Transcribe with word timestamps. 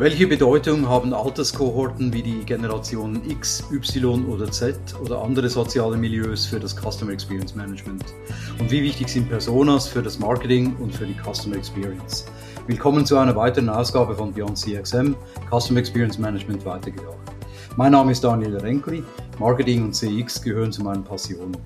Welche 0.00 0.26
Bedeutung 0.26 0.88
haben 0.88 1.12
Alterskohorten 1.12 2.10
wie 2.14 2.22
die 2.22 2.42
Generation 2.46 3.20
X, 3.28 3.62
Y 3.70 4.24
oder 4.30 4.50
Z 4.50 4.74
oder 4.98 5.20
andere 5.20 5.50
soziale 5.50 5.98
Milieus 5.98 6.46
für 6.46 6.58
das 6.58 6.74
Customer 6.74 7.12
Experience 7.12 7.54
Management? 7.54 8.02
Und 8.58 8.70
wie 8.70 8.82
wichtig 8.82 9.10
sind 9.10 9.28
Personas 9.28 9.88
für 9.88 10.02
das 10.02 10.18
Marketing 10.18 10.74
und 10.76 10.94
für 10.94 11.04
die 11.04 11.14
Customer 11.22 11.56
Experience? 11.56 12.24
Willkommen 12.66 13.04
zu 13.04 13.18
einer 13.18 13.36
weiteren 13.36 13.68
Ausgabe 13.68 14.14
von 14.14 14.32
Beyond 14.32 14.56
CXM, 14.56 15.16
Customer 15.50 15.80
Experience 15.80 16.18
Management 16.18 16.64
weitergedacht. 16.64 17.39
Mein 17.80 17.92
Name 17.92 18.12
ist 18.12 18.22
Daniel 18.22 18.58
Renkli. 18.58 19.02
Marketing 19.38 19.84
und 19.84 19.94
CX 19.94 20.42
gehören 20.42 20.70
zu 20.70 20.82
meinen 20.82 21.02
Passionen. 21.02 21.56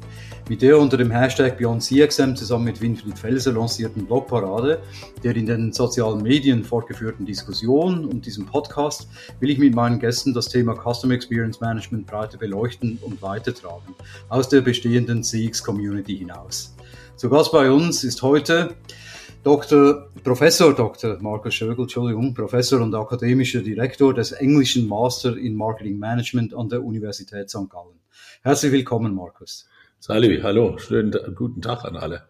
Mit 0.48 0.62
der 0.62 0.78
unter 0.78 0.96
dem 0.96 1.10
Hashtag 1.10 1.58
BeyondCXM 1.58 2.36
zusammen 2.36 2.66
mit 2.66 2.80
Winfried 2.80 3.18
Felser 3.18 3.50
lancierten 3.50 4.06
Blogparade, 4.06 4.80
der 5.24 5.34
in 5.34 5.46
den 5.46 5.72
sozialen 5.72 6.22
Medien 6.22 6.62
fortgeführten 6.62 7.26
Diskussion 7.26 8.04
und 8.04 8.26
diesem 8.26 8.46
Podcast 8.46 9.08
will 9.40 9.50
ich 9.50 9.58
mit 9.58 9.74
meinen 9.74 9.98
Gästen 9.98 10.32
das 10.32 10.48
Thema 10.48 10.76
Customer 10.76 11.14
Experience 11.14 11.60
Management 11.60 12.06
breiter 12.06 12.38
beleuchten 12.38 12.96
und 13.02 13.20
weitertragen, 13.20 13.96
aus 14.28 14.48
der 14.48 14.60
bestehenden 14.60 15.24
CX-Community 15.24 16.16
hinaus. 16.16 16.76
Zu 17.16 17.28
Gast 17.28 17.50
bei 17.50 17.72
uns 17.72 18.04
ist 18.04 18.22
heute 18.22 18.76
Dr. 19.44 20.08
Professor 20.24 20.74
Dr. 20.74 21.18
Markus 21.20 21.54
Schögel, 21.54 21.82
Entschuldigung, 21.82 22.32
Professor 22.32 22.80
und 22.80 22.94
akademischer 22.94 23.60
Direktor 23.60 24.14
des 24.14 24.32
englischen 24.32 24.88
Master 24.88 25.36
in 25.36 25.54
Marketing 25.54 25.98
Management 25.98 26.54
an 26.54 26.70
der 26.70 26.82
Universität 26.82 27.50
St. 27.50 27.68
Gallen. 27.68 28.00
Herzlich 28.42 28.72
willkommen, 28.72 29.14
Markus. 29.14 29.68
Salvi, 30.00 30.40
hallo, 30.42 30.78
schönen 30.78 31.12
guten 31.34 31.60
Tag 31.60 31.84
an 31.84 31.96
alle. 31.96 32.22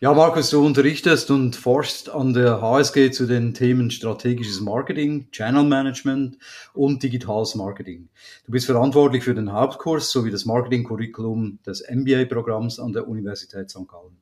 Ja, 0.00 0.14
Markus, 0.14 0.50
du 0.50 0.64
unterrichtest 0.64 1.28
und 1.32 1.56
forschst 1.56 2.08
an 2.08 2.32
der 2.32 2.62
HSG 2.62 3.10
zu 3.10 3.26
den 3.26 3.52
Themen 3.52 3.90
strategisches 3.90 4.60
Marketing, 4.60 5.28
Channel 5.32 5.64
Management 5.64 6.38
und 6.72 7.02
digitales 7.02 7.56
Marketing. 7.56 8.08
Du 8.46 8.52
bist 8.52 8.66
verantwortlich 8.66 9.24
für 9.24 9.34
den 9.34 9.52
Hauptkurs 9.52 10.12
sowie 10.12 10.30
das 10.30 10.44
Marketing-Curriculum 10.44 11.58
des 11.66 11.84
MBA-Programms 11.90 12.78
an 12.78 12.92
der 12.92 13.08
Universität 13.08 13.70
St. 13.70 13.88
Gallen. 13.88 14.16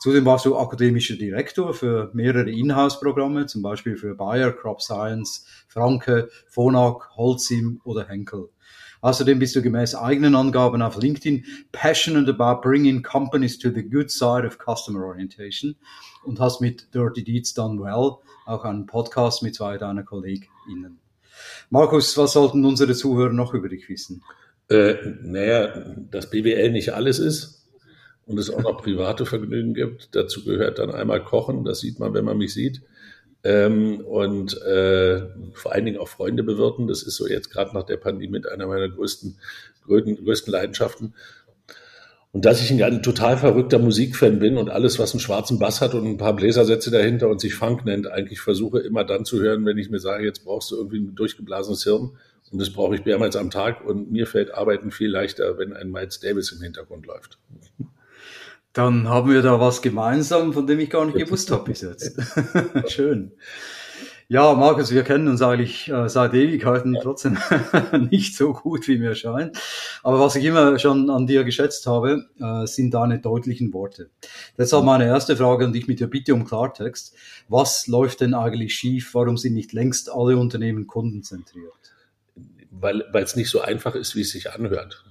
Zudem 0.00 0.24
warst 0.24 0.44
du 0.44 0.56
akademischer 0.56 1.16
Direktor 1.16 1.72
für 1.72 2.10
mehrere 2.12 2.50
Inhouse-Programme, 2.50 3.46
zum 3.46 3.62
Beispiel 3.62 3.96
für 3.96 4.14
Bayer, 4.14 4.52
Crop 4.52 4.82
Science, 4.82 5.46
Franke, 5.68 6.28
Phonak, 6.48 7.16
Holcim 7.16 7.80
oder 7.84 8.06
Henkel. 8.06 8.48
Außerdem 9.00 9.38
bist 9.38 9.54
du 9.54 9.60
gemäß 9.60 9.94
eigenen 9.94 10.34
Angaben 10.34 10.80
auf 10.80 10.96
LinkedIn 10.96 11.44
passionate 11.72 12.30
about 12.30 12.62
bringing 12.66 13.02
companies 13.02 13.58
to 13.58 13.70
the 13.70 13.82
good 13.82 14.10
side 14.10 14.46
of 14.46 14.56
customer 14.58 15.04
orientation 15.04 15.76
und 16.24 16.40
hast 16.40 16.62
mit 16.62 16.94
Dirty 16.94 17.22
Deeds 17.22 17.52
Done 17.52 17.78
Well 17.82 18.16
auch 18.46 18.64
einen 18.64 18.86
Podcast 18.86 19.42
mit 19.42 19.54
zwei 19.54 19.76
deiner 19.76 20.04
KollegInnen. 20.04 20.98
Markus, 21.68 22.16
was 22.16 22.32
sollten 22.32 22.64
unsere 22.64 22.94
Zuhörer 22.94 23.32
noch 23.32 23.52
über 23.52 23.68
dich 23.68 23.88
wissen? 23.90 24.22
Äh, 24.70 24.94
naja, 25.20 25.94
dass 26.10 26.30
BWL 26.30 26.72
nicht 26.72 26.94
alles 26.94 27.18
ist 27.18 27.63
und 28.26 28.38
es 28.38 28.50
auch 28.50 28.62
noch 28.62 28.82
private 28.82 29.26
Vergnügen 29.26 29.74
gibt. 29.74 30.14
Dazu 30.14 30.44
gehört 30.44 30.78
dann 30.78 30.90
einmal 30.90 31.22
Kochen, 31.22 31.64
das 31.64 31.80
sieht 31.80 31.98
man, 31.98 32.14
wenn 32.14 32.24
man 32.24 32.38
mich 32.38 32.54
sieht 32.54 32.82
ähm, 33.44 34.00
und 34.00 34.60
äh, 34.62 35.22
vor 35.52 35.72
allen 35.72 35.84
Dingen 35.84 35.98
auch 35.98 36.08
Freunde 36.08 36.42
bewirten. 36.42 36.88
Das 36.88 37.02
ist 37.02 37.16
so 37.16 37.28
jetzt 37.28 37.50
gerade 37.50 37.74
nach 37.74 37.84
der 37.84 37.98
Pandemie 37.98 38.28
mit 38.28 38.48
einer 38.48 38.66
meiner 38.66 38.88
größten, 38.88 39.38
größten, 39.86 40.24
größten 40.24 40.52
Leidenschaften. 40.52 41.14
Und 42.32 42.46
dass 42.46 42.60
ich 42.60 42.70
ein, 42.72 42.82
ein 42.82 43.02
total 43.02 43.36
verrückter 43.36 43.78
Musikfan 43.78 44.40
bin 44.40 44.56
und 44.56 44.70
alles, 44.70 44.98
was 44.98 45.12
einen 45.12 45.20
schwarzen 45.20 45.58
Bass 45.58 45.80
hat 45.80 45.94
und 45.94 46.06
ein 46.06 46.16
paar 46.16 46.34
Bläsersätze 46.34 46.90
dahinter 46.90 47.28
und 47.28 47.40
sich 47.40 47.54
Funk 47.54 47.84
nennt, 47.84 48.08
eigentlich 48.08 48.40
versuche 48.40 48.80
immer 48.80 49.04
dann 49.04 49.24
zu 49.24 49.40
hören, 49.40 49.64
wenn 49.66 49.78
ich 49.78 49.90
mir 49.90 50.00
sage, 50.00 50.24
jetzt 50.24 50.44
brauchst 50.44 50.70
du 50.70 50.76
irgendwie 50.76 50.98
ein 50.98 51.14
durchgeblasenes 51.14 51.84
Hirn. 51.84 52.16
Und 52.50 52.60
das 52.60 52.70
brauche 52.70 52.94
ich 52.94 53.04
mehrmals 53.04 53.36
am 53.36 53.50
Tag. 53.50 53.84
Und 53.84 54.10
mir 54.10 54.26
fällt 54.26 54.54
Arbeiten 54.54 54.90
viel 54.90 55.10
leichter, 55.10 55.58
wenn 55.58 55.74
ein 55.74 55.90
Miles 55.90 56.18
Davis 56.20 56.50
im 56.50 56.62
Hintergrund 56.62 57.06
läuft. 57.06 57.38
Dann 58.74 59.08
haben 59.08 59.30
wir 59.30 59.40
da 59.40 59.60
was 59.60 59.82
gemeinsam, 59.82 60.52
von 60.52 60.66
dem 60.66 60.80
ich 60.80 60.90
gar 60.90 61.06
nicht 61.06 61.16
gewusst 61.16 61.50
habe 61.52 61.64
bis 61.64 61.80
jetzt. 61.80 62.20
Schön. 62.88 63.32
Ja, 64.26 64.54
Markus, 64.54 64.90
wir 64.90 65.04
kennen 65.04 65.28
uns 65.28 65.42
eigentlich 65.42 65.88
äh, 65.88 66.08
seit 66.08 66.34
Ewigkeiten 66.34 66.96
trotzdem 67.00 67.38
nicht 68.10 68.34
so 68.34 68.52
gut, 68.52 68.88
wie 68.88 68.98
mir 68.98 69.14
scheint. 69.14 69.56
Aber 70.02 70.18
was 70.18 70.34
ich 70.34 70.44
immer 70.44 70.76
schon 70.80 71.08
an 71.08 71.28
dir 71.28 71.44
geschätzt 71.44 71.86
habe, 71.86 72.26
äh, 72.40 72.66
sind 72.66 72.92
deine 72.94 73.20
deutlichen 73.20 73.72
Worte. 73.72 74.10
Deshalb 74.58 74.84
meine 74.84 75.04
erste 75.04 75.36
Frage 75.36 75.66
an 75.66 75.72
dich 75.72 75.86
mit 75.86 76.00
der 76.00 76.08
Bitte 76.08 76.34
um 76.34 76.44
Klartext. 76.44 77.14
Was 77.48 77.86
läuft 77.86 78.22
denn 78.22 78.34
eigentlich 78.34 78.74
schief? 78.74 79.14
Warum 79.14 79.36
sind 79.36 79.54
nicht 79.54 79.72
längst 79.72 80.10
alle 80.10 80.36
Unternehmen 80.36 80.88
kundenzentriert? 80.88 81.72
Weil 82.72 83.04
es 83.14 83.36
nicht 83.36 83.50
so 83.50 83.60
einfach 83.60 83.94
ist, 83.94 84.16
wie 84.16 84.22
es 84.22 84.30
sich 84.30 84.50
anhört. 84.50 85.04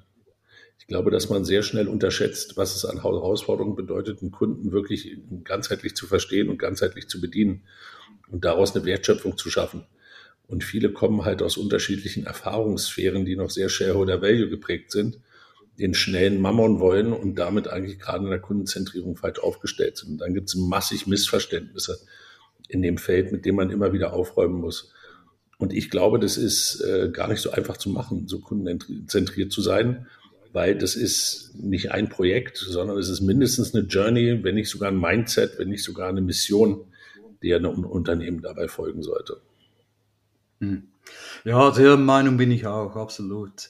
Ich 0.84 0.88
glaube, 0.88 1.12
dass 1.12 1.30
man 1.30 1.46
sehr 1.46 1.64
schnell 1.64 1.88
unterschätzt, 1.88 2.58
was 2.58 2.76
es 2.76 2.84
an 2.84 3.04
Herausforderungen 3.04 3.78
bedeutet, 3.78 4.22
einen 4.22 4.32
Kunden 4.32 4.74
wirklich 4.74 5.18
ganzheitlich 5.46 5.96
zu 5.96 6.08
verstehen 6.08 6.50
und 6.50 6.58
ganzheitlich 6.58 7.08
zu 7.08 7.22
bedienen 7.22 7.64
und 8.30 8.44
daraus 8.44 8.76
eine 8.76 8.84
Wertschöpfung 8.84 9.38
zu 9.38 9.50
schaffen. 9.50 9.86
Und 10.46 10.66
viele 10.66 10.92
kommen 10.92 11.24
halt 11.24 11.42
aus 11.42 11.56
unterschiedlichen 11.56 12.26
Erfahrungssphären, 12.26 13.24
die 13.24 13.38
noch 13.38 13.50
sehr 13.50 13.70
Shareholder 13.70 14.22
Value 14.22 14.50
geprägt 14.50 14.92
sind, 14.92 15.22
den 15.80 15.94
schnellen 15.94 16.42
Mammon 16.42 16.82
wollen 16.82 17.14
und 17.14 17.36
damit 17.36 17.70
eigentlich 17.70 17.98
gerade 17.98 18.26
in 18.26 18.30
der 18.30 18.42
Kundenzentrierung 18.42 19.16
falsch 19.16 19.40
aufgestellt 19.40 19.96
sind. 19.96 20.12
Und 20.12 20.18
dann 20.18 20.34
gibt 20.34 20.50
es 20.50 20.56
massig 20.56 21.08
Missverständnisse 21.08 21.98
in 22.68 22.82
dem 22.82 22.98
Feld, 22.98 23.32
mit 23.32 23.46
dem 23.46 23.56
man 23.56 23.70
immer 23.70 23.94
wieder 23.94 24.12
aufräumen 24.12 24.60
muss. 24.60 24.92
Und 25.60 25.72
ich 25.72 25.90
glaube, 25.90 26.20
das 26.20 26.36
ist 26.36 26.82
äh, 26.82 27.10
gar 27.10 27.30
nicht 27.30 27.40
so 27.40 27.52
einfach 27.52 27.78
zu 27.78 27.90
machen, 27.90 28.28
so 28.28 28.40
kundenzentriert 28.42 29.54
zu 29.54 29.62
sein 29.62 30.08
weil 30.54 30.78
das 30.78 30.96
ist 30.96 31.52
nicht 31.56 31.92
ein 31.92 32.10
Projekt, 32.10 32.58
sondern 32.58 32.98
es 32.98 33.10
ist 33.10 33.22
mindestens 33.22 33.74
eine 33.74 33.86
Journey, 33.86 34.44
wenn 34.44 34.56
nicht 34.56 34.70
sogar 34.70 34.92
ein 34.92 35.00
Mindset, 35.00 35.58
wenn 35.58 35.70
nicht 35.70 35.84
sogar 35.84 36.10
eine 36.10 36.22
Mission, 36.22 36.86
der 37.42 37.58
einem 37.58 37.84
Unternehmen 37.84 38.42
dabei 38.42 38.68
folgen 38.68 39.02
sollte. 39.02 39.42
Hm. 40.60 40.84
Ja, 41.44 41.72
der 41.72 41.98
Meinung 41.98 42.38
bin 42.38 42.52
ich 42.52 42.68
auch, 42.68 42.96
absolut. 42.96 43.70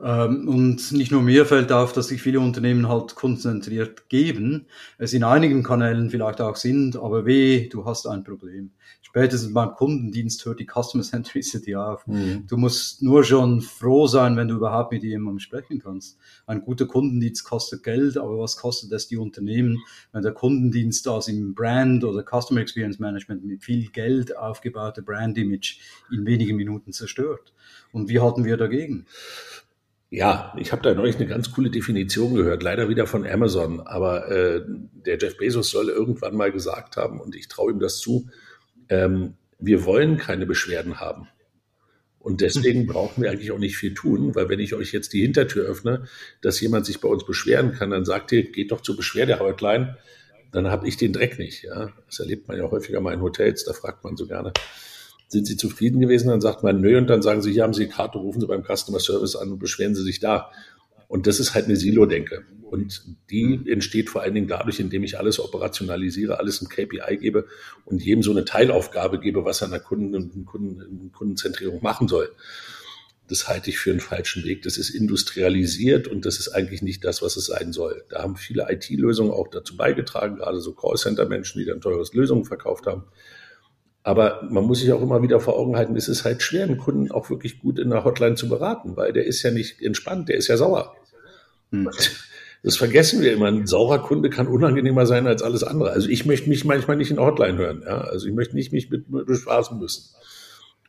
Ähm, 0.00 0.48
und 0.48 0.92
nicht 0.92 1.10
nur 1.10 1.22
mir 1.22 1.46
fällt 1.46 1.72
auf, 1.72 1.92
dass 1.92 2.08
sich 2.08 2.20
viele 2.20 2.40
Unternehmen 2.40 2.88
halt 2.88 3.14
konzentriert 3.14 4.08
geben, 4.10 4.66
es 4.98 5.14
in 5.14 5.24
einigen 5.24 5.62
Kanälen 5.62 6.10
vielleicht 6.10 6.40
auch 6.40 6.56
sind, 6.56 6.96
aber 6.96 7.24
weh, 7.24 7.68
du 7.68 7.86
hast 7.86 8.06
ein 8.06 8.24
Problem. 8.24 8.72
Spätestens 9.16 9.54
beim 9.54 9.72
Kundendienst 9.72 10.44
hört 10.44 10.60
die 10.60 10.66
Customer 10.66 11.02
Centricity 11.02 11.74
auf. 11.74 12.06
Mhm. 12.06 12.46
Du 12.48 12.58
musst 12.58 13.00
nur 13.00 13.24
schon 13.24 13.62
froh 13.62 14.06
sein, 14.06 14.36
wenn 14.36 14.48
du 14.48 14.56
überhaupt 14.56 14.92
mit 14.92 15.04
jemandem 15.04 15.38
sprechen 15.38 15.78
kannst. 15.78 16.18
Ein 16.46 16.60
guter 16.60 16.84
Kundendienst 16.84 17.42
kostet 17.42 17.82
Geld, 17.82 18.18
aber 18.18 18.38
was 18.38 18.58
kostet 18.58 18.92
es 18.92 19.08
die 19.08 19.16
Unternehmen, 19.16 19.78
wenn 20.12 20.20
der 20.20 20.32
Kundendienst 20.32 21.08
aus 21.08 21.28
im 21.28 21.54
Brand 21.54 22.04
oder 22.04 22.22
Customer 22.22 22.60
Experience 22.60 22.98
Management 22.98 23.42
mit 23.42 23.64
viel 23.64 23.88
Geld 23.88 24.36
aufgebaute 24.36 25.00
Brand 25.00 25.38
Image 25.38 25.78
in 26.12 26.26
wenigen 26.26 26.56
Minuten 26.56 26.92
zerstört? 26.92 27.54
Und 27.92 28.10
wie 28.10 28.20
halten 28.20 28.44
wir 28.44 28.58
dagegen? 28.58 29.06
Ja, 30.10 30.54
ich 30.58 30.72
habe 30.72 30.82
da 30.82 30.92
neulich 30.92 31.16
eine 31.16 31.26
ganz 31.26 31.50
coole 31.52 31.70
Definition 31.70 32.34
gehört, 32.34 32.62
leider 32.62 32.90
wieder 32.90 33.06
von 33.06 33.26
Amazon, 33.26 33.80
aber 33.80 34.30
äh, 34.30 34.62
der 34.66 35.16
Jeff 35.16 35.38
Bezos 35.38 35.70
soll 35.70 35.88
irgendwann 35.88 36.36
mal 36.36 36.52
gesagt 36.52 36.98
haben, 36.98 37.18
und 37.18 37.34
ich 37.34 37.48
traue 37.48 37.72
ihm 37.72 37.80
das 37.80 37.98
zu, 37.98 38.28
ähm, 38.88 39.34
wir 39.58 39.84
wollen 39.84 40.16
keine 40.16 40.46
Beschwerden 40.46 41.00
haben. 41.00 41.28
Und 42.18 42.40
deswegen 42.40 42.86
brauchen 42.88 43.22
wir 43.22 43.30
eigentlich 43.30 43.52
auch 43.52 43.58
nicht 43.58 43.76
viel 43.76 43.94
tun, 43.94 44.34
weil 44.34 44.48
wenn 44.48 44.60
ich 44.60 44.74
euch 44.74 44.92
jetzt 44.92 45.12
die 45.12 45.22
Hintertür 45.22 45.64
öffne, 45.64 46.04
dass 46.42 46.60
jemand 46.60 46.86
sich 46.86 47.00
bei 47.00 47.08
uns 47.08 47.24
beschweren 47.24 47.72
kann, 47.72 47.90
dann 47.90 48.04
sagt 48.04 48.32
ihr, 48.32 48.50
geht 48.50 48.72
doch 48.72 48.80
zur 48.80 48.96
Beschwerdehotline, 48.96 49.96
dann 50.52 50.68
habe 50.68 50.88
ich 50.88 50.96
den 50.96 51.12
Dreck 51.12 51.38
nicht. 51.38 51.64
Ja? 51.64 51.92
Das 52.06 52.20
erlebt 52.20 52.48
man 52.48 52.58
ja 52.58 52.70
häufiger 52.70 53.00
mal 53.00 53.14
in 53.14 53.22
Hotels, 53.22 53.64
da 53.64 53.72
fragt 53.72 54.04
man 54.04 54.16
so 54.16 54.26
gerne 54.26 54.52
sind 55.28 55.46
Sie 55.46 55.56
zufrieden 55.56 56.00
gewesen? 56.00 56.28
Dann 56.28 56.40
sagt 56.40 56.62
man 56.62 56.80
nö 56.80 56.96
und 56.98 57.08
dann 57.08 57.22
sagen 57.22 57.42
Sie, 57.42 57.52
hier 57.52 57.62
haben 57.62 57.74
Sie 57.74 57.86
die 57.86 57.92
Karte, 57.92 58.18
rufen 58.18 58.40
Sie 58.40 58.46
beim 58.46 58.62
Customer 58.62 59.00
Service 59.00 59.36
an 59.36 59.52
und 59.52 59.58
beschweren 59.58 59.94
Sie 59.94 60.02
sich 60.02 60.20
da. 60.20 60.50
Und 61.08 61.26
das 61.26 61.40
ist 61.40 61.54
halt 61.54 61.66
eine 61.66 61.76
Silo-Denke. 61.76 62.44
Und 62.62 63.02
die 63.30 63.60
entsteht 63.70 64.10
vor 64.10 64.22
allen 64.22 64.34
Dingen 64.34 64.48
dadurch, 64.48 64.80
indem 64.80 65.04
ich 65.04 65.18
alles 65.18 65.38
operationalisiere, 65.38 66.40
alles 66.40 66.60
im 66.60 66.68
KPI 66.68 67.16
gebe 67.18 67.46
und 67.84 68.02
jedem 68.02 68.24
so 68.24 68.32
eine 68.32 68.44
Teilaufgabe 68.44 69.20
gebe, 69.20 69.44
was 69.44 69.62
er 69.62 69.66
in 69.66 69.70
der 69.70 69.80
Kunden, 69.80 70.44
Kunden, 70.44 71.12
Kundenzentrierung 71.12 71.80
machen 71.80 72.08
soll. 72.08 72.32
Das 73.28 73.48
halte 73.48 73.70
ich 73.70 73.78
für 73.78 73.90
einen 73.90 74.00
falschen 74.00 74.44
Weg. 74.44 74.62
Das 74.62 74.78
ist 74.78 74.90
industrialisiert 74.90 76.08
und 76.08 76.26
das 76.26 76.38
ist 76.38 76.48
eigentlich 76.48 76.82
nicht 76.82 77.04
das, 77.04 77.22
was 77.22 77.36
es 77.36 77.46
sein 77.46 77.72
soll. 77.72 78.04
Da 78.08 78.22
haben 78.22 78.36
viele 78.36 78.66
IT-Lösungen 78.68 79.32
auch 79.32 79.48
dazu 79.48 79.76
beigetragen, 79.76 80.36
gerade 80.36 80.60
so 80.60 80.72
Callcenter-Menschen, 80.72 81.60
die 81.60 81.66
dann 81.66 81.80
teures 81.80 82.14
Lösungen 82.14 82.44
verkauft 82.44 82.86
haben. 82.86 83.04
Aber 84.06 84.46
man 84.48 84.62
muss 84.62 84.78
sich 84.78 84.92
auch 84.92 85.02
immer 85.02 85.20
wieder 85.20 85.40
vor 85.40 85.58
Augen 85.58 85.74
halten, 85.74 85.96
es 85.96 86.06
ist 86.06 86.24
halt 86.24 86.40
schwer, 86.40 86.62
einen 86.62 86.76
Kunden 86.76 87.10
auch 87.10 87.28
wirklich 87.28 87.58
gut 87.58 87.80
in 87.80 87.90
der 87.90 88.04
Hotline 88.04 88.36
zu 88.36 88.48
beraten, 88.48 88.96
weil 88.96 89.12
der 89.12 89.26
ist 89.26 89.42
ja 89.42 89.50
nicht 89.50 89.82
entspannt, 89.82 90.28
der 90.28 90.36
ist 90.36 90.46
ja 90.46 90.56
sauer. 90.56 90.94
Hm. 91.72 91.90
Das 92.62 92.76
vergessen 92.76 93.20
wir 93.20 93.32
immer. 93.32 93.46
Ein 93.46 93.66
saurer 93.66 93.98
Kunde 93.98 94.30
kann 94.30 94.46
unangenehmer 94.46 95.06
sein 95.06 95.26
als 95.26 95.42
alles 95.42 95.64
andere. 95.64 95.90
Also 95.90 96.08
ich 96.08 96.24
möchte 96.24 96.48
mich 96.48 96.64
manchmal 96.64 96.96
nicht 96.96 97.10
in 97.10 97.16
der 97.16 97.26
Hotline 97.26 97.58
hören. 97.58 97.82
Ja? 97.84 98.02
Also 98.02 98.28
ich 98.28 98.32
möchte 98.32 98.54
nicht 98.54 98.72
mich 98.72 98.90
mit, 98.90 99.10
mit 99.10 99.26
bespaßen 99.26 99.76
müssen. 99.76 100.14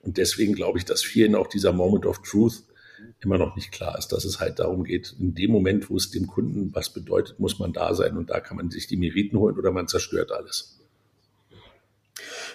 Und 0.04 0.18
deswegen 0.18 0.54
glaube 0.54 0.78
ich, 0.78 0.86
dass 0.86 1.02
vielen 1.02 1.34
auch 1.34 1.48
dieser 1.48 1.74
Moment 1.74 2.06
of 2.06 2.22
Truth 2.22 2.66
immer 3.20 3.40
noch 3.40 3.56
nicht 3.56 3.72
klar 3.72 3.98
ist, 3.98 4.10
dass 4.10 4.26
es 4.26 4.40
halt 4.40 4.60
darum 4.60 4.84
geht, 4.84 5.16
in 5.20 5.34
dem 5.34 5.50
Moment, 5.50 5.90
wo 5.90 5.96
es 5.98 6.12
dem 6.12 6.28
Kunden 6.28 6.70
was 6.76 6.94
bedeutet, 6.94 7.40
muss 7.40 7.58
man 7.58 7.74
da 7.74 7.96
sein 7.96 8.16
und 8.16 8.30
da 8.30 8.40
kann 8.42 8.58
man 8.58 8.70
sich 8.70 8.86
die 8.86 8.98
Meriten 8.98 9.40
holen 9.40 9.58
oder 9.58 9.72
man 9.72 9.88
zerstört 9.88 10.32
alles. 10.32 10.78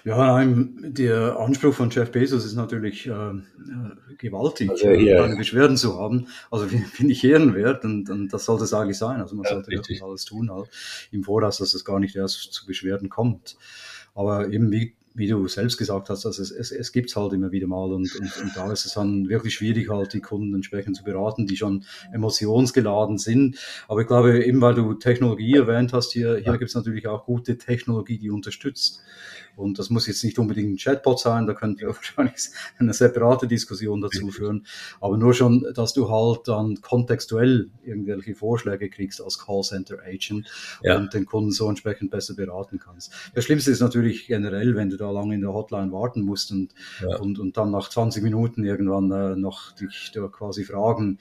Ja, 0.04 0.16
nein, 0.16 0.76
der 0.82 1.38
Anspruch 1.38 1.74
von 1.74 1.90
Jeff 1.90 2.10
Bezos 2.10 2.44
ist 2.44 2.54
natürlich 2.54 3.06
äh, 3.06 3.10
äh 3.12 3.42
gewaltig, 4.18 4.70
also, 4.70 4.88
ja. 4.88 5.22
keine 5.22 5.36
Beschwerden 5.36 5.76
zu 5.76 5.98
haben. 5.98 6.26
Also 6.50 6.66
finde 6.66 7.12
ich 7.12 7.24
ehrenwert 7.24 7.84
und, 7.84 8.08
und 8.10 8.32
das 8.32 8.44
sollte 8.44 8.64
es 8.64 8.74
eigentlich 8.74 8.98
sein. 8.98 9.20
Also 9.20 9.36
man 9.36 9.44
ja, 9.44 9.50
sollte 9.50 9.70
wirklich 9.70 10.02
alles 10.02 10.24
tun 10.24 10.50
halt, 10.50 10.68
im 11.10 11.24
Voraus, 11.24 11.58
dass 11.58 11.74
es 11.74 11.84
gar 11.84 12.00
nicht 12.00 12.16
erst 12.16 12.52
zu 12.52 12.66
Beschwerden 12.66 13.08
kommt. 13.08 13.56
Aber 14.14 14.48
eben 14.48 14.70
wie 14.70 14.94
wie 15.14 15.26
du 15.26 15.46
selbst 15.48 15.76
gesagt 15.76 16.08
hast, 16.10 16.24
also 16.24 16.42
es, 16.42 16.50
es, 16.50 16.72
es 16.72 16.92
gibt 16.92 17.14
halt 17.14 17.32
immer 17.32 17.52
wieder 17.52 17.66
mal 17.66 17.92
und, 17.92 18.14
und, 18.16 18.42
und 18.42 18.56
da 18.56 18.72
ist 18.72 18.86
es 18.86 18.94
dann 18.94 19.28
wirklich 19.28 19.54
schwierig, 19.54 19.90
halt 19.90 20.12
die 20.12 20.20
Kunden 20.20 20.54
entsprechend 20.54 20.96
zu 20.96 21.04
beraten, 21.04 21.46
die 21.46 21.56
schon 21.56 21.84
emotionsgeladen 22.12 23.18
sind. 23.18 23.58
Aber 23.88 24.00
ich 24.00 24.06
glaube, 24.06 24.44
eben 24.44 24.60
weil 24.60 24.74
du 24.74 24.94
Technologie 24.94 25.56
erwähnt 25.56 25.92
hast, 25.92 26.12
hier, 26.12 26.36
hier 26.36 26.52
gibt 26.52 26.70
es 26.70 26.74
natürlich 26.74 27.06
auch 27.06 27.26
gute 27.26 27.58
Technologie, 27.58 28.18
die 28.18 28.30
unterstützt. 28.30 29.02
Und 29.56 29.78
das 29.78 29.90
muss 29.90 30.06
jetzt 30.06 30.24
nicht 30.24 30.38
unbedingt 30.38 30.72
ein 30.72 30.76
Chatbot 30.76 31.20
sein, 31.20 31.46
da 31.46 31.54
könnten 31.54 31.80
wir 31.80 31.88
wahrscheinlich 31.94 32.48
eine 32.78 32.92
separate 32.92 33.46
Diskussion 33.46 34.00
dazu 34.00 34.28
führen. 34.28 34.66
Aber 35.00 35.16
nur 35.16 35.34
schon, 35.34 35.66
dass 35.74 35.92
du 35.92 36.10
halt 36.10 36.48
dann 36.48 36.80
kontextuell 36.80 37.70
irgendwelche 37.84 38.34
Vorschläge 38.34 38.88
kriegst 38.88 39.22
als 39.22 39.38
Callcenter 39.38 39.98
Agent 40.04 40.50
ja. 40.82 40.96
und 40.96 41.12
den 41.14 41.26
Kunden 41.26 41.50
so 41.50 41.68
entsprechend 41.68 42.10
besser 42.10 42.34
beraten 42.34 42.78
kannst. 42.78 43.12
Das 43.34 43.44
Schlimmste 43.44 43.70
ist 43.70 43.80
natürlich 43.80 44.26
generell, 44.26 44.74
wenn 44.74 44.90
du 44.90 44.96
da 44.96 45.10
lange 45.10 45.34
in 45.34 45.40
der 45.40 45.52
Hotline 45.52 45.92
warten 45.92 46.22
musst 46.22 46.50
und, 46.52 46.74
ja. 47.00 47.16
und, 47.18 47.38
und 47.38 47.56
dann 47.56 47.70
nach 47.70 47.88
20 47.88 48.22
Minuten 48.22 48.64
irgendwann 48.64 49.10
äh, 49.10 49.36
noch 49.36 49.72
dich 49.72 50.12
da 50.14 50.26
quasi 50.28 50.64
fragen, 50.64 51.18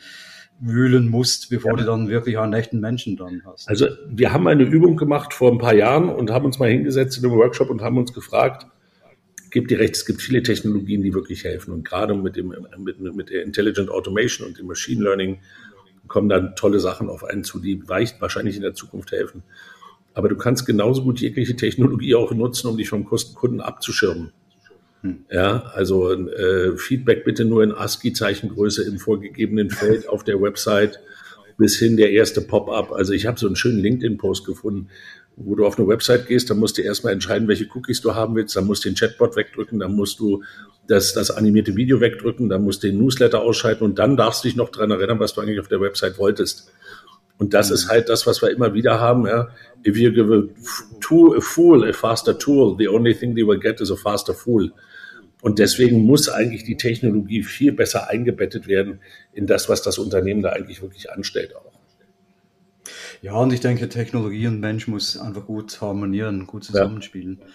wühlen 0.61 1.09
musst, 1.09 1.49
bevor 1.49 1.71
ja. 1.71 1.77
du 1.77 1.85
dann 1.85 2.07
wirklich 2.07 2.37
einen 2.37 2.53
echten 2.53 2.79
Menschen 2.79 3.17
dann 3.17 3.41
hast. 3.45 3.67
Also 3.67 3.87
wir 4.07 4.31
haben 4.31 4.47
eine 4.47 4.63
Übung 4.63 4.95
gemacht 4.95 5.33
vor 5.33 5.51
ein 5.51 5.57
paar 5.57 5.73
Jahren 5.73 6.09
und 6.09 6.29
haben 6.29 6.45
uns 6.45 6.59
mal 6.59 6.69
hingesetzt 6.69 7.17
in 7.17 7.25
einem 7.25 7.35
Workshop 7.35 7.69
und 7.69 7.81
haben 7.81 7.97
uns 7.97 8.13
gefragt, 8.13 8.20
gibt 9.51 9.69
dir 9.69 9.79
recht, 9.79 9.95
es 9.95 10.05
gibt 10.05 10.21
viele 10.21 10.41
Technologien, 10.41 11.03
die 11.03 11.13
wirklich 11.13 11.43
helfen. 11.43 11.73
Und 11.73 11.83
gerade 11.83 12.15
mit 12.15 12.35
dem 12.35 12.55
mit, 12.77 12.99
mit 12.99 13.29
der 13.29 13.43
Intelligent 13.43 13.89
Automation 13.89 14.47
und 14.47 14.57
dem 14.57 14.67
Machine 14.67 15.03
Learning 15.03 15.39
kommen 16.07 16.29
dann 16.29 16.55
tolle 16.55 16.79
Sachen 16.79 17.09
auf 17.09 17.23
einen 17.23 17.43
zu, 17.43 17.59
die 17.59 17.87
wahrscheinlich 17.87 18.55
in 18.55 18.61
der 18.61 18.73
Zukunft 18.73 19.11
helfen. 19.11 19.43
Aber 20.13 20.27
du 20.27 20.35
kannst 20.35 20.65
genauso 20.65 21.03
gut 21.03 21.19
jegliche 21.19 21.55
Technologie 21.55 22.15
auch 22.15 22.33
nutzen, 22.33 22.67
um 22.67 22.77
dich 22.77 22.89
vom 22.89 23.05
Kunden 23.05 23.61
abzuschirmen. 23.61 24.31
Hm. 25.01 25.25
Ja, 25.31 25.71
also 25.73 26.11
äh, 26.11 26.77
Feedback 26.77 27.23
bitte 27.23 27.45
nur 27.45 27.63
in 27.63 27.71
ASCII-Zeichengröße 27.71 28.83
im 28.83 28.99
vorgegebenen 28.99 29.69
Feld 29.69 30.07
auf 30.07 30.23
der 30.23 30.41
Website 30.41 30.99
bis 31.57 31.77
hin 31.77 31.97
der 31.97 32.11
erste 32.11 32.41
Pop-up. 32.41 32.91
Also 32.91 33.13
ich 33.13 33.25
habe 33.25 33.39
so 33.39 33.47
einen 33.47 33.55
schönen 33.55 33.79
LinkedIn-Post 33.79 34.45
gefunden, 34.45 34.89
wo 35.35 35.55
du 35.55 35.65
auf 35.65 35.77
eine 35.77 35.87
Website 35.87 36.27
gehst, 36.27 36.49
dann 36.49 36.59
musst 36.59 36.77
du 36.77 36.81
erstmal 36.81 37.13
entscheiden, 37.13 37.47
welche 37.47 37.67
Cookies 37.73 38.01
du 38.01 38.15
haben 38.15 38.35
willst, 38.35 38.55
dann 38.55 38.65
musst 38.65 38.85
du 38.85 38.89
den 38.89 38.95
Chatbot 38.95 39.35
wegdrücken, 39.35 39.79
dann 39.79 39.95
musst 39.95 40.19
du 40.19 40.43
das, 40.87 41.13
das 41.13 41.31
animierte 41.31 41.75
Video 41.75 42.01
wegdrücken, 42.01 42.49
dann 42.49 42.63
musst 42.63 42.83
du 42.83 42.87
den 42.87 42.99
Newsletter 42.99 43.41
ausschalten 43.41 43.83
und 43.83 43.97
dann 43.97 44.17
darfst 44.17 44.43
du 44.43 44.47
dich 44.47 44.55
noch 44.55 44.69
dran 44.69 44.91
erinnern, 44.91 45.19
was 45.19 45.33
du 45.33 45.41
eigentlich 45.41 45.59
auf 45.59 45.67
der 45.67 45.81
Website 45.81 46.17
wolltest. 46.17 46.71
Und 47.37 47.55
das 47.55 47.71
ist 47.71 47.89
halt 47.89 48.07
das, 48.09 48.27
was 48.27 48.41
wir 48.41 48.51
immer 48.51 48.75
wieder 48.75 48.99
haben. 48.99 49.25
Ja. 49.25 49.49
If 49.85 49.97
you 49.97 50.11
give 50.11 50.31
a, 50.31 50.43
tool, 50.99 51.37
a 51.37 51.41
fool 51.41 51.89
a 51.89 51.91
faster 51.91 52.37
tool, 52.37 52.75
the 52.77 52.87
only 52.87 53.15
thing 53.15 53.33
they 53.33 53.45
will 53.45 53.59
get 53.59 53.81
is 53.81 53.91
a 53.91 53.95
faster 53.95 54.33
fool. 54.33 54.71
Und 55.41 55.57
deswegen 55.57 56.03
muss 56.03 56.29
eigentlich 56.29 56.65
die 56.65 56.77
Technologie 56.77 57.41
viel 57.41 57.71
besser 57.71 58.09
eingebettet 58.09 58.67
werden 58.67 58.99
in 59.33 59.47
das, 59.47 59.69
was 59.69 59.81
das 59.81 59.97
Unternehmen 59.97 60.43
da 60.43 60.49
eigentlich 60.49 60.83
wirklich 60.83 61.09
anstellt 61.09 61.55
auch. 61.55 61.70
Ja, 63.21 63.35
und 63.35 63.53
ich 63.53 63.59
denke, 63.59 63.87
Technologie 63.87 64.47
und 64.47 64.59
Mensch 64.59 64.87
muss 64.87 65.17
einfach 65.17 65.45
gut 65.45 65.79
harmonieren, 65.79 66.47
gut 66.47 66.63
zusammenspielen. 66.63 67.37
Ja. 67.39 67.45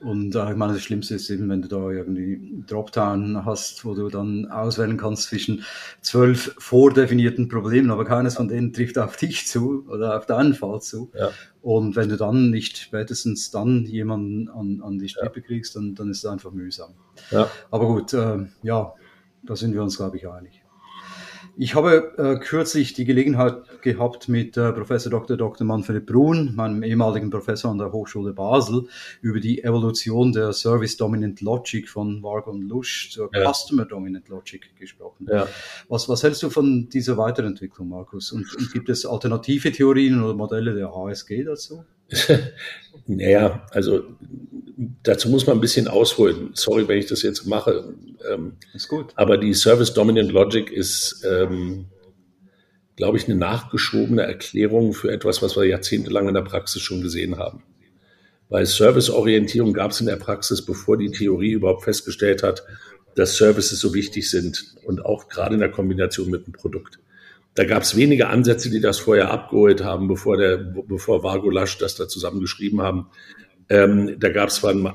Und 0.00 0.34
äh, 0.34 0.50
ich 0.50 0.56
meine, 0.56 0.72
das 0.72 0.82
Schlimmste 0.82 1.14
ist 1.16 1.28
eben, 1.28 1.50
wenn 1.50 1.60
du 1.60 1.68
da 1.68 1.90
irgendwie 1.90 2.64
Dropdown 2.66 3.44
hast, 3.44 3.84
wo 3.84 3.94
du 3.94 4.08
dann 4.08 4.46
auswählen 4.46 4.96
kannst 4.96 5.24
zwischen 5.24 5.62
zwölf 6.00 6.54
vordefinierten 6.58 7.48
Problemen, 7.48 7.90
aber 7.90 8.06
keines 8.06 8.36
von 8.36 8.48
denen 8.48 8.72
trifft 8.72 8.96
auf 8.96 9.16
dich 9.18 9.46
zu 9.46 9.84
oder 9.88 10.16
auf 10.16 10.24
deinen 10.24 10.54
Fall 10.54 10.80
zu. 10.80 11.10
Ja. 11.14 11.30
Und 11.60 11.96
wenn 11.96 12.08
du 12.08 12.16
dann 12.16 12.48
nicht 12.48 12.78
spätestens 12.78 13.50
dann 13.50 13.84
jemanden 13.84 14.48
an, 14.48 14.80
an 14.82 14.98
die 14.98 15.10
Strippe 15.10 15.40
ja. 15.40 15.46
kriegst, 15.46 15.76
dann, 15.76 15.94
dann 15.94 16.10
ist 16.10 16.18
es 16.18 16.26
einfach 16.26 16.52
mühsam. 16.52 16.94
Ja. 17.30 17.50
Aber 17.70 17.86
gut, 17.86 18.14
äh, 18.14 18.46
ja, 18.62 18.94
da 19.42 19.56
sind 19.56 19.74
wir 19.74 19.82
uns, 19.82 19.98
glaube 19.98 20.16
ich, 20.16 20.26
einig. 20.26 20.59
Ich 21.62 21.74
habe 21.74 22.14
äh, 22.16 22.38
kürzlich 22.42 22.94
die 22.94 23.04
Gelegenheit 23.04 23.82
gehabt, 23.82 24.30
mit 24.30 24.56
äh, 24.56 24.72
Professor 24.72 25.10
Dr. 25.10 25.36
Dr. 25.36 25.66
Manfred 25.66 26.06
Brun, 26.06 26.54
meinem 26.54 26.82
ehemaligen 26.82 27.28
Professor 27.28 27.70
an 27.70 27.76
der 27.76 27.92
Hochschule 27.92 28.32
Basel, 28.32 28.86
über 29.20 29.40
die 29.40 29.62
Evolution 29.62 30.32
der 30.32 30.54
Service 30.54 30.96
Dominant 30.96 31.42
Logic 31.42 31.86
von 31.86 32.22
Vargon 32.22 32.62
Lusch 32.62 33.10
zur 33.10 33.28
ja. 33.34 33.52
Customer 33.52 33.84
Dominant 33.84 34.26
Logic 34.30 34.74
gesprochen. 34.78 35.26
Ja. 35.30 35.46
Was, 35.90 36.08
was 36.08 36.22
hältst 36.22 36.42
du 36.42 36.48
von 36.48 36.88
dieser 36.88 37.18
Weiterentwicklung, 37.18 37.90
Markus? 37.90 38.32
Und, 38.32 38.46
und 38.56 38.72
gibt 38.72 38.88
es 38.88 39.04
alternative 39.04 39.70
Theorien 39.70 40.24
oder 40.24 40.32
Modelle 40.32 40.74
der 40.74 40.94
HSG 40.94 41.44
dazu? 41.44 41.84
naja, 43.06 43.66
also 43.70 44.02
dazu 45.02 45.28
muss 45.28 45.46
man 45.46 45.58
ein 45.58 45.60
bisschen 45.60 45.88
ausholen. 45.88 46.50
Sorry, 46.54 46.86
wenn 46.88 46.98
ich 46.98 47.06
das 47.06 47.22
jetzt 47.22 47.46
mache. 47.46 47.94
Ähm, 48.30 48.56
ist 48.74 48.88
gut. 48.88 49.12
Aber 49.16 49.36
die 49.36 49.54
Service 49.54 49.92
Dominant 49.92 50.32
Logic 50.32 50.70
ist, 50.70 51.24
ähm, 51.28 51.86
glaube 52.96 53.18
ich, 53.18 53.26
eine 53.26 53.36
nachgeschobene 53.36 54.22
Erklärung 54.22 54.92
für 54.92 55.10
etwas, 55.10 55.42
was 55.42 55.56
wir 55.56 55.64
jahrzehntelang 55.64 56.28
in 56.28 56.34
der 56.34 56.42
Praxis 56.42 56.82
schon 56.82 57.02
gesehen 57.02 57.38
haben. 57.38 57.62
Weil 58.48 58.66
Serviceorientierung 58.66 59.72
gab 59.72 59.92
es 59.92 60.00
in 60.00 60.06
der 60.06 60.16
Praxis, 60.16 60.64
bevor 60.64 60.96
die 60.98 61.10
Theorie 61.10 61.52
überhaupt 61.52 61.84
festgestellt 61.84 62.42
hat, 62.42 62.64
dass 63.14 63.36
Services 63.36 63.80
so 63.80 63.94
wichtig 63.94 64.28
sind 64.28 64.74
und 64.84 65.04
auch 65.04 65.28
gerade 65.28 65.54
in 65.54 65.60
der 65.60 65.70
Kombination 65.70 66.30
mit 66.30 66.46
dem 66.46 66.52
Produkt. 66.52 66.98
Da 67.54 67.64
gab 67.64 67.82
es 67.82 67.96
wenige 67.96 68.28
Ansätze, 68.28 68.70
die 68.70 68.80
das 68.80 68.98
vorher 68.98 69.30
abgeholt 69.30 69.82
haben, 69.82 70.08
bevor 70.08 70.36
der, 70.36 70.56
bevor 70.56 71.22
Vargo 71.22 71.50
Lasch 71.50 71.78
das 71.78 71.96
da 71.96 72.06
zusammengeschrieben 72.06 72.80
haben. 72.80 73.06
Ähm, 73.68 74.16
da 74.18 74.30
gab 74.30 74.48
es 74.48 74.56
zwar 74.56 74.70
einen, 74.70 74.86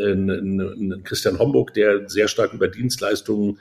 einen, 0.00 0.60
einen 0.60 1.04
Christian 1.04 1.38
Homburg, 1.38 1.74
der 1.74 2.08
sehr 2.08 2.28
stark 2.28 2.52
über 2.52 2.68
Dienstleistungen 2.68 3.58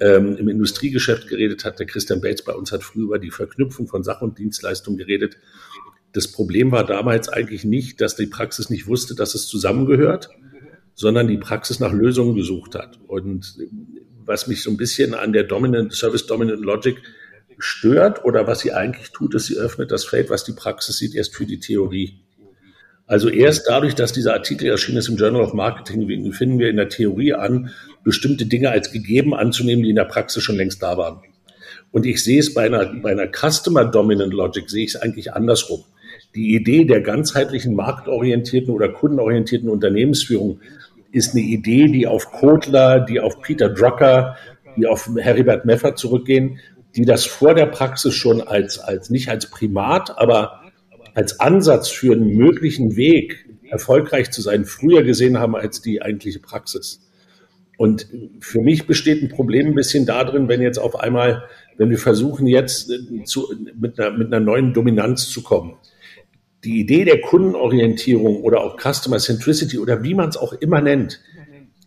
ähm, 0.00 0.36
im 0.36 0.48
Industriegeschäft 0.48 1.28
geredet 1.28 1.64
hat. 1.64 1.78
Der 1.78 1.86
Christian 1.86 2.20
Bates 2.20 2.42
bei 2.42 2.52
uns 2.52 2.72
hat 2.72 2.82
früher 2.82 3.04
über 3.04 3.18
die 3.18 3.30
Verknüpfung 3.30 3.86
von 3.86 4.02
Sach- 4.02 4.22
und 4.22 4.38
Dienstleistungen 4.38 4.98
geredet. 4.98 5.38
Das 6.12 6.28
Problem 6.28 6.72
war 6.72 6.84
damals 6.84 7.28
eigentlich 7.28 7.64
nicht, 7.64 8.00
dass 8.00 8.16
die 8.16 8.26
Praxis 8.26 8.68
nicht 8.68 8.86
wusste, 8.86 9.14
dass 9.14 9.34
es 9.34 9.46
zusammengehört, 9.46 10.28
sondern 10.94 11.28
die 11.28 11.38
Praxis 11.38 11.80
nach 11.80 11.92
Lösungen 11.92 12.36
gesucht 12.36 12.74
hat. 12.74 13.00
Und 13.06 13.56
was 14.24 14.46
mich 14.46 14.62
so 14.62 14.70
ein 14.70 14.76
bisschen 14.76 15.14
an 15.14 15.32
der 15.32 15.44
Dominant, 15.44 15.94
Service 15.94 16.26
Dominant 16.26 16.60
Logic 16.60 16.96
stört 17.62 18.24
oder 18.24 18.46
was 18.46 18.60
sie 18.60 18.72
eigentlich 18.72 19.10
tut, 19.12 19.34
ist, 19.34 19.46
sie 19.46 19.56
öffnet 19.56 19.92
das 19.92 20.04
Feld, 20.04 20.30
was 20.30 20.44
die 20.44 20.52
Praxis 20.52 20.98
sieht, 20.98 21.14
erst 21.14 21.34
für 21.34 21.46
die 21.46 21.60
Theorie. 21.60 22.18
Also 23.06 23.28
erst 23.28 23.68
dadurch, 23.68 23.94
dass 23.94 24.12
dieser 24.12 24.32
Artikel 24.32 24.68
erschienen 24.68 24.98
ist 24.98 25.08
im 25.08 25.16
Journal 25.16 25.42
of 25.42 25.54
Marketing, 25.54 26.32
finden 26.32 26.58
wir 26.58 26.70
in 26.70 26.76
der 26.76 26.88
Theorie 26.88 27.34
an, 27.34 27.70
bestimmte 28.04 28.46
Dinge 28.46 28.70
als 28.70 28.90
gegeben 28.90 29.34
anzunehmen, 29.34 29.84
die 29.84 29.90
in 29.90 29.96
der 29.96 30.04
Praxis 30.04 30.42
schon 30.42 30.56
längst 30.56 30.82
da 30.82 30.96
waren. 30.96 31.20
Und 31.90 32.06
ich 32.06 32.22
sehe 32.24 32.40
es 32.40 32.54
bei 32.54 32.64
einer, 32.64 32.86
bei 32.86 33.12
einer 33.12 33.28
Customer 33.28 33.84
Dominant 33.84 34.32
Logic, 34.32 34.68
sehe 34.68 34.84
ich 34.84 34.94
es 34.94 35.00
eigentlich 35.00 35.32
andersrum. 35.34 35.84
Die 36.34 36.54
Idee 36.54 36.84
der 36.84 37.02
ganzheitlichen 37.02 37.74
marktorientierten 37.74 38.72
oder 38.72 38.88
kundenorientierten 38.88 39.68
Unternehmensführung 39.68 40.60
ist 41.12 41.34
eine 41.34 41.42
Idee, 41.42 41.88
die 41.88 42.06
auf 42.06 42.32
Kotler, 42.32 43.00
die 43.00 43.20
auf 43.20 43.42
Peter 43.42 43.68
Drucker, 43.68 44.36
die 44.76 44.86
auf 44.86 45.10
Heribert 45.16 45.66
Meffer 45.66 45.94
zurückgehen, 45.94 46.58
die 46.96 47.04
das 47.04 47.24
vor 47.24 47.54
der 47.54 47.66
Praxis 47.66 48.14
schon 48.14 48.40
als, 48.40 48.78
als 48.78 49.10
nicht 49.10 49.28
als 49.28 49.50
Primat, 49.50 50.18
aber 50.18 50.62
als 51.14 51.40
Ansatz 51.40 51.88
für 51.88 52.12
einen 52.12 52.36
möglichen 52.36 52.96
Weg, 52.96 53.46
erfolgreich 53.68 54.30
zu 54.30 54.42
sein, 54.42 54.66
früher 54.66 55.02
gesehen 55.02 55.38
haben 55.38 55.56
als 55.56 55.80
die 55.80 56.02
eigentliche 56.02 56.40
Praxis. 56.40 57.00
Und 57.78 58.06
für 58.40 58.60
mich 58.60 58.86
besteht 58.86 59.22
ein 59.22 59.30
Problem 59.30 59.68
ein 59.68 59.74
bisschen 59.74 60.04
darin, 60.04 60.46
wenn 60.46 60.60
jetzt 60.60 60.78
auf 60.78 61.00
einmal, 61.00 61.44
wenn 61.78 61.88
wir 61.88 61.98
versuchen 61.98 62.46
jetzt 62.46 62.90
äh, 62.90 63.24
zu, 63.24 63.48
mit, 63.78 63.98
einer, 63.98 64.16
mit 64.16 64.26
einer 64.26 64.44
neuen 64.44 64.74
Dominanz 64.74 65.28
zu 65.30 65.42
kommen. 65.42 65.74
Die 66.64 66.78
Idee 66.80 67.04
der 67.04 67.22
Kundenorientierung 67.22 68.42
oder 68.42 68.60
auch 68.60 68.76
Customer 68.78 69.18
Centricity 69.18 69.78
oder 69.78 70.02
wie 70.04 70.14
man 70.14 70.28
es 70.28 70.36
auch 70.36 70.52
immer 70.52 70.80
nennt, 70.80 71.20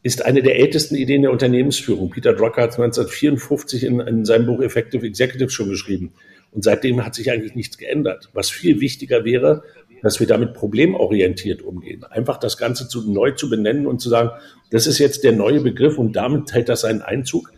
ist 0.05 0.23
eine 0.23 0.43
der 0.43 0.59
ältesten 0.59 0.93
Ideen 0.93 1.23
der 1.23 1.31
Unternehmensführung. 1.31 2.11
Peter 2.11 2.33
Drucker 2.33 2.61
hat 2.61 2.69
es 2.69 2.75
1954 2.77 3.83
in, 3.85 3.99
in 4.01 4.23
seinem 4.23 4.45
Buch 4.45 4.61
Effective 4.61 5.03
Executive 5.03 5.49
schon 5.49 5.69
geschrieben. 5.69 6.13
Und 6.51 6.63
seitdem 6.63 7.03
hat 7.03 7.15
sich 7.15 7.31
eigentlich 7.31 7.55
nichts 7.55 7.79
geändert. 7.79 8.29
Was 8.31 8.51
viel 8.51 8.81
wichtiger 8.81 9.25
wäre, 9.25 9.63
dass 10.03 10.19
wir 10.19 10.27
damit 10.27 10.53
problemorientiert 10.53 11.63
umgehen. 11.63 12.03
Einfach 12.03 12.37
das 12.37 12.57
Ganze 12.57 12.87
zu, 12.87 13.11
neu 13.11 13.31
zu 13.31 13.49
benennen 13.49 13.87
und 13.87 13.99
zu 13.99 14.09
sagen, 14.09 14.29
das 14.69 14.85
ist 14.85 14.99
jetzt 14.99 15.23
der 15.23 15.31
neue 15.31 15.61
Begriff 15.61 15.97
und 15.97 16.15
damit 16.15 16.53
hält 16.53 16.69
das 16.69 16.81
seinen 16.81 17.01
Einzug. 17.01 17.51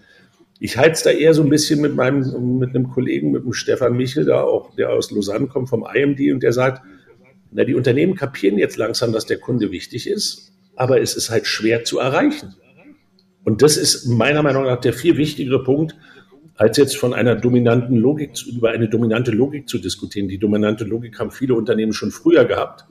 Ich 0.61 0.77
halte 0.77 0.93
es 0.93 1.03
da 1.03 1.09
eher 1.09 1.33
so 1.33 1.43
ein 1.43 1.49
bisschen 1.49 1.81
mit 1.81 1.95
meinem, 1.95 2.59
mit 2.59 2.69
einem 2.69 2.87
Kollegen, 2.87 3.31
mit 3.31 3.43
dem 3.43 3.51
Stefan 3.51 3.97
Michel, 3.97 4.23
da 4.23 4.43
auch, 4.43 4.73
der 4.75 4.91
aus 4.91 5.11
Lausanne 5.11 5.47
kommt 5.47 5.67
vom 5.67 5.85
IMD 5.85 6.31
und 6.31 6.43
der 6.43 6.53
sagt, 6.53 6.81
na, 7.51 7.65
die 7.65 7.75
Unternehmen 7.75 8.15
kapieren 8.15 8.57
jetzt 8.57 8.77
langsam, 8.77 9.11
dass 9.11 9.25
der 9.25 9.37
Kunde 9.37 9.69
wichtig 9.71 10.09
ist, 10.09 10.53
aber 10.77 11.01
es 11.01 11.15
ist 11.15 11.29
halt 11.29 11.45
schwer 11.47 11.83
zu 11.83 11.99
erreichen. 11.99 12.55
Und 13.43 13.61
das 13.61 13.77
ist 13.77 14.07
meiner 14.07 14.43
Meinung 14.43 14.63
nach 14.63 14.79
der 14.79 14.93
viel 14.93 15.17
wichtigere 15.17 15.63
Punkt, 15.63 15.95
als 16.55 16.77
jetzt 16.77 16.97
von 16.97 17.13
einer 17.13 17.35
dominanten 17.35 17.97
Logik, 17.97 18.31
über 18.47 18.71
eine 18.71 18.89
dominante 18.89 19.31
Logik 19.31 19.69
zu 19.69 19.77
diskutieren. 19.77 20.27
Die 20.27 20.39
dominante 20.39 20.83
Logik 20.83 21.19
haben 21.19 21.31
viele 21.31 21.53
Unternehmen 21.53 21.93
schon 21.93 22.11
früher 22.11 22.45
gehabt. 22.45 22.85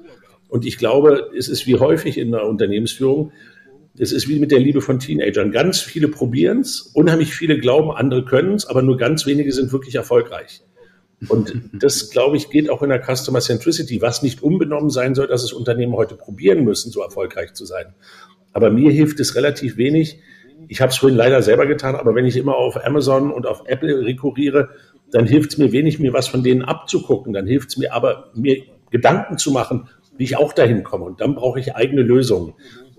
Und 0.48 0.64
ich 0.64 0.78
glaube, 0.78 1.30
es 1.36 1.48
ist 1.48 1.66
wie 1.66 1.76
häufig 1.76 2.18
in 2.18 2.30
der 2.30 2.46
Unternehmensführung, 2.46 3.32
es 3.98 4.12
ist 4.12 4.28
wie 4.28 4.38
mit 4.38 4.52
der 4.52 4.60
Liebe 4.60 4.80
von 4.80 4.98
Teenagern. 4.98 5.52
Ganz 5.52 5.80
viele 5.80 6.08
probieren 6.08 6.60
es, 6.60 6.82
unheimlich 6.94 7.34
viele 7.34 7.58
glauben, 7.58 7.90
andere 7.90 8.24
können 8.24 8.54
es, 8.54 8.66
aber 8.66 8.82
nur 8.82 8.96
ganz 8.96 9.26
wenige 9.26 9.52
sind 9.52 9.72
wirklich 9.72 9.94
erfolgreich. 9.94 10.62
Und 11.28 11.60
das, 11.72 12.10
glaube 12.10 12.36
ich, 12.36 12.50
geht 12.50 12.68
auch 12.68 12.82
in 12.82 12.90
der 12.90 13.02
Customer 13.02 13.40
Centricity, 13.40 14.02
was 14.02 14.22
nicht 14.22 14.42
unbenommen 14.42 14.90
sein 14.90 15.14
soll, 15.14 15.26
dass 15.26 15.42
es 15.42 15.52
Unternehmen 15.52 15.94
heute 15.94 16.14
probieren 16.14 16.64
müssen, 16.64 16.92
so 16.92 17.02
erfolgreich 17.02 17.54
zu 17.54 17.64
sein. 17.64 17.94
Aber 18.52 18.70
mir 18.70 18.90
hilft 18.90 19.18
es 19.20 19.34
relativ 19.34 19.76
wenig. 19.76 20.20
Ich 20.68 20.80
habe 20.80 20.90
es 20.90 20.98
vorhin 20.98 21.16
leider 21.16 21.42
selber 21.42 21.66
getan, 21.66 21.94
aber 21.94 22.14
wenn 22.14 22.26
ich 22.26 22.36
immer 22.36 22.56
auf 22.56 22.82
Amazon 22.84 23.30
und 23.30 23.46
auf 23.46 23.62
Apple 23.66 24.04
rekurriere, 24.04 24.70
dann 25.10 25.26
hilft 25.26 25.52
es 25.52 25.58
mir 25.58 25.72
wenig, 25.72 25.98
mir 25.98 26.12
was 26.12 26.28
von 26.28 26.42
denen 26.42 26.62
abzugucken. 26.62 27.32
Dann 27.32 27.46
hilft 27.46 27.70
es 27.70 27.76
mir 27.78 27.94
aber, 27.94 28.30
mir 28.34 28.62
Gedanken 28.90 29.38
zu 29.38 29.52
machen, 29.52 29.88
wie 30.18 30.24
ich 30.24 30.36
auch 30.36 30.52
dahin 30.52 30.82
komme. 30.82 31.04
Und 31.04 31.20
dann 31.20 31.34
brauche 31.34 31.60
ich 31.60 31.74
eigene 31.76 32.02
Lösungen. 32.02 32.54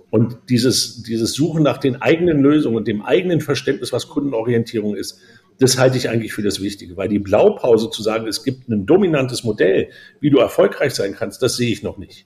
Und 0.10 0.38
dieses, 0.50 1.04
dieses 1.04 1.34
Suchen 1.34 1.64
nach 1.64 1.78
den 1.78 2.02
eigenen 2.02 2.42
Lösungen 2.42 2.78
und 2.78 2.88
dem 2.88 3.02
eigenen 3.02 3.42
Verständnis, 3.42 3.92
was 3.92 4.08
Kundenorientierung 4.08 4.96
ist, 4.96 5.20
das 5.60 5.78
halte 5.78 5.98
ich 5.98 6.10
eigentlich 6.10 6.34
für 6.34 6.44
das 6.44 6.62
Wichtige, 6.62 6.98
weil 6.98 7.08
die 7.08 7.20
Blaupause 7.20 7.90
zu 7.90 8.04
sagen, 8.04 8.28
es 8.28 8.44
gibt 8.44 8.70
ein 8.70 8.86
dominantes 8.86 9.44
Modell, 9.44 9.90
wie 10.20 10.30
du 10.30 10.38
erfolgreich 10.38 10.94
sein 10.94 11.16
kannst, 11.18 11.42
das 11.42 11.58
sehe 11.58 11.72
ich 11.72 11.84
noch 11.84 11.98
nicht. 11.98 12.26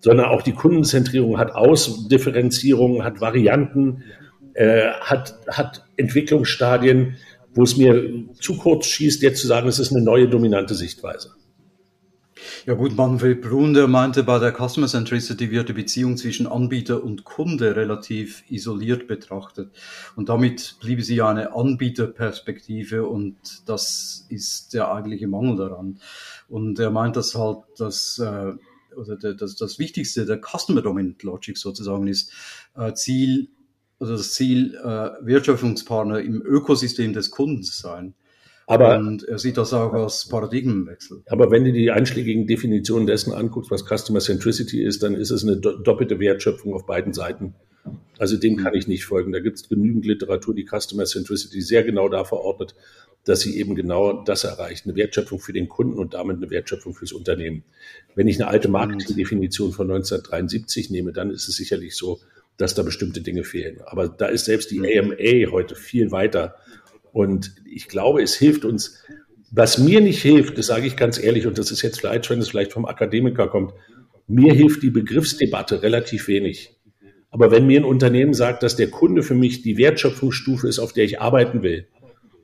Sondern 0.00 0.26
auch 0.26 0.42
die 0.42 0.52
Kundenzentrierung 0.52 1.38
hat 1.38 1.52
Ausdifferenzierung, 1.52 3.04
hat 3.04 3.20
Varianten, 3.20 4.04
äh, 4.54 4.88
hat, 5.00 5.38
hat 5.48 5.84
Entwicklungsstadien, 5.96 7.16
wo 7.54 7.62
es 7.62 7.76
mir 7.76 8.24
zu 8.38 8.56
kurz 8.56 8.86
schießt, 8.86 9.22
jetzt 9.22 9.40
zu 9.40 9.46
sagen, 9.46 9.68
es 9.68 9.78
ist 9.78 9.92
eine 9.92 10.02
neue 10.02 10.28
dominante 10.28 10.74
Sichtweise. 10.74 11.32
Ja 12.66 12.74
gut, 12.74 12.94
Manfred 12.94 13.40
Brun, 13.40 13.72
der 13.72 13.88
meinte, 13.88 14.22
bei 14.22 14.38
der 14.38 14.52
Customer 14.52 14.86
Centricity 14.86 15.50
wird 15.50 15.70
die 15.70 15.72
Beziehung 15.72 16.18
zwischen 16.18 16.46
Anbieter 16.46 17.02
und 17.02 17.24
Kunde 17.24 17.74
relativ 17.74 18.44
isoliert 18.50 19.06
betrachtet. 19.06 19.70
Und 20.14 20.28
damit 20.28 20.76
bliebe 20.78 21.02
sie 21.02 21.16
ja 21.16 21.30
eine 21.30 21.54
Anbieterperspektive 21.54 23.06
und 23.06 23.36
das 23.64 24.26
ist 24.28 24.74
der 24.74 24.92
eigentliche 24.92 25.26
Mangel 25.26 25.56
daran. 25.56 26.00
Und 26.48 26.78
er 26.78 26.90
meint, 26.90 27.16
dass 27.16 27.34
halt 27.34 27.64
das, 27.78 28.18
äh, 28.18 28.52
oder 28.94 29.16
das, 29.16 29.56
das 29.56 29.78
Wichtigste 29.78 30.26
der 30.26 30.38
Customer 30.38 30.82
Dominant 30.82 31.22
Logic 31.22 31.56
sozusagen 31.56 32.08
ist, 32.08 32.30
äh, 32.76 32.92
Ziel, 32.92 33.48
also 33.98 34.16
das 34.18 34.34
Ziel, 34.34 34.74
äh, 34.74 35.10
Wertschöpfungspartner 35.22 36.20
im 36.20 36.42
Ökosystem 36.42 37.14
des 37.14 37.30
Kunden 37.30 37.62
zu 37.62 37.80
sein. 37.80 38.14
Aber, 38.70 38.98
und 38.98 39.24
er 39.24 39.40
sieht 39.40 39.56
das 39.56 39.72
auch 39.72 39.92
als 39.94 40.28
Paradigmenwechsel. 40.28 41.24
Aber 41.26 41.50
wenn 41.50 41.64
du 41.64 41.72
die 41.72 41.90
einschlägigen 41.90 42.46
Definitionen 42.46 43.04
dessen 43.04 43.32
anguckst, 43.32 43.68
was 43.72 43.84
Customer 43.84 44.20
Centricity 44.20 44.84
ist, 44.84 45.02
dann 45.02 45.16
ist 45.16 45.32
es 45.32 45.42
eine 45.42 45.56
doppelte 45.56 46.20
Wertschöpfung 46.20 46.72
auf 46.72 46.86
beiden 46.86 47.12
Seiten. 47.12 47.54
Also 48.18 48.36
dem 48.36 48.56
kann 48.56 48.74
ich 48.74 48.86
nicht 48.86 49.06
folgen. 49.06 49.32
Da 49.32 49.40
gibt 49.40 49.56
es 49.56 49.68
genügend 49.68 50.06
Literatur, 50.06 50.54
die 50.54 50.68
Customer 50.68 51.04
Centricity 51.04 51.60
sehr 51.62 51.82
genau 51.82 52.08
da 52.08 52.22
verordnet, 52.22 52.76
dass 53.24 53.40
sie 53.40 53.58
eben 53.58 53.74
genau 53.74 54.22
das 54.22 54.44
erreicht. 54.44 54.86
Eine 54.86 54.94
Wertschöpfung 54.94 55.40
für 55.40 55.52
den 55.52 55.68
Kunden 55.68 55.98
und 55.98 56.14
damit 56.14 56.36
eine 56.36 56.50
Wertschöpfung 56.50 56.94
fürs 56.94 57.10
Unternehmen. 57.10 57.64
Wenn 58.14 58.28
ich 58.28 58.40
eine 58.40 58.48
alte 58.48 58.68
Marketingdefinition 58.68 59.72
von 59.72 59.90
1973 59.90 60.90
nehme, 60.90 61.12
dann 61.12 61.32
ist 61.32 61.48
es 61.48 61.56
sicherlich 61.56 61.96
so, 61.96 62.20
dass 62.56 62.76
da 62.76 62.84
bestimmte 62.84 63.20
Dinge 63.20 63.42
fehlen. 63.42 63.80
Aber 63.84 64.08
da 64.08 64.26
ist 64.26 64.44
selbst 64.44 64.70
die 64.70 64.78
AMA 64.78 65.50
heute 65.50 65.74
viel 65.74 66.12
weiter 66.12 66.54
und 67.12 67.54
ich 67.64 67.88
glaube, 67.88 68.22
es 68.22 68.34
hilft 68.34 68.64
uns. 68.64 69.02
Was 69.52 69.78
mir 69.78 70.00
nicht 70.00 70.22
hilft, 70.22 70.58
das 70.58 70.66
sage 70.66 70.86
ich 70.86 70.96
ganz 70.96 71.22
ehrlich, 71.22 71.46
und 71.46 71.58
das 71.58 71.70
ist 71.70 71.82
jetzt 71.82 72.00
vielleicht, 72.00 72.30
wenn 72.30 72.38
es 72.38 72.50
vielleicht 72.50 72.72
vom 72.72 72.86
Akademiker 72.86 73.48
kommt, 73.48 73.72
mir 74.28 74.54
hilft 74.54 74.82
die 74.82 74.90
Begriffsdebatte 74.90 75.82
relativ 75.82 76.28
wenig. 76.28 76.76
Aber 77.30 77.50
wenn 77.50 77.66
mir 77.66 77.80
ein 77.80 77.84
Unternehmen 77.84 78.34
sagt, 78.34 78.62
dass 78.62 78.76
der 78.76 78.90
Kunde 78.90 79.22
für 79.22 79.34
mich 79.34 79.62
die 79.62 79.76
Wertschöpfungsstufe 79.76 80.68
ist, 80.68 80.78
auf 80.78 80.92
der 80.92 81.04
ich 81.04 81.20
arbeiten 81.20 81.62
will, 81.62 81.86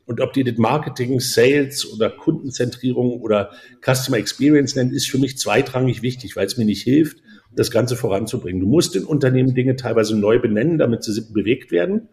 und 0.06 0.20
ob 0.20 0.32
die 0.32 0.44
das 0.44 0.56
Marketing, 0.56 1.18
Sales 1.18 1.92
oder 1.92 2.10
Kundenzentrierung 2.10 3.20
oder 3.20 3.50
Customer 3.84 4.18
Experience 4.18 4.76
nennen, 4.76 4.92
ist 4.92 5.10
für 5.10 5.18
mich 5.18 5.36
zweitrangig 5.36 6.00
wichtig, 6.02 6.36
weil 6.36 6.46
es 6.46 6.56
mir 6.56 6.64
nicht 6.64 6.84
hilft, 6.84 7.18
das 7.56 7.72
Ganze 7.72 7.96
voranzubringen. 7.96 8.60
Du 8.60 8.68
musst 8.68 8.94
in 8.94 9.04
Unternehmen 9.04 9.54
Dinge 9.54 9.74
teilweise 9.74 10.16
neu 10.16 10.38
benennen, 10.38 10.78
damit 10.78 11.02
sie 11.02 11.20
bewegt 11.32 11.72
werden. 11.72 12.08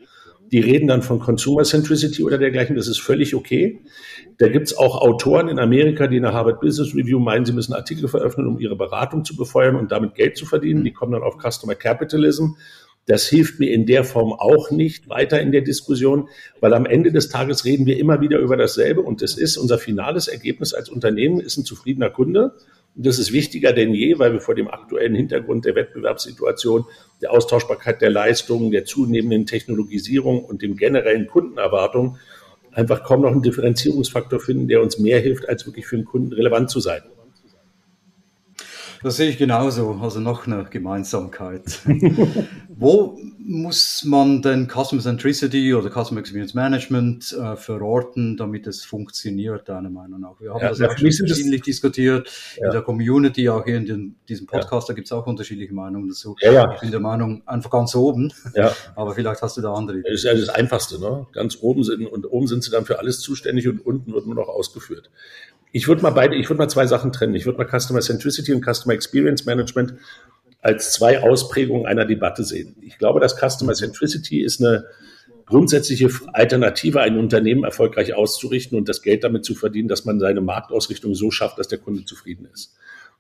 Die 0.52 0.60
reden 0.60 0.88
dann 0.88 1.02
von 1.02 1.20
Consumer 1.20 1.64
Centricity 1.64 2.24
oder 2.24 2.38
dergleichen. 2.38 2.76
Das 2.76 2.88
ist 2.88 3.00
völlig 3.00 3.34
okay. 3.34 3.82
Da 4.38 4.48
gibt 4.48 4.68
es 4.68 4.78
auch 4.78 5.02
Autoren 5.02 5.48
in 5.48 5.60
Amerika, 5.60 6.08
die 6.08 6.18
in 6.18 6.24
der 6.24 6.34
Harvard 6.34 6.62
Business 6.62 6.94
Review 6.96 7.20
meinen, 7.20 7.46
sie 7.46 7.54
müssen 7.54 7.74
Artikel 7.74 8.08
veröffentlichen, 8.08 8.56
um 8.56 8.60
ihre 8.60 8.76
Beratung 8.76 9.26
zu 9.26 9.36
befeuern 9.36 9.76
und 9.76 9.92
damit 9.92 10.16
Geld 10.16 10.38
zu 10.38 10.46
verdienen. 10.46 10.84
Die 10.84 10.94
kommen 10.94 11.14
dann 11.14 11.24
auf 11.24 11.38
Customer 11.38 11.76
Capitalism. 11.76 12.54
Das 13.06 13.28
hilft 13.28 13.60
mir 13.60 13.72
in 13.72 13.86
der 13.86 14.04
Form 14.06 14.32
auch 14.32 14.72
nicht 14.72 15.10
weiter 15.10 15.42
in 15.42 15.52
der 15.52 15.62
Diskussion, 15.62 16.30
weil 16.62 16.74
am 16.74 16.86
Ende 16.86 17.12
des 17.12 17.30
Tages 17.30 17.66
reden 17.66 17.86
wir 17.86 17.98
immer 17.98 18.22
wieder 18.22 18.40
über 18.40 18.56
dasselbe 18.56 19.02
und 19.02 19.22
das 19.22 19.38
ist 19.38 19.58
unser 19.58 19.78
finales 19.78 20.28
Ergebnis 20.30 20.74
als 20.74 20.90
Unternehmen 20.90 21.42
ist 21.42 21.58
ein 21.58 21.66
zufriedener 21.66 22.10
Kunde 22.10 22.54
und 22.54 22.83
das 22.96 23.18
ist 23.18 23.34
wichtiger 23.34 23.74
denn 23.74 23.94
je, 23.94 24.20
weil 24.20 24.34
wir 24.34 24.40
vor 24.40 24.56
dem 24.56 24.68
aktuellen 24.68 25.16
Hintergrund 25.16 25.66
der 25.66 25.76
Wettbewerbssituation, 25.76 26.86
der 27.22 27.32
Austauschbarkeit 27.32 28.02
der 28.02 28.12
Leistungen, 28.12 28.72
der 28.72 28.86
zunehmenden 28.86 29.46
Technologisierung 29.46 30.44
und 30.44 30.62
dem 30.62 30.76
generellen 30.76 31.28
Kundenerwartung 31.28 32.18
einfach 32.72 33.04
kaum 33.04 33.22
noch 33.22 33.32
einen 33.32 33.42
Differenzierungsfaktor 33.42 34.40
finden, 34.40 34.68
der 34.68 34.82
uns 34.82 35.00
mehr 35.00 35.20
hilft, 35.20 35.48
als 35.50 35.66
wirklich 35.66 35.88
für 35.88 35.96
den 35.96 36.06
Kunden 36.06 36.34
relevant 36.34 36.70
zu 36.70 36.80
sein. 36.80 37.02
Das 39.04 39.18
sehe 39.18 39.30
ich 39.30 39.38
genauso, 39.38 40.00
also 40.02 40.22
noch 40.22 40.48
eine 40.48 40.64
Gemeinsamkeit. 40.64 41.80
Wo 42.70 43.20
muss 43.38 44.04
man 44.06 44.42
denn 44.42 44.70
Customer 44.70 45.02
Centricity 45.02 45.74
oder 45.74 45.90
Customer 45.90 46.22
Experience 46.22 46.54
Management 46.54 47.34
äh, 47.34 47.58
verorten, 47.58 48.38
damit 48.38 48.66
es 48.66 48.86
funktioniert, 48.86 49.68
deiner 49.68 49.90
Meinung 49.90 50.22
nach? 50.22 50.40
Wir 50.40 50.54
haben 50.54 50.62
ja, 50.62 50.70
das 50.70 50.80
ja, 50.80 50.88
auch 50.88 50.98
schon 50.98 51.12
verschiedentlich 51.12 51.64
diskutiert 51.64 52.32
ja. 52.58 52.68
in 52.68 52.72
der 52.72 52.82
Community, 52.82 53.50
auch 53.50 53.66
hier 53.66 53.76
in 53.76 53.86
den, 53.86 54.16
diesem 54.30 54.48
Podcast, 54.48 54.88
da 54.88 54.94
gibt 54.94 55.08
es 55.08 55.12
auch 55.12 55.28
unterschiedliche 55.28 55.74
Meinungen 55.74 56.08
dazu. 56.08 56.36
Ich 56.40 56.80
bin 56.80 56.92
der 56.92 57.00
Meinung, 57.02 57.44
einfach 57.46 57.70
ganz 57.70 57.94
oben, 57.96 58.32
aber 58.96 59.14
vielleicht 59.14 59.42
hast 59.42 59.58
du 59.58 59.62
da 59.62 59.74
andere. 59.74 60.02
Das 60.02 60.14
ist 60.14 60.24
ja 60.24 60.34
das 60.34 60.50
Einfachste, 60.50 61.00
ne? 61.00 61.28
Ganz 61.34 61.58
oben 61.62 61.84
sind 61.84 62.08
und 62.08 62.26
oben 62.26 62.48
sind 62.48 62.64
sie 62.64 62.72
dann 62.72 62.86
für 62.86 63.00
alles 63.00 63.20
zuständig 63.20 63.68
und 63.68 63.86
unten 63.86 64.14
wird 64.14 64.26
nur 64.26 64.36
noch 64.36 64.48
ausgeführt. 64.48 65.10
Ich 65.76 65.88
würde 65.88 66.04
mal 66.04 66.12
beide, 66.12 66.36
ich 66.36 66.48
würde 66.50 66.60
mal 66.60 66.70
zwei 66.70 66.86
Sachen 66.86 67.12
trennen. 67.12 67.34
Ich 67.34 67.48
würde 67.48 67.58
mal 67.58 67.68
Customer 67.68 68.00
Centricity 68.00 68.54
und 68.54 68.64
Customer 68.64 68.94
Experience 68.94 69.46
Management 69.46 69.96
als 70.62 70.94
zwei 70.94 71.22
Ausprägungen 71.22 71.88
einer 71.88 72.06
Debatte 72.06 72.44
sehen. 72.44 72.76
Ich 72.82 73.00
glaube, 73.00 73.20
dass 73.20 73.36
Customer 73.36 73.74
Centricity 73.74 74.42
ist 74.42 74.62
eine 74.62 74.86
grundsätzliche 75.48 76.10
Alternative, 76.32 77.02
ein 77.02 77.18
Unternehmen 77.18 77.64
erfolgreich 77.64 78.14
auszurichten 78.14 78.78
und 78.78 78.88
das 78.88 79.02
Geld 79.02 79.24
damit 79.24 79.46
zu 79.46 79.56
verdienen, 79.56 79.88
dass 79.88 80.06
man 80.06 80.20
seine 80.20 80.42
Marktausrichtung 80.42 81.16
so 81.16 81.32
schafft, 81.32 81.58
dass 81.58 81.68
der 81.68 81.80
Kunde 81.80 82.06
zufrieden 82.06 82.48
ist. 82.54 82.76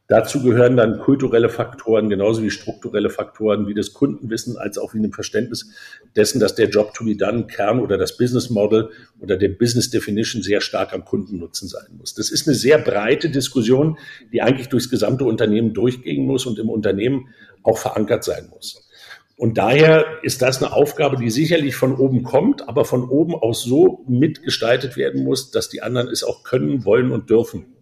Dazu 0.08 0.44
gehören 0.44 0.76
dann 0.76 1.00
kulturelle 1.00 1.48
Faktoren, 1.48 2.10
genauso 2.10 2.44
wie 2.44 2.50
strukturelle 2.50 3.10
Faktoren, 3.10 3.68
wie 3.68 3.74
das 3.74 3.94
Kundenwissen, 3.94 4.58
als 4.58 4.78
auch 4.78 4.94
wie 4.94 5.00
ein 5.00 5.14
Verständnis 5.14 5.70
dessen, 6.18 6.42
dass 6.42 6.56
der 6.56 6.68
Job 6.68 6.94
to 6.94 7.06
be 7.06 7.16
done 7.16 7.48
Kern 7.48 7.80
oder 7.80 7.98
das 7.98 8.18
Business 8.18 8.50
Model 8.50 8.90
oder 9.22 9.38
der 9.38 9.48
Business 9.48 9.90
Definition 9.92 10.44
sehr 10.44 10.60
stark 10.60 10.92
am 10.92 11.06
Kundennutzen 11.06 11.70
sein 11.70 11.96
muss. 11.98 12.14
Das 12.14 12.32
ist 12.32 12.48
eine 12.48 12.56
sehr 12.56 12.80
breite 12.80 13.30
Diskussion, 13.30 13.98
die 14.34 14.42
eigentlich 14.42 14.68
durchs 14.68 14.90
gesamte 14.90 15.24
Unternehmen 15.24 15.74
durchgehen 15.74 16.26
muss 16.26 16.46
und 16.46 16.60
im 16.60 16.70
Unternehmen 16.70 17.30
auch 17.64 17.78
verankert 17.78 18.26
sein 18.26 18.50
muss. 18.50 18.90
Und 19.38 19.58
daher 19.58 20.06
ist 20.22 20.42
das 20.42 20.62
eine 20.62 20.74
Aufgabe, 20.74 21.18
die 21.18 21.30
sicherlich 21.30 21.76
von 21.76 21.96
oben 21.96 22.24
kommt, 22.24 22.68
aber 22.68 22.86
von 22.86 23.10
oben 23.10 23.36
aus 23.36 23.64
so 23.64 24.04
mitgestaltet 24.08 24.96
werden 24.96 25.24
muss, 25.24 25.50
dass 25.50 25.70
die 25.70 25.82
anderen 25.82 26.10
es 26.10 26.24
auch 26.24 26.44
können, 26.44 26.86
wollen 26.86 27.12
und 27.12 27.30
dürfen. 27.30 27.73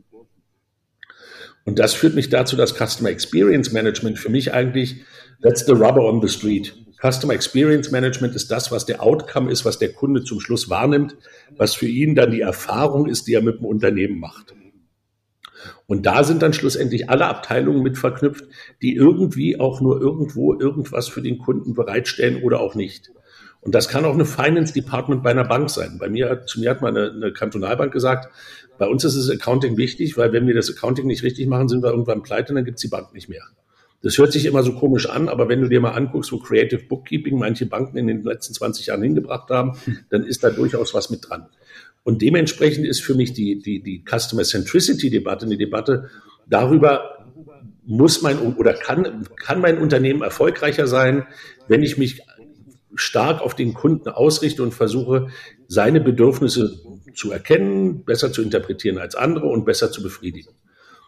Und 1.65 1.79
das 1.79 1.93
führt 1.93 2.15
mich 2.15 2.29
dazu, 2.29 2.55
dass 2.55 2.75
Customer 2.75 3.09
Experience 3.09 3.71
Management 3.71 4.19
für 4.19 4.29
mich 4.29 4.53
eigentlich, 4.53 5.03
that's 5.41 5.65
the 5.65 5.73
rubber 5.73 6.03
on 6.03 6.21
the 6.21 6.27
street. 6.27 6.73
Customer 7.01 7.33
Experience 7.33 7.91
Management 7.91 8.35
ist 8.35 8.51
das, 8.51 8.71
was 8.71 8.85
der 8.85 9.01
Outcome 9.01 9.51
ist, 9.51 9.65
was 9.65 9.79
der 9.79 9.91
Kunde 9.91 10.23
zum 10.23 10.39
Schluss 10.39 10.69
wahrnimmt, 10.69 11.15
was 11.57 11.73
für 11.73 11.87
ihn 11.87 12.15
dann 12.15 12.31
die 12.31 12.41
Erfahrung 12.41 13.07
ist, 13.07 13.27
die 13.27 13.33
er 13.33 13.41
mit 13.41 13.57
dem 13.59 13.65
Unternehmen 13.65 14.19
macht. 14.19 14.53
Und 15.87 16.05
da 16.05 16.23
sind 16.23 16.41
dann 16.41 16.53
schlussendlich 16.53 17.09
alle 17.09 17.25
Abteilungen 17.25 17.83
mit 17.83 17.97
verknüpft, 17.97 18.45
die 18.81 18.95
irgendwie 18.95 19.59
auch 19.59 19.81
nur 19.81 19.99
irgendwo 19.99 20.59
irgendwas 20.59 21.07
für 21.07 21.21
den 21.21 21.39
Kunden 21.39 21.73
bereitstellen 21.73 22.43
oder 22.43 22.59
auch 22.59 22.75
nicht. 22.75 23.11
Und 23.61 23.75
das 23.75 23.89
kann 23.89 24.05
auch 24.05 24.13
eine 24.13 24.25
Finance 24.25 24.73
Department 24.73 25.21
bei 25.21 25.31
einer 25.31 25.43
Bank 25.43 25.69
sein. 25.69 25.97
Bei 25.99 26.09
mir, 26.09 26.45
zu 26.47 26.59
mir 26.59 26.71
hat 26.71 26.81
mal 26.81 26.89
eine, 26.89 27.11
eine 27.11 27.31
Kantonalbank 27.31 27.93
gesagt, 27.93 28.31
bei 28.81 28.87
uns 28.87 29.03
ist 29.03 29.15
das 29.15 29.29
Accounting 29.29 29.77
wichtig, 29.77 30.17
weil 30.17 30.33
wenn 30.33 30.47
wir 30.47 30.55
das 30.55 30.67
Accounting 30.71 31.05
nicht 31.05 31.21
richtig 31.21 31.45
machen, 31.45 31.69
sind 31.69 31.83
wir 31.83 31.91
irgendwann 31.91 32.23
pleite 32.23 32.49
und 32.49 32.55
dann 32.55 32.65
gibt 32.65 32.77
es 32.77 32.81
die 32.81 32.87
Bank 32.87 33.13
nicht 33.13 33.29
mehr. 33.29 33.43
Das 34.01 34.17
hört 34.17 34.31
sich 34.31 34.47
immer 34.47 34.63
so 34.63 34.73
komisch 34.73 35.07
an, 35.07 35.29
aber 35.29 35.49
wenn 35.49 35.61
du 35.61 35.69
dir 35.69 35.79
mal 35.79 35.91
anguckst, 35.91 36.31
wo 36.31 36.39
Creative 36.39 36.81
Bookkeeping 36.89 37.37
manche 37.37 37.67
Banken 37.67 37.97
in 37.97 38.07
den 38.07 38.23
letzten 38.23 38.55
20 38.55 38.87
Jahren 38.87 39.03
hingebracht 39.03 39.51
haben, 39.51 39.77
dann 40.09 40.23
ist 40.23 40.43
da 40.43 40.49
durchaus 40.49 40.95
was 40.95 41.11
mit 41.11 41.29
dran. 41.29 41.45
Und 42.01 42.23
dementsprechend 42.23 42.87
ist 42.87 43.03
für 43.03 43.13
mich 43.13 43.33
die, 43.33 43.59
die, 43.59 43.83
die 43.83 44.03
Customer 44.03 44.41
Centricity 44.41 45.11
Debatte 45.11 45.45
eine 45.45 45.57
Debatte 45.57 46.09
darüber, 46.47 47.27
muss 47.85 48.23
mein 48.23 48.39
oder 48.39 48.73
kann, 48.73 49.27
kann 49.35 49.61
mein 49.61 49.77
Unternehmen 49.77 50.23
erfolgreicher 50.23 50.87
sein, 50.87 51.27
wenn 51.67 51.83
ich 51.83 51.99
mich 51.99 52.23
stark 52.95 53.41
auf 53.41 53.53
den 53.55 53.75
Kunden 53.75 54.09
ausrichte 54.09 54.63
und 54.63 54.73
versuche, 54.73 55.27
seine 55.71 56.01
Bedürfnisse 56.01 56.81
zu 57.15 57.31
erkennen, 57.31 58.03
besser 58.03 58.33
zu 58.33 58.41
interpretieren 58.41 58.97
als 58.97 59.15
andere 59.15 59.47
und 59.47 59.63
besser 59.63 59.89
zu 59.89 60.03
befriedigen. 60.03 60.51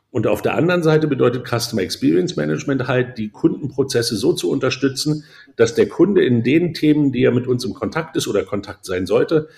Und 0.10 0.26
auf 0.26 0.42
der 0.42 0.56
anderen 0.56 0.84
Seite 0.84 1.08
bedeutet 1.08 1.46
Customer 1.46 1.82
Experience 1.82 2.38
Management 2.38 2.88
halt, 2.88 3.18
die 3.18 3.30
Kundenprozesse 3.30 4.16
so 4.16 4.32
zu 4.32 4.50
unterstützen, 4.50 5.26
dass 5.58 5.76
der 5.76 5.90
Kunde 5.90 6.24
in 6.24 6.44
den 6.44 6.74
Themen, 6.74 7.12
die 7.12 7.24
er 7.24 7.32
mit 7.32 7.46
uns 7.46 7.66
im 7.66 7.74
Kontakt 7.74 8.16
ist 8.16 8.26
oder 8.30 8.46
Kontakt 8.46 8.86
sein 8.86 9.06
sollte, 9.06 9.50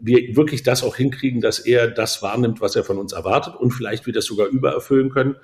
wir 0.00 0.34
wirklich 0.34 0.64
das 0.64 0.82
auch 0.82 0.96
hinkriegen, 0.96 1.40
dass 1.40 1.60
er 1.60 1.88
das 1.88 2.20
wahrnimmt, 2.20 2.60
was 2.60 2.74
er 2.74 2.82
von 2.82 2.98
uns 2.98 3.12
erwartet 3.12 3.54
und 3.54 3.70
vielleicht 3.70 4.06
wir 4.06 4.12
das 4.12 4.24
sogar 4.24 4.48
übererfüllen 4.48 5.10
können. 5.10 5.36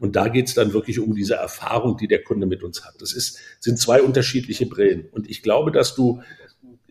Und 0.00 0.16
da 0.16 0.28
geht 0.28 0.48
es 0.48 0.54
dann 0.54 0.72
wirklich 0.72 0.98
um 0.98 1.14
diese 1.14 1.34
Erfahrung, 1.34 1.98
die 1.98 2.08
der 2.08 2.22
Kunde 2.22 2.46
mit 2.46 2.62
uns 2.62 2.84
hat. 2.84 2.94
Das 3.00 3.12
ist, 3.12 3.38
sind 3.60 3.78
zwei 3.78 4.02
unterschiedliche 4.02 4.66
Brillen. 4.66 5.08
Und 5.12 5.30
ich 5.30 5.42
glaube, 5.42 5.72
dass 5.72 5.94
du 5.94 6.22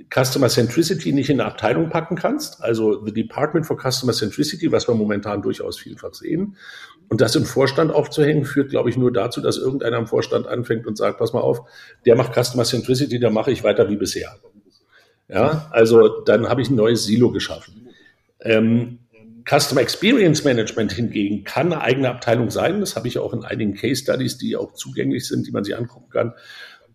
Customer 0.09 0.49
Centricity 0.49 1.11
nicht 1.11 1.29
in 1.29 1.39
eine 1.39 1.49
Abteilung 1.49 1.89
packen 1.89 2.15
kannst, 2.15 2.61
also 2.61 3.05
the 3.05 3.13
Department 3.13 3.65
for 3.65 3.77
Customer 3.77 4.13
Centricity, 4.13 4.71
was 4.71 4.87
wir 4.87 4.95
momentan 4.95 5.41
durchaus 5.41 5.79
vielfach 5.79 6.13
sehen. 6.13 6.55
Und 7.09 7.21
das 7.21 7.35
im 7.35 7.45
Vorstand 7.45 7.91
aufzuhängen, 7.91 8.45
führt, 8.45 8.69
glaube 8.69 8.89
ich, 8.89 8.97
nur 8.97 9.11
dazu, 9.11 9.41
dass 9.41 9.57
irgendeiner 9.57 9.97
im 9.97 10.07
Vorstand 10.07 10.47
anfängt 10.47 10.87
und 10.87 10.97
sagt, 10.97 11.19
pass 11.19 11.33
mal 11.33 11.41
auf, 11.41 11.61
der 12.05 12.15
macht 12.15 12.33
Customer 12.33 12.63
Centricity, 12.63 13.19
da 13.19 13.29
mache 13.29 13.51
ich 13.51 13.63
weiter 13.63 13.89
wie 13.89 13.97
bisher. 13.97 14.35
Ja, 15.27 15.69
also 15.71 16.21
dann 16.21 16.49
habe 16.49 16.61
ich 16.61 16.69
ein 16.69 16.75
neues 16.75 17.05
Silo 17.05 17.31
geschaffen. 17.31 17.89
Ähm, 18.41 18.99
Customer 19.49 19.81
Experience 19.81 20.43
Management 20.43 20.91
hingegen 20.91 21.43
kann 21.43 21.73
eine 21.73 21.81
eigene 21.81 22.09
Abteilung 22.09 22.51
sein. 22.51 22.79
Das 22.79 22.95
habe 22.95 23.07
ich 23.07 23.17
auch 23.17 23.33
in 23.33 23.43
einigen 23.43 23.73
Case 23.73 24.03
Studies, 24.03 24.37
die 24.37 24.55
auch 24.55 24.73
zugänglich 24.73 25.27
sind, 25.27 25.47
die 25.47 25.51
man 25.51 25.63
sich 25.63 25.75
angucken 25.75 26.09
kann. 26.09 26.33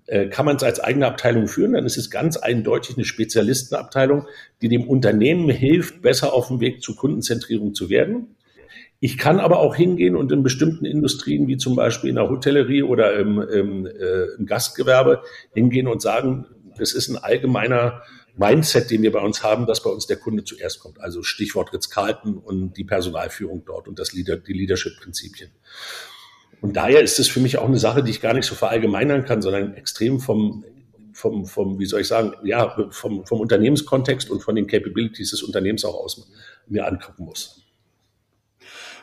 Äh, 0.07 0.29
kann 0.29 0.47
man 0.47 0.57
es 0.57 0.63
als 0.63 0.79
eigene 0.79 1.07
Abteilung 1.07 1.49
führen, 1.49 1.73
dann 1.73 1.85
ist 1.85 1.97
es 1.97 2.11
ganz 2.11 2.37
eindeutig 2.37 2.97
eine 2.97 3.05
Spezialistenabteilung, 3.05 4.27
die 4.63 4.69
dem 4.69 4.87
Unternehmen 4.87 5.51
hilft, 5.51 6.01
besser 6.01 6.33
auf 6.33 6.49
dem 6.49 6.61
Weg 6.61 6.83
zur 6.83 6.97
Kundenzentrierung 6.97 7.75
zu 7.75 7.91
werden. 7.91 8.37
Ich 9.01 9.19
kann 9.19 9.41
aber 9.41 9.59
auch 9.59 9.75
hingehen 9.75 10.17
und 10.17 10.33
in 10.33 10.43
bestimmten 10.43 10.85
Industrien, 10.85 11.49
wie 11.49 11.57
zum 11.57 11.77
Beispiel 11.77 12.09
in 12.09 12.17
der 12.17 12.31
Hotellerie 12.31 12.83
oder 12.83 13.19
im, 13.19 13.41
im, 13.41 13.87
äh, 13.87 14.37
im 14.39 14.47
Gastgewerbe, 14.47 15.23
hingehen 15.53 15.89
und 15.89 16.01
sagen, 16.01 16.47
das 16.79 16.93
ist 16.93 17.09
ein 17.09 17.17
allgemeiner 17.17 18.03
Mindset, 18.37 18.91
den 18.91 19.03
wir 19.03 19.13
bei 19.13 19.21
uns 19.21 19.43
haben, 19.43 19.67
dass 19.67 19.83
bei 19.83 19.91
uns 19.91 20.07
der 20.07 20.19
Kunde 20.19 20.45
zuerst 20.45 20.81
kommt. 20.81 21.01
Also 21.01 21.23
Stichwort 21.23 21.73
Ritz-Carlton 21.73 22.37
und 22.37 22.77
die 22.77 22.85
Personalführung 22.85 23.65
dort 23.67 23.89
und 23.89 23.99
das 23.99 24.13
Leader, 24.13 24.37
die 24.37 24.53
Leadership-Prinzipien. 24.53 25.51
Und 26.61 26.77
daher 26.77 27.03
ist 27.03 27.19
es 27.19 27.29
für 27.29 27.41
mich 27.41 27.59
auch 27.59 27.67
eine 27.67 27.79
Sache, 27.79 28.03
die 28.03 28.11
ich 28.11 28.21
gar 28.21 28.35
nicht 28.35 28.47
so 28.47 28.55
verallgemeinern 28.55 29.25
kann, 29.25 29.43
sondern 29.43 29.75
extrem 29.75 30.21
vom, 30.21 30.65
vom, 31.13 31.47
vom 31.47 31.79
wie 31.79 31.87
soll 31.87 32.01
ich 32.01 32.09
sagen, 32.09 32.33
ja, 32.45 32.75
vom, 32.91 33.27
vom 33.27 33.41
Unternehmenskontext 33.41 34.31
und 34.31 34.43
von 34.43 34.55
den 34.55 34.67
Capabilities 34.67 35.31
des 35.31 35.43
Unternehmens 35.43 35.85
auch 35.85 35.95
aus 35.95 36.31
mir 36.67 36.87
angucken 36.87 37.25
muss. 37.25 37.66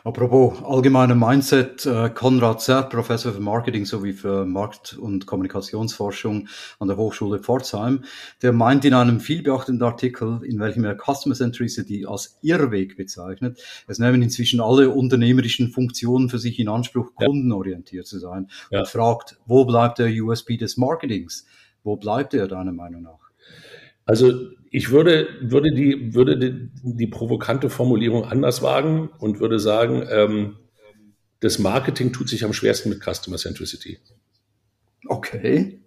Apropos 0.06 0.62
allgemeiner 0.62 1.14
Mindset, 1.14 1.86
äh, 1.86 2.10
Konrad 2.10 2.60
Zerr, 2.60 2.82
Professor 2.90 3.32
für 3.32 3.40
Marketing 3.40 3.86
sowie 3.86 4.12
für 4.12 4.44
Markt- 4.44 4.98
und 4.98 5.24
Kommunikationsforschung 5.24 6.46
an 6.78 6.88
der 6.88 6.98
Hochschule 6.98 7.38
Pforzheim, 7.38 8.04
der 8.42 8.52
meint 8.52 8.84
in 8.84 8.92
einem 8.92 9.18
vielbeachteten 9.18 9.82
Artikel, 9.82 10.40
in 10.44 10.60
welchem 10.60 10.84
er 10.84 10.98
Customer 10.98 11.34
Centricity 11.34 12.04
als 12.04 12.38
Irrweg 12.42 12.98
bezeichnet, 12.98 13.62
es 13.86 13.98
nehmen 13.98 14.20
inzwischen 14.20 14.60
alle 14.60 14.90
unternehmerischen 14.90 15.70
Funktionen 15.70 16.28
für 16.28 16.38
sich 16.38 16.58
in 16.58 16.68
Anspruch, 16.68 17.14
kundenorientiert 17.14 18.06
zu 18.06 18.18
sein 18.18 18.50
ja. 18.70 18.80
und 18.80 18.88
fragt, 18.88 19.38
wo 19.46 19.64
bleibt 19.64 20.00
der 20.00 20.10
USB 20.22 20.58
des 20.58 20.76
Marketings? 20.76 21.46
Wo 21.82 21.96
bleibt 21.96 22.34
er 22.34 22.46
deiner 22.46 22.72
Meinung 22.72 23.04
nach? 23.04 23.30
Also 24.04 24.50
ich 24.74 24.90
würde, 24.90 25.28
würde, 25.40 25.70
die, 25.70 26.16
würde 26.16 26.36
die, 26.36 26.68
die 26.82 27.06
provokante 27.06 27.70
Formulierung 27.70 28.24
anders 28.24 28.60
wagen 28.60 29.08
und 29.20 29.38
würde 29.38 29.60
sagen, 29.60 30.04
ähm, 30.10 30.56
das 31.38 31.60
Marketing 31.60 32.12
tut 32.12 32.28
sich 32.28 32.44
am 32.44 32.52
schwersten 32.52 32.88
mit 32.88 33.00
Customer 33.00 33.36
Centricity. 33.36 34.00
Okay. 35.06 35.78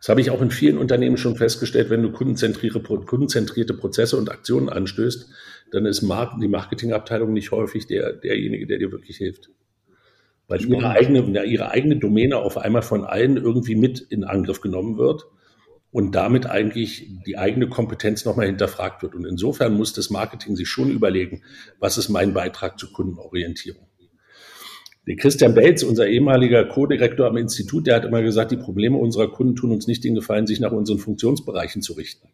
Das 0.00 0.10
habe 0.10 0.20
ich 0.20 0.30
auch 0.30 0.42
in 0.42 0.50
vielen 0.50 0.76
Unternehmen 0.76 1.16
schon 1.16 1.36
festgestellt, 1.36 1.88
wenn 1.88 2.02
du 2.02 2.12
kundenzentrierte, 2.12 2.80
kundenzentrierte 2.80 3.72
Prozesse 3.72 4.18
und 4.18 4.30
Aktionen 4.30 4.68
anstößt, 4.68 5.30
dann 5.70 5.86
ist 5.86 6.02
die 6.02 6.48
Marketingabteilung 6.48 7.32
nicht 7.32 7.52
häufig 7.52 7.86
der, 7.86 8.12
derjenige, 8.12 8.66
der 8.66 8.80
dir 8.80 8.92
wirklich 8.92 9.16
hilft. 9.16 9.48
Weil 10.46 10.62
ihre 10.62 10.90
eigene, 10.90 11.44
ihre 11.46 11.70
eigene 11.70 11.96
Domäne 11.96 12.36
auf 12.36 12.58
einmal 12.58 12.82
von 12.82 13.06
allen 13.06 13.38
irgendwie 13.38 13.76
mit 13.76 13.98
in 13.98 14.24
Angriff 14.24 14.60
genommen 14.60 14.98
wird 14.98 15.24
und 15.92 16.14
damit 16.14 16.46
eigentlich 16.46 17.08
die 17.26 17.36
eigene 17.36 17.68
Kompetenz 17.68 18.24
nochmal 18.24 18.46
hinterfragt 18.46 19.02
wird. 19.02 19.14
Und 19.14 19.24
insofern 19.24 19.74
muss 19.74 19.92
das 19.92 20.10
Marketing 20.10 20.56
sich 20.56 20.68
schon 20.68 20.90
überlegen, 20.90 21.42
was 21.78 21.98
ist 21.98 22.08
mein 22.08 22.32
Beitrag 22.32 22.78
zur 22.78 22.92
Kundenorientierung. 22.92 23.86
Der 25.06 25.16
Christian 25.16 25.54
Belz, 25.54 25.82
unser 25.82 26.06
ehemaliger 26.06 26.64
Co-Direktor 26.66 27.26
am 27.26 27.36
Institut, 27.36 27.86
der 27.86 27.96
hat 27.96 28.04
immer 28.04 28.22
gesagt, 28.22 28.52
die 28.52 28.56
Probleme 28.56 28.96
unserer 28.96 29.32
Kunden 29.32 29.56
tun 29.56 29.72
uns 29.72 29.86
nicht 29.86 30.04
den 30.04 30.14
Gefallen, 30.14 30.46
sich 30.46 30.60
nach 30.60 30.72
unseren 30.72 30.98
Funktionsbereichen 30.98 31.82
zu 31.82 31.94
richten. 31.94 32.28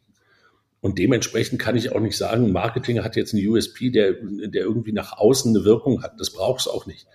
Und 0.81 0.99
dementsprechend 0.99 1.59
kann 1.59 1.77
ich 1.77 1.93
auch 1.93 2.01
nicht 2.01 2.19
sagen, 2.19 2.53
Marketing 2.53 3.03
hat 3.03 3.17
jetzt 3.17 3.33
einen 3.33 3.47
USP, 3.47 3.91
der, 3.91 4.13
der 4.13 4.63
irgendwie 4.63 4.93
nach 4.93 5.17
außen 5.17 5.57
eine 5.57 5.65
Wirkung 5.65 6.03
hat. 6.03 6.21
Das 6.21 6.31
braucht 6.31 6.61
es 6.61 6.69
auch 6.69 6.87
nicht. 6.87 7.07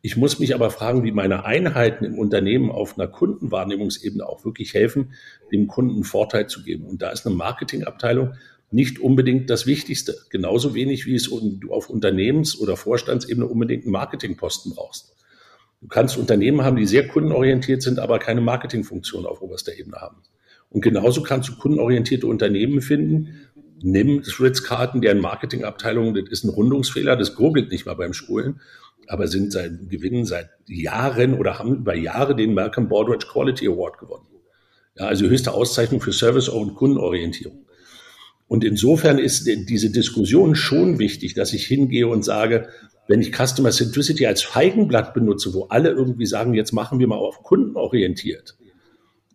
Ich 0.00 0.16
muss 0.16 0.38
mich 0.38 0.54
aber 0.54 0.70
fragen, 0.70 1.02
wie 1.02 1.10
meine 1.10 1.44
Einheiten 1.44 2.04
im 2.04 2.18
Unternehmen 2.18 2.70
auf 2.70 2.98
einer 2.98 3.08
Kundenwahrnehmungsebene 3.08 4.24
auch 4.24 4.44
wirklich 4.44 4.74
helfen, 4.74 5.12
dem 5.52 5.66
Kunden 5.66 6.04
Vorteil 6.04 6.46
zu 6.46 6.62
geben. 6.62 6.84
Und 6.84 7.02
da 7.02 7.10
ist 7.10 7.26
eine 7.26 7.34
Marketingabteilung 7.34 8.34
nicht 8.70 9.00
unbedingt 9.00 9.50
das 9.50 9.66
Wichtigste. 9.66 10.16
Genauso 10.30 10.74
wenig 10.74 11.06
wie 11.06 11.14
es 11.14 11.24
du 11.24 11.72
auf 11.72 11.88
Unternehmens- 11.88 12.58
oder 12.60 12.76
Vorstandsebene 12.76 13.46
unbedingt 13.46 13.84
einen 13.84 13.92
Marketingposten 13.92 14.74
brauchst. 14.74 15.14
Du 15.80 15.88
kannst 15.88 16.16
Unternehmen 16.16 16.62
haben, 16.62 16.76
die 16.76 16.86
sehr 16.86 17.08
kundenorientiert 17.08 17.82
sind, 17.82 17.98
aber 17.98 18.18
keine 18.18 18.40
Marketingfunktion 18.40 19.26
auf 19.26 19.42
oberster 19.42 19.76
Ebene 19.76 19.96
haben. 19.96 20.16
Und 20.70 20.82
genauso 20.82 21.22
kannst 21.22 21.48
du 21.48 21.56
kundenorientierte 21.56 22.26
Unternehmen 22.26 22.82
finden. 22.82 23.48
Nimm 23.80 24.22
Ritz-Karten, 24.38 25.00
deren 25.00 25.20
Marketingabteilung, 25.20 26.14
das 26.14 26.28
ist 26.28 26.44
ein 26.44 26.50
Rundungsfehler, 26.50 27.16
das 27.16 27.34
gurgelt 27.34 27.70
nicht 27.70 27.86
mal 27.86 27.94
beim 27.94 28.12
Spulen 28.12 28.60
aber 29.08 29.26
sind 29.28 29.52
seit, 29.52 29.88
gewinnen 29.88 30.24
seit 30.24 30.50
Jahren 30.66 31.34
oder 31.34 31.58
haben 31.58 31.76
über 31.76 31.94
Jahre 31.94 32.36
den 32.36 32.54
Malcolm 32.54 32.88
Baldrige 32.88 33.26
Quality 33.26 33.68
Award 33.68 33.98
gewonnen. 33.98 34.26
Ja, 34.96 35.06
also 35.06 35.26
höchste 35.26 35.52
Auszeichnung 35.52 36.00
für 36.00 36.12
Service- 36.12 36.48
und 36.48 36.74
Kundenorientierung. 36.74 37.64
Und 38.48 38.64
insofern 38.64 39.18
ist 39.18 39.46
diese 39.46 39.90
Diskussion 39.90 40.54
schon 40.54 40.98
wichtig, 40.98 41.34
dass 41.34 41.52
ich 41.52 41.66
hingehe 41.66 42.08
und 42.08 42.24
sage, 42.24 42.68
wenn 43.06 43.20
ich 43.20 43.32
Customer 43.32 43.70
Centricity 43.70 44.26
als 44.26 44.42
Feigenblatt 44.42 45.14
benutze, 45.14 45.54
wo 45.54 45.64
alle 45.64 45.90
irgendwie 45.90 46.26
sagen, 46.26 46.54
jetzt 46.54 46.72
machen 46.72 46.98
wir 46.98 47.06
mal 47.06 47.16
auf 47.16 47.42
Kunden 47.42 47.76
orientiert, 47.76 48.56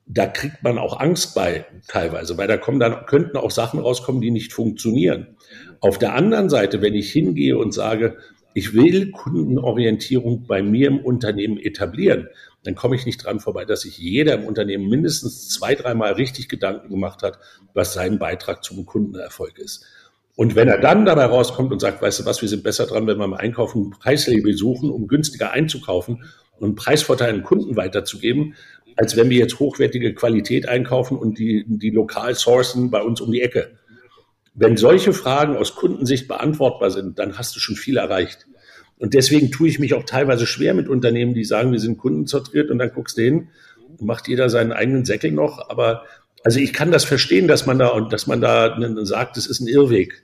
da 0.05 0.27
kriegt 0.27 0.63
man 0.63 0.77
auch 0.77 0.99
Angst 0.99 1.33
bei 1.33 1.65
teilweise, 1.88 2.38
weil 2.38 2.47
da 2.47 2.57
kommen 2.57 2.79
dann, 2.79 3.05
könnten 3.05 3.38
auch 3.38 3.51
Sachen 3.51 3.79
rauskommen, 3.79 4.21
die 4.21 4.31
nicht 4.31 4.53
funktionieren. 4.53 5.38
Auf 5.79 5.97
der 5.97 6.13
anderen 6.13 6.49
Seite, 6.49 6.81
wenn 6.81 6.93
ich 6.93 7.12
hingehe 7.12 7.57
und 7.57 7.73
sage, 7.73 8.17
ich 8.53 8.73
will 8.73 9.11
Kundenorientierung 9.11 10.45
bei 10.47 10.61
mir 10.61 10.87
im 10.87 10.99
Unternehmen 10.99 11.57
etablieren, 11.57 12.27
dann 12.63 12.75
komme 12.75 12.95
ich 12.95 13.05
nicht 13.05 13.23
dran 13.23 13.39
vorbei, 13.39 13.65
dass 13.65 13.81
sich 13.81 13.97
jeder 13.97 14.35
im 14.35 14.45
Unternehmen 14.45 14.89
mindestens 14.89 15.49
zwei, 15.49 15.75
dreimal 15.75 16.13
richtig 16.13 16.49
Gedanken 16.49 16.89
gemacht 16.89 17.23
hat, 17.23 17.39
was 17.73 17.93
sein 17.93 18.19
Beitrag 18.19 18.63
zum 18.63 18.85
Kundenerfolg 18.85 19.57
ist. 19.59 19.85
Und 20.35 20.55
wenn 20.55 20.67
er 20.67 20.79
dann 20.79 21.05
dabei 21.05 21.25
rauskommt 21.25 21.71
und 21.71 21.79
sagt, 21.79 22.01
weißt 22.01 22.21
du 22.21 22.25
was, 22.25 22.41
wir 22.41 22.49
sind 22.49 22.63
besser 22.63 22.87
dran, 22.87 23.05
wenn 23.05 23.17
wir 23.17 23.25
im 23.25 23.33
Einkaufen 23.33 23.91
Preislabel 23.91 24.55
suchen, 24.55 24.89
um 24.89 25.07
günstiger 25.07 25.51
einzukaufen 25.51 26.23
und 26.57 26.75
Preisvorteil 26.75 27.33
an 27.33 27.43
Kunden 27.43 27.75
weiterzugeben, 27.75 28.55
als 28.95 29.15
wenn 29.15 29.29
wir 29.29 29.37
jetzt 29.37 29.59
hochwertige 29.59 30.13
Qualität 30.13 30.67
einkaufen 30.67 31.17
und 31.17 31.37
die, 31.37 31.65
die 31.67 31.89
lokal 31.89 32.35
sourcen 32.35 32.89
bei 32.89 33.01
uns 33.01 33.21
um 33.21 33.31
die 33.31 33.41
Ecke. 33.41 33.77
Wenn 34.55 34.77
solche 34.77 35.13
Fragen 35.13 35.57
aus 35.57 35.75
Kundensicht 35.75 36.27
beantwortbar 36.27 36.91
sind, 36.91 37.17
dann 37.17 37.37
hast 37.37 37.55
du 37.55 37.59
schon 37.59 37.75
viel 37.75 37.97
erreicht. 37.97 38.47
Und 38.97 39.13
deswegen 39.13 39.51
tue 39.51 39.67
ich 39.67 39.79
mich 39.79 39.95
auch 39.95 40.03
teilweise 40.03 40.45
schwer 40.45 40.73
mit 40.73 40.87
Unternehmen, 40.87 41.33
die 41.33 41.43
sagen, 41.43 41.71
wir 41.71 41.79
sind 41.79 41.97
kundenzentriert 41.97 42.69
und 42.69 42.77
dann 42.77 42.91
guckst 42.91 43.17
du 43.17 43.23
hin, 43.23 43.49
macht 43.99 44.27
jeder 44.27 44.49
seinen 44.49 44.71
eigenen 44.71 45.05
Säckel 45.05 45.31
noch. 45.31 45.69
Aber 45.69 46.03
also 46.43 46.59
ich 46.59 46.73
kann 46.73 46.91
das 46.91 47.03
verstehen, 47.03 47.47
dass 47.47 47.65
man 47.65 47.79
da 47.79 47.87
und 47.87 48.13
dass 48.13 48.27
man 48.27 48.41
da 48.41 48.77
sagt, 49.05 49.37
es 49.37 49.47
ist 49.47 49.61
ein 49.61 49.67
Irrweg, 49.67 50.23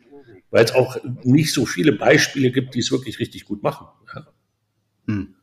weil 0.51 0.63
es 0.63 0.73
auch 0.73 0.97
nicht 1.23 1.53
so 1.53 1.65
viele 1.65 1.93
Beispiele 1.93 2.51
gibt, 2.51 2.75
die 2.75 2.79
es 2.79 2.91
wirklich 2.91 3.19
richtig 3.19 3.45
gut 3.45 3.63
machen. 3.63 3.87
Ja. 4.13 4.27
Hm. 5.07 5.35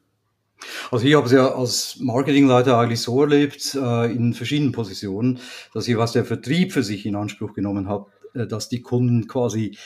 Also 0.90 1.06
ich 1.06 1.14
habe 1.14 1.26
es 1.26 1.32
ja 1.32 1.54
als 1.54 1.98
Marketingleiter 2.00 2.78
eigentlich 2.78 3.00
so 3.00 3.20
erlebt, 3.20 3.74
äh, 3.74 4.12
in 4.12 4.32
verschiedenen 4.32 4.72
Positionen, 4.72 5.40
dass 5.74 5.86
ich 5.88 5.96
was 5.96 6.12
der 6.12 6.24
Vertrieb 6.24 6.72
für 6.72 6.82
sich 6.82 7.04
in 7.04 7.16
Anspruch 7.16 7.52
genommen 7.52 7.86
äh, 7.86 8.06
dass 8.44 8.68
die 8.68 8.82
Kunden 8.82 9.26
quasi 9.26 9.76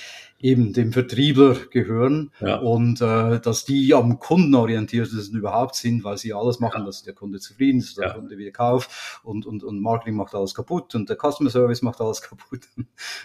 eben 0.42 0.72
dem 0.72 0.92
Vertriebler 0.92 1.54
gehören 1.70 2.30
ja. 2.40 2.56
und 2.56 3.00
äh, 3.02 3.40
dass 3.40 3.64
die 3.64 3.92
am 3.94 4.18
Kunden 4.18 4.54
orientiertesten 4.54 5.38
überhaupt 5.38 5.74
sind, 5.74 6.02
weil 6.02 6.16
sie 6.16 6.32
alles 6.32 6.60
machen, 6.60 6.80
ja. 6.80 6.86
dass 6.86 7.02
der 7.02 7.12
Kunde 7.12 7.40
zufrieden 7.40 7.78
ist, 7.78 7.98
der 7.98 8.08
ja. 8.08 8.14
Kunde 8.14 8.38
wieder 8.38 8.50
kauft 8.50 8.90
und, 9.22 9.44
und, 9.44 9.62
und 9.62 9.80
Marketing 9.80 10.14
macht 10.14 10.34
alles 10.34 10.54
kaputt 10.54 10.94
und 10.94 11.10
der 11.10 11.16
Customer 11.16 11.50
Service 11.50 11.82
macht 11.82 12.00
alles 12.00 12.22
kaputt. 12.22 12.68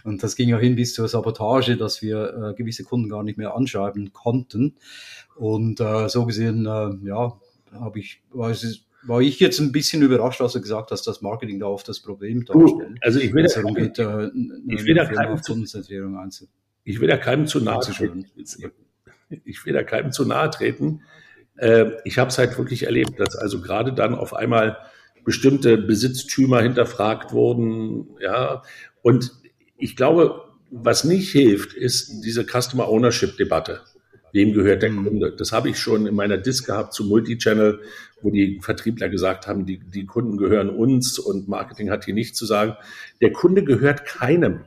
Und 0.04 0.24
das 0.24 0.36
ging 0.36 0.50
ja 0.50 0.58
hin 0.58 0.76
bis 0.76 0.94
zur 0.94 1.08
Sabotage, 1.08 1.78
dass 1.78 2.02
wir 2.02 2.52
äh, 2.52 2.54
gewisse 2.54 2.84
Kunden 2.84 3.10
gar 3.10 3.24
nicht 3.24 3.38
mehr 3.38 3.56
anschreiben 3.56 4.12
konnten. 4.12 4.76
Und 5.36 5.80
äh, 5.80 6.10
so 6.10 6.26
gesehen, 6.26 6.66
äh, 6.66 7.08
ja, 7.08 7.40
habe 7.72 8.00
ich, 8.00 8.22
weiß 8.32 8.64
es, 8.64 8.85
war 9.08 9.22
ich 9.22 9.40
jetzt 9.40 9.60
ein 9.60 9.72
bisschen 9.72 10.02
überrascht, 10.02 10.42
als 10.42 10.54
du 10.54 10.62
gesagt 10.62 10.92
hast, 10.92 11.06
dass 11.08 11.22
Marketing 11.22 11.60
da 11.60 11.68
oft 11.68 11.88
das 11.88 12.00
Problem 12.00 12.46
darstellt. 12.46 12.98
Also 13.02 13.20
ich 13.20 13.34
will 13.34 13.44
da, 13.44 13.62
geht, 13.62 14.00
äh, 14.00 14.30
ich 14.68 14.86
will 14.86 14.96
da 14.96 15.06
keinem 15.06 16.18
einzu. 16.18 16.48
Ich 16.84 17.00
will 17.00 17.08
da 17.08 17.18
keinem 17.18 17.48
zu 17.48 17.60
nahe 17.60 17.80
treten. 17.80 18.26
Ich 19.44 19.66
will 19.66 19.74
da 19.74 19.84
keinem 19.84 20.12
zu 20.12 20.26
nahe 20.26 20.50
treten. 20.50 21.02
Äh, 21.58 21.92
ich 22.04 22.18
habe 22.18 22.30
es 22.30 22.38
halt 22.38 22.58
wirklich 22.58 22.84
erlebt, 22.84 23.20
dass 23.20 23.36
also 23.36 23.62
gerade 23.62 23.94
dann 23.94 24.16
auf 24.16 24.34
einmal 24.34 24.78
bestimmte 25.24 25.78
Besitztümer 25.78 26.62
hinterfragt 26.62 27.34
wurden, 27.34 28.10
ja. 28.22 28.62
Und 29.02 29.32
ich 29.78 29.96
glaube, 29.96 30.44
was 30.72 31.04
nicht 31.04 31.32
hilft, 31.32 31.74
ist 31.74 32.22
diese 32.24 32.46
Customer 32.46 32.88
Ownership 32.88 33.38
Debatte. 33.38 33.82
Wem 34.32 34.54
gehört 34.54 34.84
der 34.84 34.92
mhm. 34.92 35.06
Kunde? 35.06 35.36
Das 35.36 35.52
habe 35.52 35.70
ich 35.70 35.80
schon 35.80 36.08
in 36.08 36.16
meiner 36.16 36.38
Disk 36.38 36.66
gehabt 36.66 36.94
zu 36.94 37.06
Multichannel, 37.06 37.82
wo 38.22 38.30
die 38.32 38.60
Vertriebler 38.62 39.10
gesagt 39.10 39.48
haben, 39.48 39.66
die, 39.66 39.80
die 39.80 40.06
Kunden 40.06 40.38
gehören 40.38 40.70
uns 40.70 41.20
und 41.20 41.48
Marketing 41.48 41.90
hat 41.90 42.06
hier 42.06 42.14
nichts 42.14 42.38
zu 42.38 42.46
sagen. 42.46 42.76
Der 43.22 43.32
Kunde 43.32 43.64
gehört 43.64 44.06
keinem. 44.06 44.62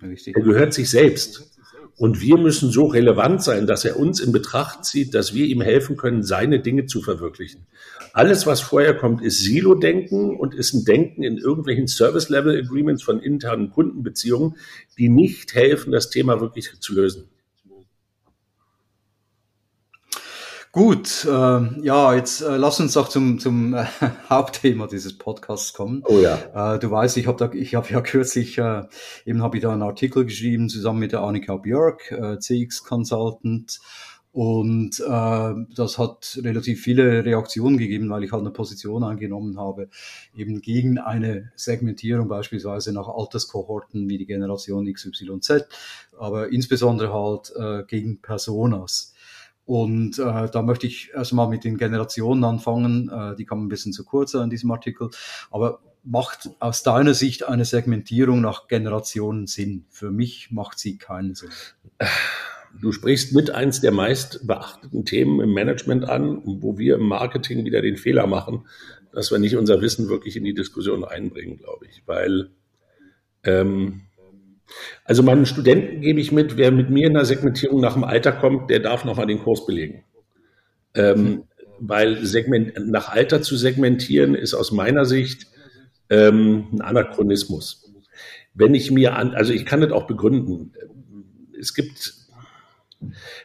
Er 0.00 0.42
gehört 0.42 0.74
sich 0.74 0.90
selbst. 0.90 1.52
Und 1.98 2.20
wir 2.20 2.36
müssen 2.36 2.70
so 2.70 2.86
relevant 2.86 3.42
sein, 3.42 3.66
dass 3.66 3.86
er 3.86 3.98
uns 3.98 4.20
in 4.20 4.30
Betracht 4.30 4.84
zieht, 4.84 5.14
dass 5.14 5.32
wir 5.34 5.46
ihm 5.46 5.62
helfen 5.62 5.96
können, 5.96 6.22
seine 6.22 6.60
Dinge 6.60 6.84
zu 6.84 7.00
verwirklichen. 7.00 7.66
Alles, 8.12 8.46
was 8.46 8.60
vorher 8.60 8.94
kommt, 8.94 9.22
ist 9.22 9.40
Silo-Denken 9.40 10.36
und 10.36 10.54
ist 10.54 10.74
ein 10.74 10.84
Denken 10.84 11.22
in 11.22 11.38
irgendwelchen 11.38 11.88
Service-Level-Agreements 11.88 13.02
von 13.02 13.20
internen 13.20 13.70
Kundenbeziehungen, 13.70 14.56
die 14.98 15.08
nicht 15.08 15.54
helfen, 15.54 15.90
das 15.90 16.10
Thema 16.10 16.38
wirklich 16.40 16.70
zu 16.80 16.94
lösen. 16.94 17.28
Gut, 20.76 21.24
äh, 21.24 21.80
ja, 21.80 22.12
jetzt 22.14 22.42
äh, 22.42 22.58
lass 22.58 22.80
uns 22.80 22.98
auch 22.98 23.08
zum, 23.08 23.38
zum 23.38 23.72
äh, 23.72 23.86
Hauptthema 24.28 24.86
dieses 24.86 25.16
Podcasts 25.16 25.72
kommen. 25.72 26.02
Oh 26.04 26.18
ja. 26.18 26.74
Äh, 26.74 26.78
du 26.78 26.90
weißt, 26.90 27.16
ich 27.16 27.26
habe 27.26 27.38
da, 27.38 27.50
ich 27.50 27.74
habe 27.74 27.88
ja 27.88 28.00
kürzlich 28.02 28.58
äh, 28.58 28.82
eben 29.24 29.42
habe 29.42 29.56
ich 29.56 29.62
da 29.62 29.72
einen 29.72 29.82
Artikel 29.82 30.26
geschrieben 30.26 30.68
zusammen 30.68 30.98
mit 30.98 31.12
der 31.12 31.22
Annika 31.22 31.56
Björk, 31.56 32.12
äh, 32.12 32.38
CX 32.38 32.84
Consultant. 32.84 33.80
Und 34.32 35.00
äh, 35.00 35.54
das 35.74 35.96
hat 35.96 36.38
relativ 36.42 36.82
viele 36.82 37.24
Reaktionen 37.24 37.78
gegeben, 37.78 38.10
weil 38.10 38.24
ich 38.24 38.32
halt 38.32 38.42
eine 38.42 38.50
Position 38.50 39.02
eingenommen 39.02 39.58
habe, 39.58 39.88
eben 40.36 40.60
gegen 40.60 40.98
eine 40.98 41.52
Segmentierung 41.56 42.28
beispielsweise 42.28 42.92
nach 42.92 43.08
Alterskohorten 43.08 44.10
wie 44.10 44.18
die 44.18 44.26
Generation 44.26 44.92
XYZ, 44.92 45.64
aber 46.18 46.52
insbesondere 46.52 47.14
halt 47.14 47.50
äh, 47.56 47.86
gegen 47.86 48.20
Personas. 48.20 49.14
Und 49.66 50.20
äh, 50.20 50.48
da 50.48 50.62
möchte 50.62 50.86
ich 50.86 51.10
erstmal 51.12 51.48
mit 51.48 51.64
den 51.64 51.76
Generationen 51.76 52.44
anfangen. 52.44 53.10
Äh, 53.10 53.34
die 53.34 53.44
kommen 53.44 53.66
ein 53.66 53.68
bisschen 53.68 53.92
zu 53.92 54.04
kurz 54.04 54.32
in 54.34 54.48
diesem 54.48 54.70
Artikel. 54.70 55.10
Aber 55.50 55.80
macht 56.04 56.50
aus 56.60 56.84
deiner 56.84 57.14
Sicht 57.14 57.46
eine 57.48 57.64
Segmentierung 57.64 58.40
nach 58.40 58.68
Generationen 58.68 59.48
Sinn? 59.48 59.84
Für 59.90 60.12
mich 60.12 60.52
macht 60.52 60.78
sie 60.78 60.98
keinen 60.98 61.34
Sinn. 61.34 61.50
Du 62.80 62.92
sprichst 62.92 63.32
mit 63.32 63.50
eins 63.50 63.80
der 63.80 63.90
meist 63.90 64.46
beachteten 64.46 65.04
Themen 65.04 65.40
im 65.40 65.52
Management 65.52 66.04
an, 66.08 66.42
wo 66.44 66.78
wir 66.78 66.96
im 66.96 67.08
Marketing 67.08 67.64
wieder 67.64 67.82
den 67.82 67.96
Fehler 67.96 68.26
machen, 68.26 68.66
dass 69.12 69.32
wir 69.32 69.38
nicht 69.38 69.56
unser 69.56 69.80
Wissen 69.80 70.08
wirklich 70.08 70.36
in 70.36 70.44
die 70.44 70.54
Diskussion 70.54 71.04
einbringen, 71.04 71.56
glaube 71.56 71.86
ich. 71.86 72.02
Weil 72.06 72.50
ähm, 73.44 74.02
also 75.04 75.22
meinen 75.22 75.46
Studenten 75.46 76.00
gebe 76.00 76.20
ich 76.20 76.32
mit, 76.32 76.56
wer 76.56 76.72
mit 76.72 76.90
mir 76.90 77.06
in 77.06 77.14
der 77.14 77.24
Segmentierung 77.24 77.80
nach 77.80 77.94
dem 77.94 78.04
Alter 78.04 78.32
kommt, 78.32 78.70
der 78.70 78.80
darf 78.80 79.04
nochmal 79.04 79.26
den 79.26 79.42
Kurs 79.42 79.66
belegen. 79.66 80.04
Ähm, 80.94 81.44
weil 81.78 82.24
Segment, 82.24 82.72
nach 82.88 83.10
Alter 83.10 83.42
zu 83.42 83.56
segmentieren 83.56 84.34
ist 84.34 84.54
aus 84.54 84.72
meiner 84.72 85.04
Sicht 85.04 85.46
ähm, 86.10 86.68
ein 86.72 86.80
Anachronismus. 86.80 87.92
Wenn 88.54 88.74
ich 88.74 88.90
mir 88.90 89.16
an, 89.16 89.34
also 89.34 89.52
ich 89.52 89.66
kann 89.66 89.82
das 89.82 89.92
auch 89.92 90.06
begründen. 90.06 90.72
Es 91.58 91.74
gibt, 91.74 92.14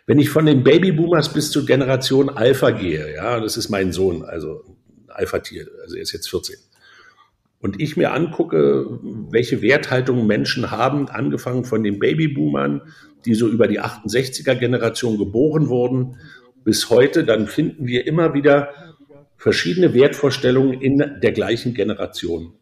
wenn 0.05 0.19
ich 0.19 0.29
von 0.29 0.45
den 0.45 0.63
Babyboomers 0.63 1.33
bis 1.33 1.51
zur 1.51 1.65
Generation 1.65 2.29
Alpha 2.29 2.71
gehe, 2.71 3.13
ja, 3.13 3.39
das 3.39 3.57
ist 3.57 3.69
mein 3.69 3.91
Sohn, 3.91 4.23
also 4.23 4.63
Alpha-Tier, 5.09 5.67
also 5.83 5.97
er 5.97 6.01
ist 6.01 6.13
jetzt 6.13 6.29
14 6.29 6.55
und 7.61 7.79
ich 7.79 7.95
mir 7.95 8.11
angucke, 8.13 8.99
welche 9.29 9.61
Werthaltungen 9.61 10.25
Menschen 10.25 10.71
haben, 10.71 11.09
angefangen 11.09 11.63
von 11.63 11.83
den 11.83 11.99
Babyboomern, 11.99 12.81
die 13.25 13.35
so 13.35 13.47
über 13.47 13.67
die 13.67 13.79
68er 13.79 14.55
Generation 14.55 15.17
geboren 15.17 15.69
wurden, 15.69 16.17
bis 16.63 16.89
heute, 16.89 17.23
dann 17.23 17.47
finden 17.47 17.87
wir 17.87 18.07
immer 18.07 18.33
wieder 18.33 18.69
verschiedene 19.37 19.93
Wertvorstellungen 19.93 20.81
in 20.81 20.97
der 20.97 21.31
gleichen 21.31 21.73
Generation. 21.73 22.53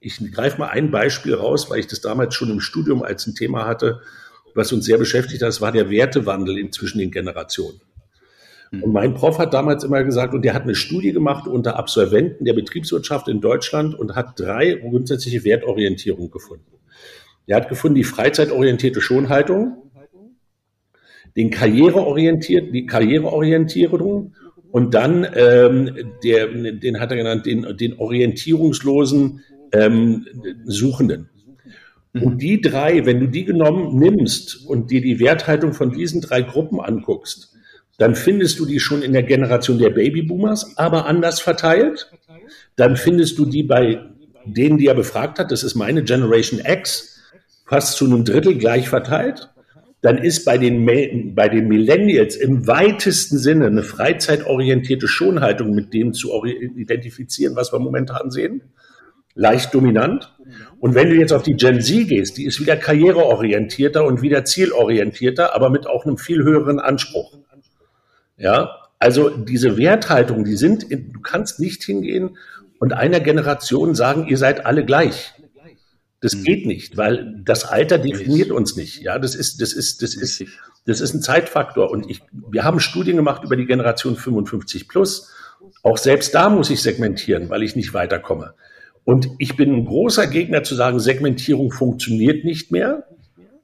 Ich 0.00 0.18
greife 0.32 0.58
mal 0.58 0.68
ein 0.68 0.90
Beispiel 0.90 1.34
raus, 1.34 1.70
weil 1.70 1.80
ich 1.80 1.88
das 1.88 2.00
damals 2.00 2.34
schon 2.34 2.50
im 2.50 2.60
Studium 2.60 3.02
als 3.02 3.26
ein 3.26 3.34
Thema 3.34 3.66
hatte, 3.66 4.00
was 4.54 4.72
uns 4.72 4.84
sehr 4.84 4.98
beschäftigt 4.98 5.42
hat, 5.42 5.48
das 5.48 5.60
war 5.60 5.72
der 5.72 5.90
Wertewandel 5.90 6.70
zwischen 6.70 6.98
den 6.98 7.10
Generationen. 7.10 7.80
Und 8.70 8.86
mhm. 8.86 8.92
mein 8.92 9.14
Prof 9.14 9.38
hat 9.38 9.54
damals 9.54 9.84
immer 9.84 10.04
gesagt, 10.04 10.34
und 10.34 10.44
der 10.44 10.54
hat 10.54 10.62
eine 10.62 10.74
Studie 10.74 11.12
gemacht 11.12 11.46
unter 11.46 11.76
Absolventen 11.76 12.44
der 12.44 12.52
Betriebswirtschaft 12.52 13.28
in 13.28 13.40
Deutschland 13.40 13.94
und 13.94 14.14
hat 14.14 14.38
drei 14.38 14.74
grundsätzliche 14.74 15.44
Wertorientierungen 15.44 16.30
gefunden. 16.30 16.64
Er 17.46 17.56
hat 17.56 17.68
gefunden 17.68 17.94
die 17.94 18.04
freizeitorientierte 18.04 19.00
Schonhaltung, 19.00 19.90
den 21.36 21.50
Karriereorientiert, 21.50 22.74
die 22.74 22.86
Karriereorientierung 22.86 24.34
und 24.70 24.92
dann 24.94 25.26
ähm, 25.34 26.12
der, 26.22 26.48
den 26.48 27.00
hat 27.00 27.10
er 27.10 27.16
genannt, 27.16 27.46
den, 27.46 27.66
den 27.76 27.98
orientierungslosen 27.98 29.40
ähm, 29.72 30.26
Suchenden. 30.64 31.30
Mhm. 32.12 32.22
Und 32.22 32.42
die 32.42 32.60
drei, 32.60 33.06
wenn 33.06 33.20
du 33.20 33.28
die 33.28 33.44
genommen 33.44 33.98
nimmst 33.98 34.66
und 34.66 34.90
dir 34.90 35.00
die 35.00 35.20
Werthaltung 35.20 35.72
von 35.72 35.90
diesen 35.90 36.20
drei 36.20 36.42
Gruppen 36.42 36.80
anguckst, 36.80 37.54
dann 37.98 38.14
findest 38.14 38.60
du 38.60 38.64
die 38.64 38.78
schon 38.78 39.02
in 39.02 39.12
der 39.12 39.24
Generation 39.24 39.78
der 39.78 39.90
Babyboomers, 39.90 40.78
aber 40.78 41.06
anders 41.06 41.40
verteilt. 41.40 42.10
Dann 42.76 42.96
findest 42.96 43.38
du 43.38 43.44
die 43.44 43.64
bei 43.64 44.00
denen, 44.44 44.78
die 44.78 44.86
er 44.86 44.94
befragt 44.94 45.38
hat, 45.38 45.50
das 45.50 45.64
ist 45.64 45.74
meine 45.74 46.04
Generation 46.04 46.60
X, 46.64 47.20
fast 47.66 47.96
zu 47.96 48.06
einem 48.06 48.24
Drittel 48.24 48.56
gleich 48.56 48.88
verteilt. 48.88 49.50
Dann 50.00 50.16
ist 50.16 50.44
bei 50.44 50.58
den, 50.58 51.34
bei 51.34 51.48
den 51.48 51.66
Millennials 51.66 52.36
im 52.36 52.68
weitesten 52.68 53.36
Sinne 53.36 53.66
eine 53.66 53.82
freizeitorientierte 53.82 55.08
Schonhaltung 55.08 55.74
mit 55.74 55.92
dem 55.92 56.14
zu 56.14 56.44
identifizieren, 56.44 57.56
was 57.56 57.72
wir 57.72 57.80
momentan 57.80 58.30
sehen. 58.30 58.62
Leicht 59.34 59.74
dominant. 59.74 60.32
Und 60.78 60.94
wenn 60.94 61.10
du 61.10 61.16
jetzt 61.16 61.32
auf 61.32 61.42
die 61.42 61.54
Gen 61.54 61.80
Z 61.80 62.08
gehst, 62.08 62.36
die 62.38 62.44
ist 62.44 62.60
wieder 62.60 62.76
karriereorientierter 62.76 64.04
und 64.04 64.22
wieder 64.22 64.44
zielorientierter, 64.44 65.52
aber 65.54 65.68
mit 65.68 65.88
auch 65.88 66.06
einem 66.06 66.16
viel 66.16 66.44
höheren 66.44 66.78
Anspruch. 66.78 67.36
Ja, 68.38 68.70
also 68.98 69.30
diese 69.30 69.76
Werthaltung, 69.76 70.44
die 70.44 70.56
sind, 70.56 70.84
in, 70.84 71.12
du 71.12 71.20
kannst 71.20 71.60
nicht 71.60 71.82
hingehen 71.82 72.36
und 72.78 72.92
einer 72.92 73.20
Generation 73.20 73.94
sagen, 73.94 74.26
ihr 74.28 74.38
seid 74.38 74.64
alle 74.66 74.84
gleich. 74.84 75.34
Das 76.20 76.34
mhm. 76.34 76.44
geht 76.44 76.66
nicht, 76.66 76.96
weil 76.96 77.42
das 77.44 77.64
Alter 77.64 77.98
definiert 77.98 78.50
uns 78.50 78.76
nicht. 78.76 79.02
Ja, 79.02 79.18
das 79.18 79.34
ist, 79.34 79.60
das 79.60 79.72
ist, 79.72 80.02
das 80.02 80.14
ist, 80.14 80.44
das 80.86 81.00
ist 81.00 81.14
ein 81.14 81.22
Zeitfaktor. 81.22 81.90
Und 81.90 82.10
ich, 82.10 82.22
wir 82.32 82.64
haben 82.64 82.80
Studien 82.80 83.16
gemacht 83.16 83.44
über 83.44 83.56
die 83.56 83.66
Generation 83.66 84.16
55 84.16 84.88
plus 84.88 85.32
Auch 85.82 85.98
selbst 85.98 86.34
da 86.34 86.48
muss 86.48 86.70
ich 86.70 86.82
segmentieren, 86.82 87.50
weil 87.50 87.62
ich 87.62 87.76
nicht 87.76 87.94
weiterkomme. 87.94 88.54
Und 89.04 89.28
ich 89.38 89.56
bin 89.56 89.72
ein 89.72 89.84
großer 89.84 90.26
Gegner 90.26 90.62
zu 90.64 90.74
sagen, 90.74 90.98
Segmentierung 90.98 91.70
funktioniert 91.70 92.44
nicht 92.44 92.72
mehr. 92.72 93.04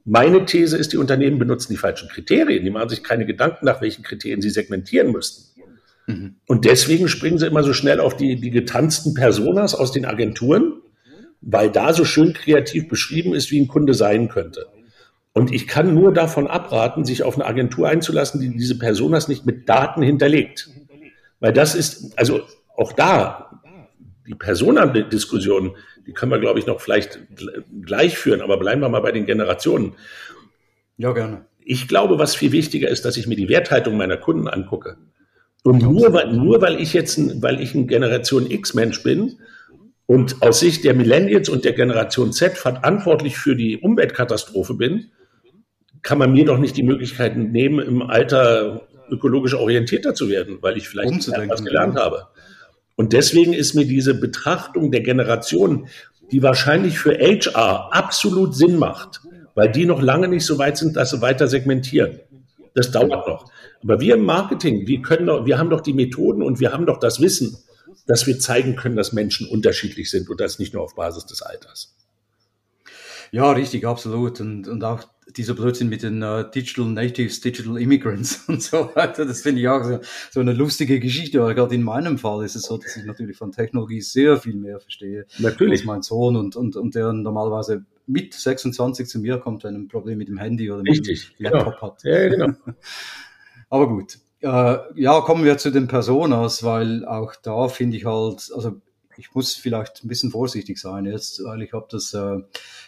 Meine 0.05 0.45
These 0.45 0.77
ist, 0.77 0.93
die 0.93 0.97
Unternehmen 0.97 1.39
benutzen 1.39 1.73
die 1.73 1.77
falschen 1.77 2.09
Kriterien. 2.09 2.63
Die 2.63 2.69
machen 2.69 2.89
sich 2.89 3.03
keine 3.03 3.25
Gedanken, 3.25 3.65
nach 3.65 3.81
welchen 3.81 4.03
Kriterien 4.03 4.41
sie 4.41 4.51
segmentieren 4.51 5.11
müssten. 5.11 5.61
Mhm. 6.05 6.35
Und 6.45 6.65
deswegen 6.65 7.07
springen 7.07 7.39
sie 7.39 7.47
immer 7.47 7.63
so 7.63 7.73
schnell 7.73 7.99
auf 7.99 8.15
die, 8.15 8.39
die 8.39 8.51
getanzten 8.51 9.15
Personas 9.15 9.73
aus 9.73 9.91
den 9.91 10.05
Agenturen, 10.05 10.81
weil 11.41 11.71
da 11.71 11.91
so 11.91 12.05
schön 12.05 12.33
kreativ 12.33 12.87
beschrieben 12.87 13.33
ist, 13.33 13.49
wie 13.49 13.59
ein 13.59 13.67
Kunde 13.67 13.95
sein 13.95 14.29
könnte. 14.29 14.67
Und 15.33 15.51
ich 15.51 15.67
kann 15.67 15.93
nur 15.93 16.13
davon 16.13 16.47
abraten, 16.47 17.03
sich 17.03 17.23
auf 17.23 17.35
eine 17.35 17.45
Agentur 17.45 17.89
einzulassen, 17.89 18.39
die 18.39 18.51
diese 18.51 18.77
Personas 18.77 19.27
nicht 19.27 19.45
mit 19.45 19.67
Daten 19.67 20.01
hinterlegt. 20.01 20.69
Weil 21.39 21.51
das 21.51 21.75
ist, 21.75 22.17
also 22.17 22.41
auch 22.77 22.93
da, 22.93 23.61
die 24.27 24.35
Personendiskussion, 24.35 25.75
die 26.07 26.13
können 26.13 26.31
wir, 26.31 26.39
glaube 26.39 26.59
ich, 26.59 26.65
noch 26.65 26.81
vielleicht 26.81 27.19
gleich 27.81 28.17
führen, 28.17 28.41
aber 28.41 28.57
bleiben 28.57 28.81
wir 28.81 28.89
mal 28.89 29.01
bei 29.01 29.11
den 29.11 29.25
Generationen. 29.25 29.93
Ja, 30.97 31.11
gerne. 31.13 31.45
Ich 31.63 31.87
glaube, 31.87 32.19
was 32.19 32.35
viel 32.35 32.51
wichtiger 32.51 32.89
ist, 32.89 33.05
dass 33.05 33.17
ich 33.17 33.27
mir 33.27 33.35
die 33.35 33.49
Werthaltung 33.49 33.97
meiner 33.97 34.17
Kunden 34.17 34.47
angucke. 34.47 34.97
Und 35.63 35.81
nur 35.81 36.13
weil, 36.13 36.31
nur 36.31 36.61
weil 36.61 36.79
ich 36.79 36.93
jetzt 36.93 37.17
ein, 37.17 37.41
weil 37.41 37.59
ich 37.59 37.73
ein 37.73 37.87
Generation 37.87 38.49
X-Mensch 38.49 39.01
bin 39.01 39.39
und 40.05 40.43
aus 40.43 40.59
Sicht 40.59 40.83
der 40.83 40.93
Millennials 40.93 41.49
und 41.49 41.65
der 41.65 41.73
Generation 41.73 42.31
Z 42.31 42.55
verantwortlich 42.55 43.37
für 43.37 43.55
die 43.55 43.77
Umweltkatastrophe 43.77 44.75
bin, 44.75 45.09
kann 46.03 46.19
man 46.19 46.33
mir 46.33 46.45
doch 46.45 46.59
nicht 46.59 46.77
die 46.77 46.83
Möglichkeit 46.83 47.35
nehmen, 47.35 47.79
im 47.79 48.03
Alter 48.03 48.87
ökologisch 49.09 49.55
orientierter 49.55 50.13
zu 50.13 50.29
werden, 50.29 50.59
weil 50.61 50.77
ich 50.77 50.87
vielleicht 50.87 51.27
was 51.49 51.63
gelernt 51.63 51.95
habe. 51.95 52.27
Und 52.95 53.13
deswegen 53.13 53.53
ist 53.53 53.73
mir 53.73 53.85
diese 53.85 54.13
Betrachtung 54.13 54.91
der 54.91 55.01
Generation, 55.01 55.87
die 56.31 56.41
wahrscheinlich 56.41 56.97
für 56.97 57.17
HR 57.17 57.93
absolut 57.93 58.55
Sinn 58.55 58.77
macht, 58.77 59.21
weil 59.53 59.71
die 59.71 59.85
noch 59.85 60.01
lange 60.01 60.27
nicht 60.27 60.45
so 60.45 60.57
weit 60.57 60.77
sind, 60.77 60.95
dass 60.95 61.11
sie 61.11 61.21
weiter 61.21 61.47
segmentieren. 61.47 62.19
Das 62.73 62.91
dauert 62.91 63.27
noch. 63.27 63.51
Aber 63.83 63.99
wir 63.99 64.15
im 64.15 64.25
Marketing, 64.25 64.87
wir 64.87 65.01
können 65.01 65.27
doch, 65.27 65.45
wir 65.45 65.57
haben 65.57 65.69
doch 65.69 65.81
die 65.81 65.93
Methoden 65.93 66.41
und 66.41 66.59
wir 66.59 66.73
haben 66.73 66.85
doch 66.85 66.99
das 66.99 67.21
Wissen, 67.21 67.57
dass 68.07 68.27
wir 68.27 68.39
zeigen 68.39 68.75
können, 68.75 68.95
dass 68.95 69.13
Menschen 69.13 69.47
unterschiedlich 69.47 70.09
sind 70.09 70.29
und 70.29 70.39
das 70.39 70.59
nicht 70.59 70.73
nur 70.73 70.83
auf 70.83 70.95
Basis 70.95 71.25
des 71.25 71.41
Alters. 71.41 71.95
Ja, 73.35 73.51
richtig, 73.51 73.85
absolut. 73.85 74.39
Und, 74.39 74.65
und 74.69 74.81
auch 74.85 75.03
dieser 75.35 75.55
Blödsinn 75.55 75.89
mit 75.89 76.03
den 76.03 76.23
uh, 76.23 76.43
Digital 76.43 76.85
Natives, 76.85 77.41
Digital 77.41 77.77
Immigrants 77.77 78.43
und 78.47 78.63
so 78.63 78.89
weiter, 78.95 79.25
das 79.25 79.41
finde 79.41 79.59
ich 79.59 79.67
auch 79.67 79.83
so, 79.83 79.99
so 80.31 80.39
eine 80.39 80.53
lustige 80.53 81.01
Geschichte. 81.01 81.41
Aber 81.41 81.53
gerade 81.53 81.75
in 81.75 81.83
meinem 81.83 82.17
Fall 82.17 82.45
ist 82.45 82.55
es 82.55 82.61
so, 82.61 82.77
dass 82.77 82.95
ich 82.95 83.03
natürlich 83.03 83.35
von 83.35 83.51
Technologie 83.51 83.99
sehr 83.99 84.37
viel 84.37 84.55
mehr 84.55 84.79
verstehe. 84.79 85.25
Natürlich. 85.39 85.81
Als 85.81 85.85
mein 85.85 86.01
Sohn 86.01 86.37
und, 86.37 86.55
und, 86.55 86.77
und 86.77 86.95
der 86.95 87.11
normalerweise 87.11 87.83
mit 88.07 88.33
26 88.33 89.05
zu 89.09 89.19
mir 89.19 89.37
kommt, 89.39 89.65
wenn 89.65 89.75
er 89.75 89.81
ein 89.81 89.89
Problem 89.89 90.17
mit 90.17 90.29
dem 90.29 90.37
Handy 90.37 90.71
oder 90.71 90.83
mit 90.83 91.05
dem 91.05 91.17
Laptop 91.39 91.65
genau. 91.65 91.81
hat. 91.81 92.03
Ja, 92.05 92.29
genau. 92.29 92.53
Aber 93.69 93.89
gut. 93.89 94.17
Äh, 94.39 94.77
ja, 94.95 95.19
kommen 95.19 95.43
wir 95.43 95.57
zu 95.57 95.71
den 95.71 95.89
Personas, 95.89 96.63
weil 96.63 97.03
auch 97.03 97.35
da 97.35 97.67
finde 97.67 97.97
ich 97.97 98.05
halt, 98.05 98.49
also 98.55 98.79
ich 99.17 99.33
muss 99.33 99.55
vielleicht 99.55 100.03
ein 100.03 100.07
bisschen 100.07 100.31
vorsichtig 100.31 100.77
sein 100.77 101.05
jetzt, 101.05 101.43
weil 101.43 101.61
ich 101.61 101.73
habe 101.73 101.87
das 101.89 102.13
äh, 102.13 102.37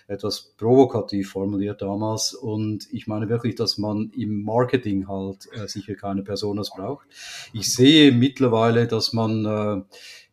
etwas 0.07 0.53
provokativ 0.57 1.31
formuliert 1.31 1.81
damals 1.81 2.33
und 2.33 2.87
ich 2.91 3.07
meine 3.07 3.29
wirklich, 3.29 3.55
dass 3.55 3.77
man 3.77 4.11
im 4.15 4.43
Marketing 4.43 5.07
halt 5.07 5.47
äh, 5.53 5.67
sicher 5.67 5.95
keine 5.95 6.23
Personas 6.23 6.71
braucht. 6.75 7.07
Ich 7.53 7.73
sehe 7.73 8.11
mittlerweile, 8.11 8.87
dass 8.87 9.13
man 9.13 9.45
äh, 9.45 9.81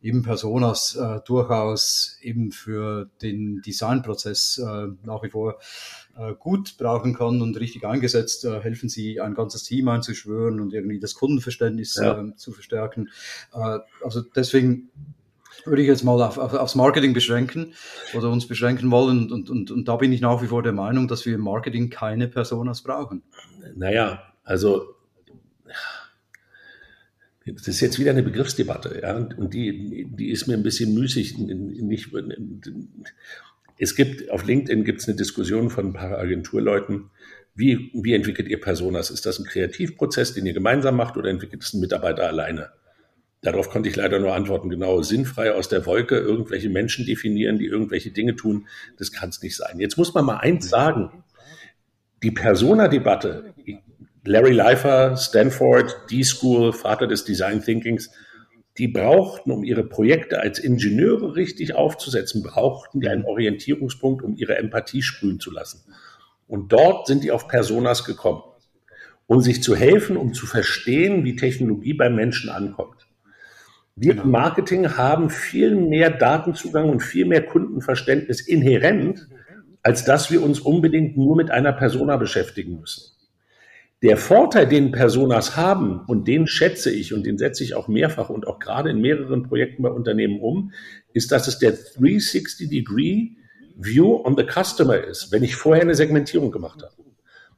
eben 0.05 0.21
Personas 0.21 0.95
äh, 0.95 1.19
durchaus 1.25 2.17
eben 2.21 2.51
für 2.51 3.09
den 3.21 3.61
Designprozess 3.65 4.59
äh, 4.59 4.87
nach 5.03 5.23
wie 5.23 5.29
vor 5.29 5.57
äh, 6.15 6.33
gut 6.35 6.77
brauchen 6.77 7.15
kann 7.15 7.41
und 7.41 7.59
richtig 7.59 7.85
eingesetzt, 7.85 8.45
äh, 8.45 8.61
helfen 8.61 8.87
sie, 8.87 9.19
ein 9.19 9.33
ganzes 9.33 9.63
Team 9.63 9.87
einzuschwören 9.87 10.59
und 10.59 10.73
irgendwie 10.73 10.99
das 10.99 11.15
Kundenverständnis 11.15 11.95
ja. 11.95 12.21
äh, 12.21 12.35
zu 12.35 12.51
verstärken. 12.51 13.09
Äh, 13.53 13.79
also 14.03 14.21
deswegen 14.21 14.89
würde 15.65 15.81
ich 15.81 15.87
jetzt 15.87 16.03
mal 16.03 16.21
auf, 16.21 16.37
auf, 16.37 16.53
aufs 16.53 16.75
Marketing 16.75 17.13
beschränken 17.13 17.73
oder 18.13 18.29
uns 18.29 18.47
beschränken 18.47 18.91
wollen. 18.91 19.31
Und, 19.31 19.49
und, 19.49 19.71
und 19.71 19.87
da 19.87 19.95
bin 19.95 20.11
ich 20.11 20.21
nach 20.21 20.41
wie 20.41 20.47
vor 20.47 20.63
der 20.63 20.73
Meinung, 20.73 21.07
dass 21.07 21.25
wir 21.25 21.35
im 21.35 21.41
Marketing 21.41 21.89
keine 21.89 22.27
Personas 22.27 22.81
brauchen. 22.81 23.23
Naja, 23.75 24.21
also 24.43 24.95
das 27.45 27.67
ist 27.67 27.81
jetzt 27.81 27.99
wieder 27.99 28.11
eine 28.11 28.23
Begriffsdebatte, 28.23 29.01
ja, 29.03 29.15
und 29.15 29.53
die, 29.53 30.07
die 30.09 30.31
ist 30.31 30.47
mir 30.47 30.55
ein 30.55 30.63
bisschen 30.63 30.95
müßig. 30.95 31.37
Nicht, 31.37 32.09
es 33.77 33.95
gibt 33.95 34.31
auf 34.31 34.45
LinkedIn 34.45 34.83
gibt 34.83 35.01
es 35.01 35.07
eine 35.07 35.15
Diskussion 35.15 35.69
von 35.69 35.87
ein 35.87 35.93
paar 35.93 36.17
Agenturleuten. 36.17 37.11
Wie, 37.53 37.91
wie 37.93 38.13
entwickelt 38.13 38.47
ihr 38.47 38.59
Personas? 38.59 39.11
Ist 39.11 39.25
das 39.27 39.39
ein 39.39 39.45
Kreativprozess, 39.45 40.33
den 40.33 40.45
ihr 40.45 40.53
gemeinsam 40.53 40.95
macht, 40.95 41.17
oder 41.17 41.29
entwickelt 41.29 41.61
es 41.61 41.73
ein 41.73 41.81
Mitarbeiter 41.81 42.27
alleine? 42.27 42.71
Darauf 43.45 43.69
konnte 43.69 43.87
ich 43.87 43.95
leider 43.95 44.17
nur 44.17 44.33
antworten, 44.33 44.71
genau, 44.71 45.03
sinnfrei 45.03 45.53
aus 45.53 45.69
der 45.69 45.85
Wolke 45.85 46.17
irgendwelche 46.17 46.67
Menschen 46.67 47.05
definieren, 47.05 47.59
die 47.59 47.67
irgendwelche 47.67 48.09
Dinge 48.09 48.35
tun, 48.35 48.67
das 48.97 49.11
kann 49.11 49.29
es 49.29 49.43
nicht 49.43 49.55
sein. 49.55 49.79
Jetzt 49.79 49.97
muss 49.99 50.15
man 50.15 50.25
mal 50.25 50.37
eins 50.37 50.67
sagen, 50.67 51.23
die 52.23 52.31
Persona-Debatte, 52.31 53.53
Larry 54.23 54.51
Leifer, 54.51 55.15
Stanford, 55.15 55.95
D-School, 56.09 56.73
Vater 56.73 57.05
des 57.05 57.23
Design 57.23 57.61
Thinkings, 57.61 58.09
die 58.79 58.87
brauchten, 58.87 59.51
um 59.51 59.63
ihre 59.63 59.83
Projekte 59.83 60.39
als 60.39 60.57
Ingenieure 60.57 61.35
richtig 61.35 61.75
aufzusetzen, 61.75 62.41
brauchten 62.41 62.99
die 62.99 63.09
einen 63.09 63.25
Orientierungspunkt, 63.25 64.23
um 64.23 64.35
ihre 64.35 64.57
Empathie 64.57 65.03
sprühen 65.03 65.39
zu 65.39 65.51
lassen. 65.51 65.83
Und 66.47 66.71
dort 66.71 67.05
sind 67.05 67.23
die 67.23 67.31
auf 67.31 67.47
Personas 67.47 68.05
gekommen, 68.05 68.41
um 69.27 69.41
sich 69.41 69.61
zu 69.61 69.75
helfen, 69.75 70.17
um 70.17 70.33
zu 70.33 70.47
verstehen, 70.47 71.23
wie 71.23 71.35
Technologie 71.35 71.93
beim 71.93 72.15
Menschen 72.15 72.49
ankommt. 72.49 72.94
Wir 73.97 74.11
im 74.11 74.17
genau. 74.17 74.29
Marketing 74.29 74.97
haben 74.97 75.29
viel 75.29 75.73
mehr 75.73 76.09
Datenzugang 76.09 76.89
und 76.89 76.99
viel 77.01 77.25
mehr 77.25 77.45
Kundenverständnis 77.45 78.41
inhärent, 78.41 79.27
als 79.83 80.03
dass 80.03 80.29
wir 80.31 80.43
uns 80.43 80.59
unbedingt 80.59 81.15
nur 81.15 81.37
mit 81.37 81.49
einer 81.49 81.71
Persona 81.71 82.17
beschäftigen 82.17 82.79
müssen. 82.79 83.13
Der 84.01 84.17
Vorteil, 84.17 84.67
den 84.67 84.91
Personas 84.91 85.55
haben, 85.55 86.01
und 86.07 86.27
den 86.27 86.45
schätze 86.45 86.91
ich 86.91 87.13
und 87.13 87.25
den 87.25 87.37
setze 87.37 87.63
ich 87.63 87.73
auch 87.75 87.87
mehrfach 87.87 88.29
und 88.29 88.47
auch 88.47 88.59
gerade 88.59 88.89
in 88.89 88.99
mehreren 88.99 89.43
Projekten 89.43 89.83
bei 89.83 89.89
Unternehmen 89.89 90.41
um, 90.41 90.73
ist, 91.13 91.31
dass 91.31 91.47
es 91.47 91.59
der 91.59 91.73
360-Degree 91.73 93.29
View 93.77 94.21
on 94.25 94.35
the 94.35 94.43
Customer 94.43 95.01
ist, 95.01 95.31
wenn 95.31 95.43
ich 95.43 95.55
vorher 95.55 95.83
eine 95.83 95.95
Segmentierung 95.95 96.51
gemacht 96.51 96.83
habe. 96.83 96.93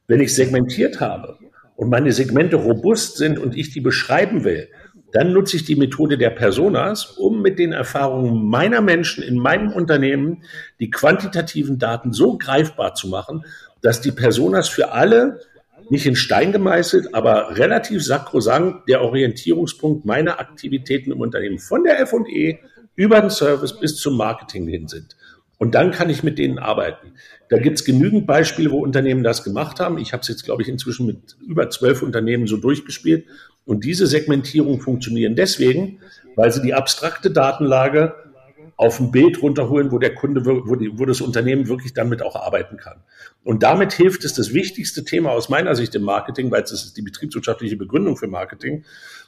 Wenn 0.06 0.20
ich 0.20 0.34
segmentiert 0.34 1.00
habe 1.00 1.38
und 1.74 1.90
meine 1.90 2.12
Segmente 2.12 2.56
robust 2.56 3.16
sind 3.16 3.38
und 3.38 3.56
ich 3.56 3.72
die 3.72 3.80
beschreiben 3.80 4.44
will, 4.44 4.68
dann 5.12 5.32
nutze 5.32 5.56
ich 5.56 5.64
die 5.64 5.76
Methode 5.76 6.18
der 6.18 6.30
Personas, 6.30 7.06
um 7.06 7.40
mit 7.40 7.58
den 7.58 7.72
Erfahrungen 7.72 8.44
meiner 8.44 8.80
Menschen 8.80 9.22
in 9.22 9.38
meinem 9.38 9.72
Unternehmen 9.72 10.42
die 10.80 10.90
quantitativen 10.90 11.78
Daten 11.78 12.12
so 12.12 12.36
greifbar 12.36 12.94
zu 12.94 13.08
machen, 13.08 13.44
dass 13.80 14.00
die 14.00 14.12
Personas 14.12 14.68
für 14.68 14.92
alle 14.92 15.40
nicht 15.90 16.06
in 16.06 16.16
Stein 16.16 16.52
gemeißelt, 16.52 17.14
aber 17.14 17.56
relativ 17.56 18.04
sakrosankt 18.04 18.88
der 18.88 19.02
Orientierungspunkt 19.02 20.04
meiner 20.04 20.38
Aktivitäten 20.38 21.12
im 21.12 21.20
Unternehmen 21.20 21.58
von 21.58 21.84
der 21.84 22.00
F&E 22.00 22.58
über 22.94 23.20
den 23.20 23.30
Service 23.30 23.78
bis 23.78 23.96
zum 23.96 24.16
Marketing 24.16 24.66
hin 24.66 24.88
sind. 24.88 25.16
Und 25.56 25.74
dann 25.74 25.90
kann 25.90 26.08
ich 26.08 26.22
mit 26.22 26.38
denen 26.38 26.58
arbeiten. 26.58 27.14
Da 27.48 27.58
gibt 27.58 27.78
es 27.78 27.84
genügend 27.84 28.26
Beispiele, 28.26 28.70
wo 28.70 28.78
Unternehmen 28.78 29.24
das 29.24 29.42
gemacht 29.42 29.80
haben. 29.80 29.98
Ich 29.98 30.12
habe 30.12 30.20
es 30.20 30.28
jetzt, 30.28 30.44
glaube 30.44 30.62
ich, 30.62 30.68
inzwischen 30.68 31.06
mit 31.06 31.36
über 31.46 31.68
zwölf 31.70 32.02
Unternehmen 32.02 32.46
so 32.46 32.58
durchgespielt. 32.58 33.26
Und 33.68 33.84
diese 33.84 34.06
Segmentierung 34.06 34.80
funktionieren 34.80 35.36
deswegen, 35.36 35.98
weil 36.36 36.50
sie 36.50 36.62
die 36.62 36.72
abstrakte 36.72 37.30
Datenlage 37.30 38.14
auf 38.76 38.98
ein 38.98 39.10
Bild 39.10 39.42
runterholen, 39.42 39.92
wo 39.92 39.98
der 39.98 40.14
Kunde, 40.14 40.46
wo, 40.46 40.74
die, 40.74 40.98
wo 40.98 41.04
das 41.04 41.20
Unternehmen 41.20 41.68
wirklich 41.68 41.92
damit 41.92 42.22
auch 42.22 42.34
arbeiten 42.34 42.78
kann. 42.78 43.02
Und 43.44 43.62
damit 43.62 43.92
hilft 43.92 44.24
es 44.24 44.32
das 44.32 44.54
wichtigste 44.54 45.04
Thema 45.04 45.32
aus 45.32 45.50
meiner 45.50 45.74
Sicht 45.74 45.94
im 45.94 46.02
Marketing, 46.02 46.50
weil 46.50 46.62
es 46.62 46.72
ist 46.72 46.96
die 46.96 47.02
betriebswirtschaftliche 47.02 47.76
Begründung 47.76 48.16
für 48.16 48.26
Marketing, 48.26 48.86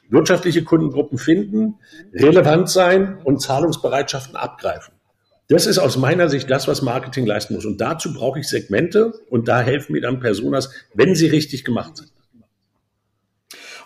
wirtschaftliche 0.08 0.64
Kundengruppen 0.64 1.18
finden, 1.18 1.74
relevant 2.14 2.70
sein 2.70 3.18
und 3.22 3.42
Zahlungsbereitschaften 3.42 4.36
abgreifen. 4.36 4.94
Das 5.48 5.66
ist 5.66 5.76
aus 5.76 5.98
meiner 5.98 6.30
Sicht 6.30 6.48
das, 6.48 6.66
was 6.66 6.80
Marketing 6.80 7.26
leisten 7.26 7.56
muss. 7.56 7.66
Und 7.66 7.78
dazu 7.82 8.14
brauche 8.14 8.40
ich 8.40 8.48
Segmente 8.48 9.12
und 9.28 9.48
da 9.48 9.60
helfen 9.60 9.92
mir 9.92 10.00
dann 10.00 10.18
Personas, 10.18 10.70
wenn 10.94 11.14
sie 11.14 11.26
richtig 11.26 11.62
gemacht 11.62 11.98
sind. 11.98 12.10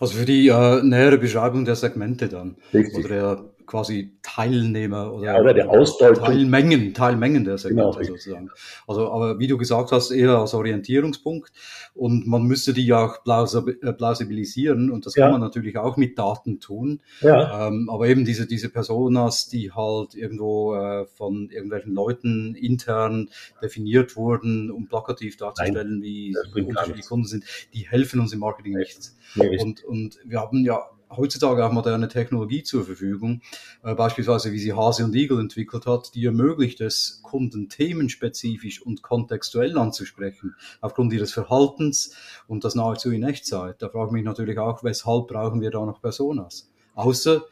Also 0.00 0.18
für 0.18 0.24
die 0.24 0.48
äh, 0.48 0.82
nähere 0.82 1.18
Beschreibung 1.18 1.64
der 1.64 1.76
Segmente 1.76 2.28
dann. 2.28 2.56
Richtig. 2.72 3.04
Oder 3.04 3.08
der 3.08 3.44
quasi 3.74 4.12
Teilnehmer 4.22 5.12
oder, 5.12 5.24
ja, 5.24 5.40
oder 5.40 5.52
der 5.52 5.68
Ausdeutung. 5.68 6.24
Teilmengen, 6.24 6.94
Teilmengen 6.94 7.44
der 7.44 7.58
Segmente 7.58 7.98
genau. 7.98 8.16
sozusagen. 8.16 8.50
Also, 8.86 9.10
aber 9.10 9.40
wie 9.40 9.48
du 9.48 9.58
gesagt 9.58 9.90
hast, 9.90 10.12
eher 10.12 10.38
als 10.38 10.54
Orientierungspunkt 10.54 11.50
und 11.92 12.24
man 12.24 12.44
müsste 12.44 12.72
die 12.72 12.86
ja 12.86 13.04
auch 13.04 13.16
äh, 13.26 13.92
plausibilisieren 13.92 14.92
und 14.92 15.06
das 15.06 15.16
ja. 15.16 15.24
kann 15.24 15.32
man 15.32 15.40
natürlich 15.40 15.76
auch 15.76 15.96
mit 15.96 16.16
Daten 16.16 16.60
tun. 16.60 17.00
Ja. 17.20 17.66
Ähm, 17.66 17.90
aber 17.90 18.06
eben 18.06 18.24
diese, 18.24 18.46
diese 18.46 18.68
Personas, 18.68 19.48
die 19.48 19.72
halt 19.72 20.14
irgendwo 20.14 20.76
äh, 20.76 21.06
von 21.06 21.50
irgendwelchen 21.50 21.94
Leuten 21.94 22.54
intern 22.54 23.28
definiert 23.60 24.14
wurden, 24.14 24.70
um 24.70 24.86
plakativ 24.86 25.36
darzustellen, 25.36 25.98
Nein, 25.98 26.02
wie 26.02 26.36
unterschiedliche 26.54 27.08
Kunden 27.08 27.26
sind, 27.26 27.44
die 27.74 27.88
helfen 27.88 28.20
uns 28.20 28.32
im 28.32 28.38
Marketing 28.38 28.74
nichts. 28.74 29.16
Nee, 29.34 29.58
und, 29.60 29.82
und 29.82 30.20
wir 30.24 30.38
haben 30.38 30.64
ja 30.64 30.80
heutzutage 31.16 31.64
auch 31.64 31.72
moderne 31.72 32.08
Technologie 32.08 32.62
zur 32.62 32.84
Verfügung, 32.84 33.40
äh, 33.82 33.94
beispielsweise 33.94 34.52
wie 34.52 34.58
sie 34.58 34.72
Hase 34.72 35.04
und 35.04 35.14
Igel 35.14 35.40
entwickelt 35.40 35.86
hat, 35.86 36.14
die 36.14 36.24
ermöglicht 36.24 36.80
es, 36.80 37.20
Kunden 37.22 37.68
themenspezifisch 37.68 38.82
und 38.82 39.02
kontextuell 39.02 39.76
anzusprechen, 39.78 40.54
aufgrund 40.80 41.12
ihres 41.12 41.32
Verhaltens 41.32 42.14
und 42.46 42.64
das 42.64 42.74
nahezu 42.74 43.10
in 43.10 43.22
Echtzeit. 43.22 43.80
Da 43.80 43.88
frage 43.88 44.08
ich 44.08 44.12
mich 44.12 44.24
natürlich 44.24 44.58
auch, 44.58 44.84
weshalb 44.84 45.28
brauchen 45.28 45.60
wir 45.60 45.70
da 45.70 45.84
noch 45.84 46.00
Personas? 46.00 46.70
Außer 46.94 47.42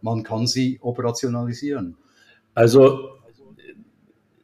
man 0.00 0.22
kann 0.22 0.46
sie 0.46 0.78
operationalisieren. 0.80 1.96
Also 2.54 3.18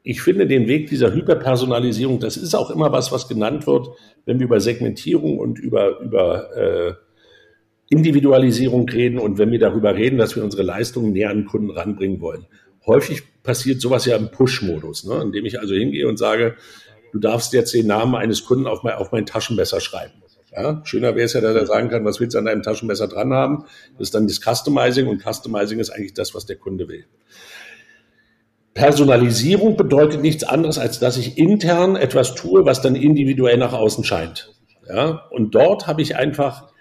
ich 0.03 0.21
finde 0.21 0.47
den 0.47 0.69
Weg 0.69 0.89
dieser 0.89 1.13
Hyperpersonalisierung, 1.13 2.21
das 2.21 2.37
ist 2.37 2.55
auch 2.55 2.71
immer 2.71 2.93
was, 2.93 3.11
was 3.11 3.27
genannt 3.27 3.67
wird, 3.67 3.89
wenn 4.27 4.39
wir 4.39 4.45
über 4.45 4.61
Segmentierung 4.61 5.39
und 5.39 5.59
über, 5.59 5.99
über 6.01 6.57
äh, 6.57 6.95
Individualisierung 7.95 8.89
reden 8.89 9.19
und 9.19 9.39
wenn 9.39 9.53
wir 9.53 9.61
darüber 9.61 9.95
reden, 9.95 10.19
dass 10.19 10.35
wir 10.35 10.43
unsere 10.43 10.65
Leistungen 10.65 11.13
näher 11.13 11.31
an 11.31 11.39
den 11.39 11.47
Kunden 11.47 11.71
ranbringen 11.71 12.21
wollen. 12.21 12.47
Häufig 12.87 13.23
passiert 13.43 13.81
sowas 13.81 14.05
ja 14.05 14.17
im 14.17 14.31
Push-Modus, 14.31 15.05
ne? 15.05 15.21
indem 15.23 15.47
ich 15.47 15.61
also 15.61 15.75
hingehe 15.75 16.09
und 16.09 16.19
sage, 16.19 16.57
du 17.13 17.19
darfst 17.19 17.53
jetzt 17.53 17.73
den 17.73 17.87
Namen 17.87 18.15
eines 18.17 18.45
Kunden 18.45 18.67
auf 18.67 18.83
mein, 18.83 18.95
auf 18.95 19.13
mein 19.13 19.27
Taschenmesser 19.27 19.81
schreiben. 19.81 20.15
Ja, 20.57 20.83
schöner 20.85 21.17
wäre 21.17 21.25
es 21.25 21.33
ja, 21.33 21.41
dass 21.41 21.57
er 21.57 21.67
sagen 21.67 21.89
kann, 21.89 22.05
was 22.05 22.21
willst 22.21 22.35
du 22.35 22.39
an 22.39 22.45
deinem 22.45 22.63
Taschenmesser 22.63 23.09
dran 23.09 23.33
haben? 23.33 23.65
Das 23.99 24.09
ist 24.09 24.15
dann 24.15 24.29
das 24.29 24.41
Customizing 24.41 25.09
und 25.09 25.23
Customizing 25.23 25.81
ist 25.81 25.91
eigentlich 25.91 26.15
das, 26.15 26.35
was 26.35 26.47
der 26.47 26.57
Kunde 26.57 26.89
will. 26.89 27.07
Personalisierung 28.75 29.77
bedeutet 29.77 30.21
nichts 30.21 30.45
anderes, 30.45 30.79
als 30.79 30.99
dass 30.99 31.17
ich 31.17 31.39
intern 31.39 31.97
etwas 31.97 32.35
tue, 32.35 32.67
was 32.67 32.83
dann 32.83 32.97
individuell 32.97 33.57
nach 33.57 33.73
außen 33.73 34.05
scheint. 34.05 34.53
Ja, 34.89 35.27
und 35.31 35.55
dort 35.55 35.87
habe 35.87 36.03
ich 36.03 36.17
einfach 36.17 36.74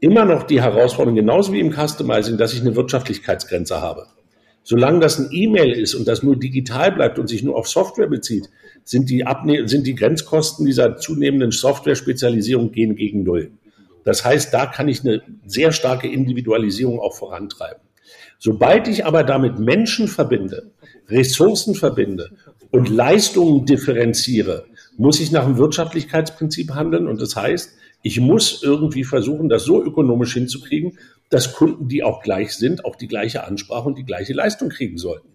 immer 0.00 0.24
noch 0.24 0.44
die 0.44 0.62
Herausforderung, 0.62 1.16
genauso 1.16 1.52
wie 1.52 1.60
im 1.60 1.72
Customizing, 1.72 2.36
dass 2.36 2.52
ich 2.52 2.60
eine 2.60 2.74
Wirtschaftlichkeitsgrenze 2.74 3.80
habe. 3.80 4.06
Solange 4.62 5.00
das 5.00 5.18
ein 5.18 5.28
E-Mail 5.30 5.72
ist 5.72 5.94
und 5.94 6.06
das 6.06 6.22
nur 6.22 6.36
digital 6.36 6.92
bleibt 6.92 7.18
und 7.18 7.28
sich 7.28 7.42
nur 7.42 7.56
auf 7.56 7.68
Software 7.68 8.08
bezieht, 8.08 8.48
sind 8.84 9.08
die, 9.08 9.26
Abne 9.26 9.68
sind 9.68 9.86
die 9.86 9.94
Grenzkosten 9.94 10.66
dieser 10.66 10.96
zunehmenden 10.96 11.50
Software-Spezialisierung 11.50 12.72
gehen 12.72 12.94
gegen 12.96 13.22
Null. 13.22 13.52
Das 14.04 14.24
heißt, 14.24 14.52
da 14.52 14.66
kann 14.66 14.88
ich 14.88 15.04
eine 15.04 15.22
sehr 15.46 15.72
starke 15.72 16.08
Individualisierung 16.08 16.98
auch 16.98 17.14
vorantreiben. 17.14 17.82
Sobald 18.38 18.88
ich 18.88 19.04
aber 19.04 19.22
damit 19.22 19.58
Menschen 19.58 20.08
verbinde, 20.08 20.70
Ressourcen 21.08 21.74
verbinde 21.74 22.30
und 22.70 22.88
Leistungen 22.88 23.66
differenziere, 23.66 24.64
muss 24.96 25.20
ich 25.20 25.30
nach 25.30 25.44
dem 25.44 25.58
Wirtschaftlichkeitsprinzip 25.58 26.74
handeln. 26.74 27.06
Und 27.06 27.20
das 27.20 27.36
heißt, 27.36 27.74
ich 28.02 28.20
muss 28.20 28.62
irgendwie 28.62 29.04
versuchen, 29.04 29.48
das 29.48 29.64
so 29.64 29.82
ökonomisch 29.82 30.34
hinzukriegen, 30.34 30.98
dass 31.28 31.52
Kunden, 31.52 31.88
die 31.88 32.02
auch 32.02 32.22
gleich 32.22 32.54
sind, 32.54 32.84
auch 32.84 32.96
die 32.96 33.08
gleiche 33.08 33.44
Ansprache 33.44 33.88
und 33.88 33.98
die 33.98 34.04
gleiche 34.04 34.32
Leistung 34.32 34.68
kriegen 34.68 34.98
sollten. 34.98 35.28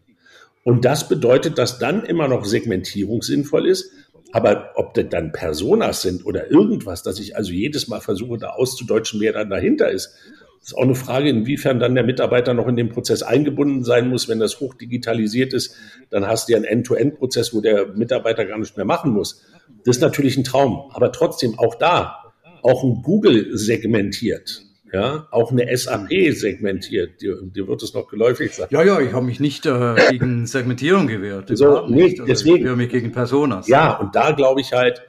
Und 0.63 0.83
das 0.83 1.07
bedeutet, 1.07 1.57
dass 1.59 1.77
dann 1.77 2.03
immer 2.03 2.27
noch 2.27 2.43
Segmentierung 2.43 3.21
sinnvoll 3.21 3.67
ist. 3.67 3.91
Aber 4.31 4.71
ob 4.75 4.95
das 4.95 5.05
dann 5.09 5.31
Personas 5.31 6.01
sind 6.01 6.25
oder 6.25 6.51
irgendwas, 6.51 7.03
dass 7.03 7.19
ich 7.19 7.37
also 7.37 7.51
jedes 7.51 7.87
Mal 7.87 8.01
versuche, 8.01 8.37
da 8.37 8.49
auszudeutschen, 8.49 9.21
wer 9.21 9.31
dann 9.31 9.49
dahinter 9.49 9.91
ist, 9.91 10.15
ist 10.61 10.75
auch 10.75 10.81
eine 10.81 10.95
Frage, 10.95 11.29
inwiefern 11.29 11.79
dann 11.79 11.93
der 11.93 12.03
Mitarbeiter 12.03 12.55
noch 12.55 12.67
in 12.67 12.75
den 12.75 12.89
Prozess 12.89 13.21
eingebunden 13.21 13.83
sein 13.83 14.09
muss. 14.09 14.27
Wenn 14.27 14.39
das 14.39 14.59
hochdigitalisiert 14.59 15.53
ist, 15.53 15.75
dann 16.09 16.25
hast 16.27 16.49
du 16.49 16.53
ja 16.53 16.57
einen 16.57 16.65
End-to-End-Prozess, 16.65 17.53
wo 17.53 17.61
der 17.61 17.93
Mitarbeiter 17.93 18.45
gar 18.45 18.57
nicht 18.57 18.75
mehr 18.75 18.85
machen 18.85 19.11
muss. 19.11 19.43
Das 19.85 19.97
ist 19.97 20.01
natürlich 20.01 20.35
ein 20.37 20.43
Traum. 20.43 20.89
Aber 20.91 21.11
trotzdem, 21.11 21.59
auch 21.59 21.75
da, 21.75 22.24
auch 22.65 22.83
ein 22.83 23.01
Google 23.03 23.57
segmentiert. 23.57 24.61
Ja, 24.91 25.27
auch 25.31 25.51
eine 25.51 25.75
SAP 25.75 26.09
segmentiert. 26.31 27.21
Dir, 27.21 27.41
dir 27.41 27.67
wird 27.67 27.83
es 27.83 27.93
noch 27.93 28.07
geläufig 28.07 28.53
sein. 28.53 28.67
Ja, 28.69 28.83
ja, 28.83 29.01
ich 29.01 29.13
habe 29.13 29.25
mich 29.25 29.39
nicht 29.39 29.65
äh, 29.65 29.95
gegen 30.09 30.45
Segmentierung 30.45 31.07
gewehrt. 31.07 31.49
So, 31.57 31.85
nee, 31.87 32.11
also 32.11 32.25
deswegen. 32.25 32.57
Ich 32.57 32.63
wehre 32.63 32.75
mich 32.77 32.89
gegen 32.89 33.11
Personas. 33.11 33.67
Ja, 33.67 33.97
und 33.97 34.15
da 34.15 34.31
glaube 34.31 34.61
ich 34.61 34.73
halt, 34.73 35.01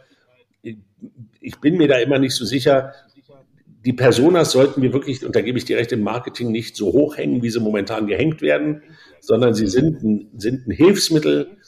ich 1.40 1.61
bin 1.61 1.77
mir 1.77 1.88
da 1.88 1.99
immer 1.99 2.19
nicht 2.19 2.35
so 2.35 2.45
sicher, 2.45 2.92
die 3.85 3.92
Personas 3.92 4.51
sollten 4.51 4.83
wir 4.83 4.92
wirklich, 4.92 5.25
und 5.25 5.37
da 5.37 5.40
gebe 5.40 5.57
ich 5.57 5.64
dir 5.64 5.77
recht, 5.77 5.92
im 5.92 6.03
Marketing 6.03 6.51
nicht 6.51 6.75
so 6.75 6.87
hoch 6.87 7.16
hängen, 7.16 7.42
wie 7.42 7.51
sie 7.51 7.61
momentan 7.61 8.09
gehängt 8.09 8.42
werden, 8.42 8.83
sondern 9.21 9.55
sie 9.55 9.69
sind 9.69 10.03
ein, 10.03 10.31
sind 10.37 10.66
ein 10.66 10.73
Hilfsmittel, 10.73 11.59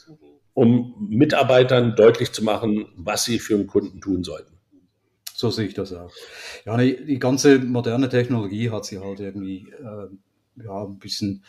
um 0.53 1.07
Mitarbeitern 1.09 1.95
deutlich 1.95 2.33
zu 2.33 2.43
machen, 2.43 2.87
was 2.97 3.23
sie 3.23 3.39
für 3.39 3.55
einen 3.55 3.67
Kunden 3.67 4.01
tun 4.01 4.25
sollten. 4.25 4.58
So 5.39 5.49
sehe 5.51 5.67
ich 5.67 5.73
das 5.73 5.93
auch. 5.93 6.11
Ja, 6.65 6.75
die, 6.75 7.05
die 7.05 7.17
ganze 7.17 7.59
moderne 7.59 8.09
Technologie 8.09 8.71
hat 8.71 8.83
sie 8.83 8.99
halt 8.99 9.21
irgendwie 9.21 9.69
äh, 9.69 10.63
ja, 10.65 10.83
ein 10.83 10.99
bisschen 10.99 11.45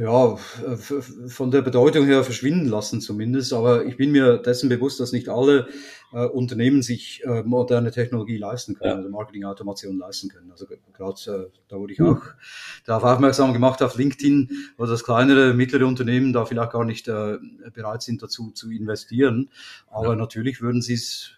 ja, 0.00 0.36
von 0.36 1.50
der 1.50 1.60
Bedeutung 1.60 2.06
her 2.06 2.24
verschwinden 2.24 2.66
lassen 2.66 3.02
zumindest. 3.02 3.52
Aber 3.52 3.84
ich 3.84 3.98
bin 3.98 4.12
mir 4.12 4.38
dessen 4.38 4.70
bewusst, 4.70 4.98
dass 4.98 5.12
nicht 5.12 5.28
alle 5.28 5.68
äh, 6.14 6.24
Unternehmen 6.24 6.80
sich 6.80 7.22
äh, 7.26 7.42
moderne 7.42 7.90
Technologie 7.90 8.38
leisten 8.38 8.76
können, 8.76 8.90
ja. 8.90 8.96
also 8.96 9.10
Marketing-Automation 9.10 9.98
leisten 9.98 10.30
können. 10.30 10.50
Also 10.50 10.64
gerade 10.94 11.50
äh, 11.50 11.58
da 11.68 11.76
wurde 11.76 11.92
ich 11.92 12.00
auch 12.00 12.22
darauf 12.86 13.04
aufmerksam 13.04 13.52
gemacht 13.52 13.82
auf 13.82 13.94
LinkedIn, 13.94 14.48
wo 14.78 14.86
das 14.86 15.04
kleinere, 15.04 15.52
mittlere 15.52 15.86
Unternehmen 15.86 16.32
da 16.32 16.46
vielleicht 16.46 16.72
gar 16.72 16.86
nicht 16.86 17.08
äh, 17.08 17.36
bereit 17.74 18.00
sind 18.00 18.22
dazu 18.22 18.52
zu 18.52 18.70
investieren. 18.70 19.50
Aber 19.90 20.12
ja. 20.12 20.16
natürlich 20.16 20.62
würden 20.62 20.80
sie 20.80 20.94
es 20.94 21.32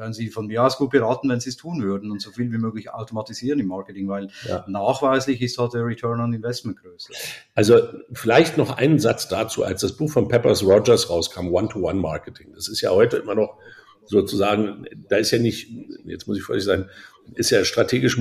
äh, 0.00 0.02
werden 0.02 0.12
Sie 0.12 0.28
von 0.28 0.46
mir 0.46 0.64
aus 0.64 0.78
gut 0.78 0.90
beraten, 0.90 1.28
wenn 1.28 1.40
Sie 1.40 1.50
es 1.50 1.56
tun 1.56 1.82
würden 1.82 2.10
und 2.10 2.20
so 2.20 2.30
viel 2.30 2.50
wie 2.52 2.58
möglich 2.58 2.90
automatisieren 2.90 3.60
im 3.60 3.66
Marketing, 3.66 4.08
weil 4.08 4.28
ja. 4.48 4.64
nachweislich 4.68 5.40
ist 5.42 5.58
halt 5.58 5.74
der 5.74 5.84
Return 5.84 6.20
on 6.20 6.32
Investment 6.32 6.80
größer. 6.80 7.12
Also 7.54 7.80
vielleicht 8.12 8.56
noch 8.56 8.76
einen 8.76 8.98
Satz 8.98 9.28
dazu, 9.28 9.64
als 9.64 9.82
das 9.82 9.92
Buch 9.92 10.10
von 10.10 10.28
Peppers 10.28 10.62
Rogers 10.64 11.10
rauskam, 11.10 11.48
One-to-One-Marketing. 11.48 12.52
Das 12.54 12.68
ist 12.68 12.80
ja 12.80 12.90
heute 12.90 13.18
immer 13.18 13.34
noch 13.34 13.58
sozusagen, 14.06 14.86
da 15.08 15.16
ist 15.16 15.30
ja 15.30 15.38
nicht, 15.38 15.70
jetzt 16.04 16.26
muss 16.26 16.36
ich 16.36 16.42
vorsichtig 16.42 16.66
sein, 16.66 16.90
ist 17.34 17.50
ja 17.50 17.64
strategisch, 17.64 18.18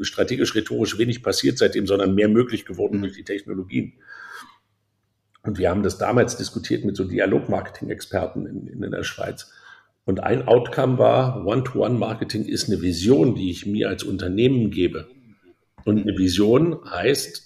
strategisch 0.00 0.54
rhetorisch 0.54 0.98
wenig 0.98 1.22
passiert 1.22 1.58
seitdem, 1.58 1.86
sondern 1.86 2.14
mehr 2.14 2.28
möglich 2.28 2.64
geworden 2.64 3.00
durch 3.00 3.14
die 3.14 3.22
Technologien. 3.22 3.92
Und 5.42 5.58
wir 5.58 5.70
haben 5.70 5.84
das 5.84 5.98
damals 5.98 6.36
diskutiert 6.36 6.84
mit 6.84 6.96
so 6.96 7.04
Dialogmarketing-Experten 7.04 8.46
in, 8.46 8.82
in 8.82 8.90
der 8.90 9.04
Schweiz. 9.04 9.52
Und 10.06 10.20
ein 10.20 10.46
Outcome 10.46 10.98
war, 10.98 11.44
One-to-One-Marketing 11.44 12.44
ist 12.44 12.68
eine 12.68 12.80
Vision, 12.80 13.34
die 13.34 13.50
ich 13.50 13.66
mir 13.66 13.88
als 13.88 14.04
Unternehmen 14.04 14.70
gebe. 14.70 15.08
Und 15.84 16.00
eine 16.00 16.16
Vision 16.16 16.78
heißt, 16.88 17.42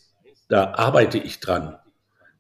da 0.49 0.75
arbeite 0.75 1.17
ich 1.17 1.41
dran. 1.41 1.77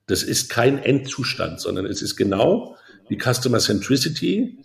Das 0.06 0.22
ist 0.22 0.50
kein 0.50 0.78
Endzustand, 0.78 1.58
sondern 1.58 1.86
es 1.86 2.02
ist 2.02 2.16
genau 2.16 2.76
wie 3.08 3.18
Customer 3.18 3.60
Centricity. 3.60 4.58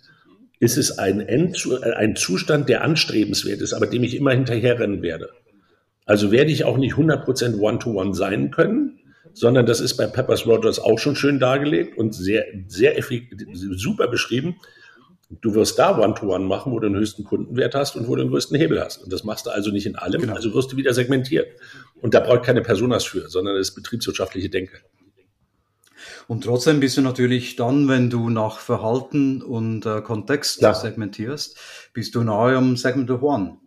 Ist 0.60 0.76
es 0.76 0.98
ein, 0.98 1.20
End, 1.20 1.66
ein 1.96 2.16
Zustand, 2.16 2.68
der 2.68 2.84
anstrebenswert 2.84 3.62
ist, 3.62 3.72
aber 3.72 3.86
dem 3.86 4.04
ich 4.04 4.14
immer 4.14 4.32
hinterherrennen 4.32 5.00
werde. 5.00 5.30
Also 6.04 6.32
werde 6.32 6.52
ich 6.52 6.64
auch 6.64 6.76
nicht 6.76 6.96
100% 6.96 7.58
One-to-One 7.58 8.14
sein 8.14 8.50
können, 8.50 8.98
sondern 9.32 9.64
das 9.64 9.80
ist 9.80 9.96
bei 9.96 10.06
Peppers 10.06 10.46
Rogers 10.46 10.78
auch 10.78 10.98
schon 10.98 11.16
schön 11.16 11.38
dargelegt 11.38 11.96
und 11.96 12.14
sehr, 12.14 12.44
sehr 12.68 12.94
super 13.72 14.08
beschrieben. 14.08 14.56
Du 15.28 15.54
wirst 15.54 15.78
da 15.78 15.98
One-to-One 15.98 16.44
-One 16.44 16.46
machen, 16.46 16.72
wo 16.72 16.78
du 16.78 16.88
den 16.88 16.96
höchsten 16.96 17.24
Kundenwert 17.24 17.74
hast 17.74 17.96
und 17.96 18.06
wo 18.06 18.14
du 18.14 18.22
den 18.22 18.30
größten 18.30 18.56
Hebel 18.56 18.80
hast. 18.80 19.02
Und 19.02 19.12
das 19.12 19.24
machst 19.24 19.46
du 19.46 19.50
also 19.50 19.70
nicht 19.70 19.86
in 19.86 19.96
allem, 19.96 20.20
genau. 20.20 20.34
also 20.34 20.54
wirst 20.54 20.72
du 20.72 20.76
wieder 20.76 20.94
segmentiert. 20.94 21.48
Und 22.00 22.14
da 22.14 22.20
braucht 22.20 22.44
keine 22.44 22.62
Personas 22.62 23.04
für, 23.04 23.28
sondern 23.28 23.56
das 23.56 23.68
ist 23.68 23.74
betriebswirtschaftliche 23.74 24.50
Denke. 24.50 24.78
Und 26.28 26.44
trotzdem 26.44 26.80
bist 26.80 26.96
du 26.96 27.02
natürlich 27.02 27.56
dann, 27.56 27.88
wenn 27.88 28.10
du 28.10 28.30
nach 28.30 28.58
Verhalten 28.58 29.42
und 29.42 29.86
äh, 29.86 30.00
Kontext 30.00 30.60
ja. 30.60 30.74
segmentierst, 30.74 31.56
bist 31.92 32.14
du 32.14 32.22
nahe 32.22 32.56
am 32.56 32.76
Segment 32.76 33.10
of 33.10 33.22
One. 33.22 33.58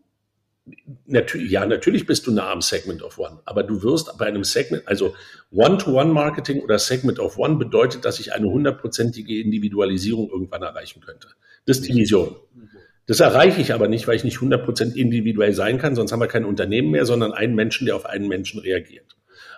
Natürlich, 1.06 1.52
ja, 1.52 1.66
natürlich 1.66 2.06
bist 2.06 2.28
du 2.28 2.32
nah 2.32 2.52
am 2.52 2.62
Segment 2.62 3.02
of 3.02 3.18
One, 3.18 3.40
aber 3.46 3.64
du 3.64 3.82
wirst 3.82 4.16
bei 4.18 4.28
einem 4.28 4.44
Segment, 4.44 4.88
also 4.88 5.16
One-to-One-Marketing 5.52 6.62
oder 6.62 6.78
Segment 6.78 7.20
of 7.20 7.40
One 7.40 7.56
bedeutet, 7.56 8.06
dass 8.06 8.20
ich 8.20 8.34
eine 8.34 8.48
hundertprozentige 8.48 9.40
Individualisierung 9.40 10.30
irgendwann 10.30 10.62
erreichen 10.62 11.02
könnte. 11.02 11.30
Das 11.66 11.80
ist 11.80 11.88
die 11.88 11.96
Vision. 11.96 12.36
Das 13.06 13.20
erreiche 13.20 13.60
ich 13.60 13.74
aber 13.74 13.88
nicht, 13.88 14.08
weil 14.08 14.16
ich 14.16 14.24
nicht 14.24 14.38
100% 14.38 14.94
individuell 14.94 15.54
sein 15.54 15.80
kann, 15.80 15.96
sonst 15.96 16.12
haben 16.12 16.20
wir 16.20 16.28
kein 16.28 16.46
Unternehmen 16.46 16.92
mehr, 16.92 17.06
sondern 17.06 17.32
einen 17.34 17.56
Menschen, 17.56 17.86
der 17.86 17.96
auf 17.96 18.06
einen 18.06 18.28
Menschen 18.28 18.60
reagiert. 18.60 19.18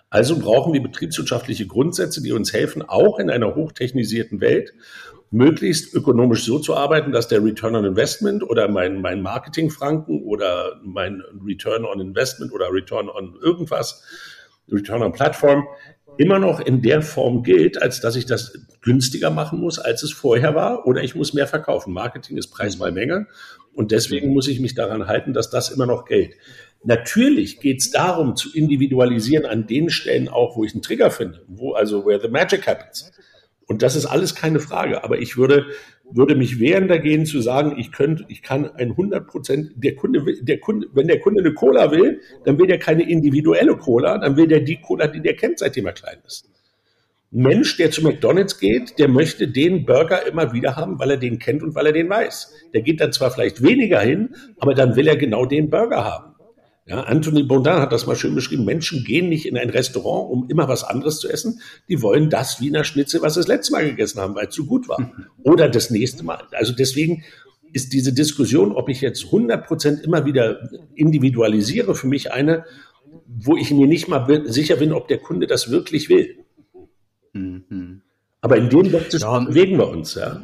Also 0.09 0.39
brauchen 0.39 0.73
wir 0.73 0.81
betriebswirtschaftliche 0.81 1.67
Grundsätze, 1.67 2.21
die 2.21 2.31
uns 2.31 2.53
helfen, 2.53 2.81
auch 2.81 3.19
in 3.19 3.29
einer 3.29 3.55
hochtechnisierten 3.55 4.41
Welt 4.41 4.73
möglichst 5.31 5.93
ökonomisch 5.93 6.43
so 6.43 6.59
zu 6.59 6.75
arbeiten, 6.75 7.13
dass 7.13 7.29
der 7.29 7.43
Return 7.43 7.75
on 7.75 7.85
Investment 7.85 8.43
oder 8.43 8.67
mein, 8.67 9.01
mein 9.01 9.21
Marketing-Franken 9.21 10.23
oder 10.23 10.79
mein 10.83 11.23
Return 11.45 11.85
on 11.85 12.01
Investment 12.01 12.51
oder 12.51 12.71
Return 12.71 13.09
on 13.09 13.37
irgendwas, 13.41 14.03
Return 14.69 15.01
on 15.01 15.13
Platform, 15.13 15.65
immer 16.17 16.39
noch 16.39 16.59
in 16.59 16.81
der 16.81 17.01
Form 17.01 17.43
gilt, 17.43 17.81
als 17.81 18.01
dass 18.01 18.15
ich 18.15 18.25
das 18.25 18.53
günstiger 18.81 19.29
machen 19.29 19.59
muss, 19.59 19.79
als 19.79 20.03
es 20.03 20.11
vorher 20.11 20.55
war, 20.55 20.87
oder 20.87 21.03
ich 21.03 21.15
muss 21.15 21.33
mehr 21.33 21.47
verkaufen. 21.47 21.93
Marketing 21.93 22.37
ist 22.37 22.47
Preis 22.47 22.77
mal 22.77 22.91
Menge 22.91 23.27
und 23.73 23.91
deswegen 23.91 24.33
muss 24.33 24.47
ich 24.47 24.59
mich 24.59 24.75
daran 24.75 25.07
halten, 25.07 25.33
dass 25.33 25.49
das 25.49 25.69
immer 25.69 25.85
noch 25.85 26.05
gilt. 26.05 26.33
Natürlich 26.83 27.59
geht 27.59 27.79
es 27.79 27.91
darum, 27.91 28.35
zu 28.35 28.53
individualisieren 28.53 29.45
an 29.45 29.67
den 29.67 29.89
Stellen 29.89 30.29
auch, 30.29 30.57
wo 30.57 30.63
ich 30.63 30.73
einen 30.73 30.81
Trigger 30.81 31.11
finde, 31.11 31.43
wo 31.47 31.73
also 31.73 32.05
where 32.05 32.19
the 32.19 32.27
magic 32.27 32.65
happens. 32.65 33.11
Und 33.67 33.83
das 33.83 33.95
ist 33.95 34.05
alles 34.05 34.35
keine 34.35 34.59
Frage. 34.59 35.03
Aber 35.03 35.19
ich 35.19 35.37
würde, 35.37 35.67
würde 36.13 36.35
mich 36.35 36.59
wehren 36.59 36.87
dagegen 36.87 37.25
zu 37.25 37.41
sagen, 37.41 37.75
ich 37.77 37.91
könnte, 37.91 38.25
ich 38.27 38.41
kann 38.41 38.69
ein 38.75 38.91
100 38.91 39.27
Prozent, 39.27 39.71
der 39.75 39.95
Kunde, 39.95 40.23
der 40.41 40.59
Kunde, 40.59 40.87
wenn 40.93 41.07
der 41.07 41.19
Kunde 41.19 41.41
eine 41.41 41.53
Cola 41.53 41.91
will, 41.91 42.19
dann 42.45 42.59
will 42.59 42.67
der 42.67 42.79
keine 42.79 43.09
individuelle 43.09 43.77
Cola, 43.77 44.17
dann 44.17 44.37
will 44.37 44.47
der 44.47 44.61
die 44.61 44.79
Cola, 44.81 45.07
die 45.07 45.21
der 45.21 45.35
kennt, 45.35 45.59
seitdem 45.59 45.85
er 45.85 45.93
klein 45.93 46.17
ist. 46.25 46.49
Mensch, 47.33 47.77
der 47.77 47.91
zu 47.91 48.03
McDonalds 48.03 48.59
geht, 48.59 48.99
der 48.99 49.07
möchte 49.07 49.47
den 49.47 49.85
Burger 49.85 50.27
immer 50.27 50.51
wieder 50.51 50.75
haben, 50.75 50.99
weil 50.99 51.11
er 51.11 51.17
den 51.17 51.39
kennt 51.39 51.63
und 51.63 51.75
weil 51.75 51.85
er 51.85 51.93
den 51.93 52.09
weiß. 52.09 52.53
Der 52.73 52.81
geht 52.81 52.99
dann 52.99 53.13
zwar 53.13 53.31
vielleicht 53.31 53.63
weniger 53.63 54.01
hin, 54.01 54.35
aber 54.59 54.73
dann 54.73 54.97
will 54.97 55.07
er 55.07 55.15
genau 55.15 55.45
den 55.45 55.69
Burger 55.69 56.03
haben. 56.03 56.30
Ja, 56.85 57.01
Anthony 57.01 57.43
Bourdain 57.43 57.79
hat 57.79 57.91
das 57.91 58.07
mal 58.07 58.15
schön 58.15 58.33
beschrieben. 58.33 58.65
Menschen 58.65 59.03
gehen 59.03 59.29
nicht 59.29 59.45
in 59.45 59.57
ein 59.57 59.69
Restaurant, 59.69 60.31
um 60.31 60.49
immer 60.49 60.67
was 60.67 60.83
anderes 60.83 61.19
zu 61.19 61.29
essen. 61.29 61.61
Die 61.87 62.01
wollen 62.01 62.29
das 62.29 62.59
Wiener 62.59 62.83
Schnitzel, 62.83 63.21
was 63.21 63.35
sie 63.35 63.39
das 63.39 63.47
letzte 63.47 63.73
Mal 63.73 63.85
gegessen 63.85 64.19
haben, 64.19 64.35
weil 64.35 64.47
es 64.47 64.55
zu 64.55 64.65
gut 64.65 64.89
war. 64.89 65.11
Oder 65.43 65.69
das 65.69 65.91
nächste 65.91 66.23
Mal. 66.23 66.43
Also 66.51 66.73
deswegen 66.73 67.23
ist 67.71 67.93
diese 67.93 68.13
Diskussion, 68.13 68.71
ob 68.71 68.89
ich 68.89 69.01
jetzt 69.01 69.25
100 69.25 69.65
Prozent 69.65 70.01
immer 70.01 70.25
wieder 70.25 70.69
individualisiere, 70.95 71.95
für 71.95 72.07
mich 72.07 72.31
eine, 72.31 72.65
wo 73.27 73.55
ich 73.55 73.71
mir 73.71 73.87
nicht 73.87 74.07
mal 74.07 74.43
sicher 74.47 74.75
bin, 74.75 74.91
ob 74.91 75.07
der 75.07 75.19
Kunde 75.19 75.47
das 75.47 75.69
wirklich 75.69 76.09
will. 76.09 76.43
Mhm. 77.33 78.01
Aber 78.41 78.57
in 78.57 78.69
dem 78.69 78.91
ja, 78.91 79.39
bewegen 79.39 79.77
wir 79.77 79.87
uns, 79.87 80.15
ja. 80.15 80.41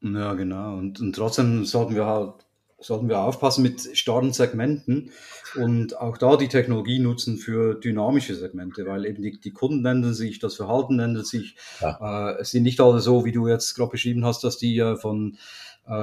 Ja, 0.00 0.34
genau. 0.34 0.76
Und, 0.76 1.00
und 1.00 1.14
trotzdem 1.14 1.64
sollten 1.64 1.96
wir 1.96 2.06
halt 2.06 2.45
sollten 2.78 3.08
wir 3.08 3.20
aufpassen 3.20 3.62
mit 3.62 3.96
starren 3.96 4.32
Segmenten 4.32 5.10
und 5.54 5.98
auch 5.98 6.18
da 6.18 6.36
die 6.36 6.48
Technologie 6.48 6.98
nutzen 6.98 7.38
für 7.38 7.74
dynamische 7.74 8.34
Segmente, 8.34 8.84
weil 8.86 9.06
eben 9.06 9.22
die, 9.22 9.40
die 9.40 9.52
Kunden 9.52 9.84
ändern 9.86 10.14
sich, 10.14 10.38
das 10.38 10.56
Verhalten 10.56 10.98
ändert 10.98 11.26
sich. 11.26 11.56
Ja. 11.80 12.30
Äh, 12.30 12.40
es 12.40 12.50
sind 12.50 12.64
nicht 12.64 12.80
alle 12.80 13.00
so, 13.00 13.24
wie 13.24 13.32
du 13.32 13.48
jetzt 13.48 13.74
gerade 13.74 13.92
beschrieben 13.92 14.24
hast, 14.24 14.44
dass 14.44 14.58
die 14.58 14.78
äh, 14.78 14.96
von 14.96 15.38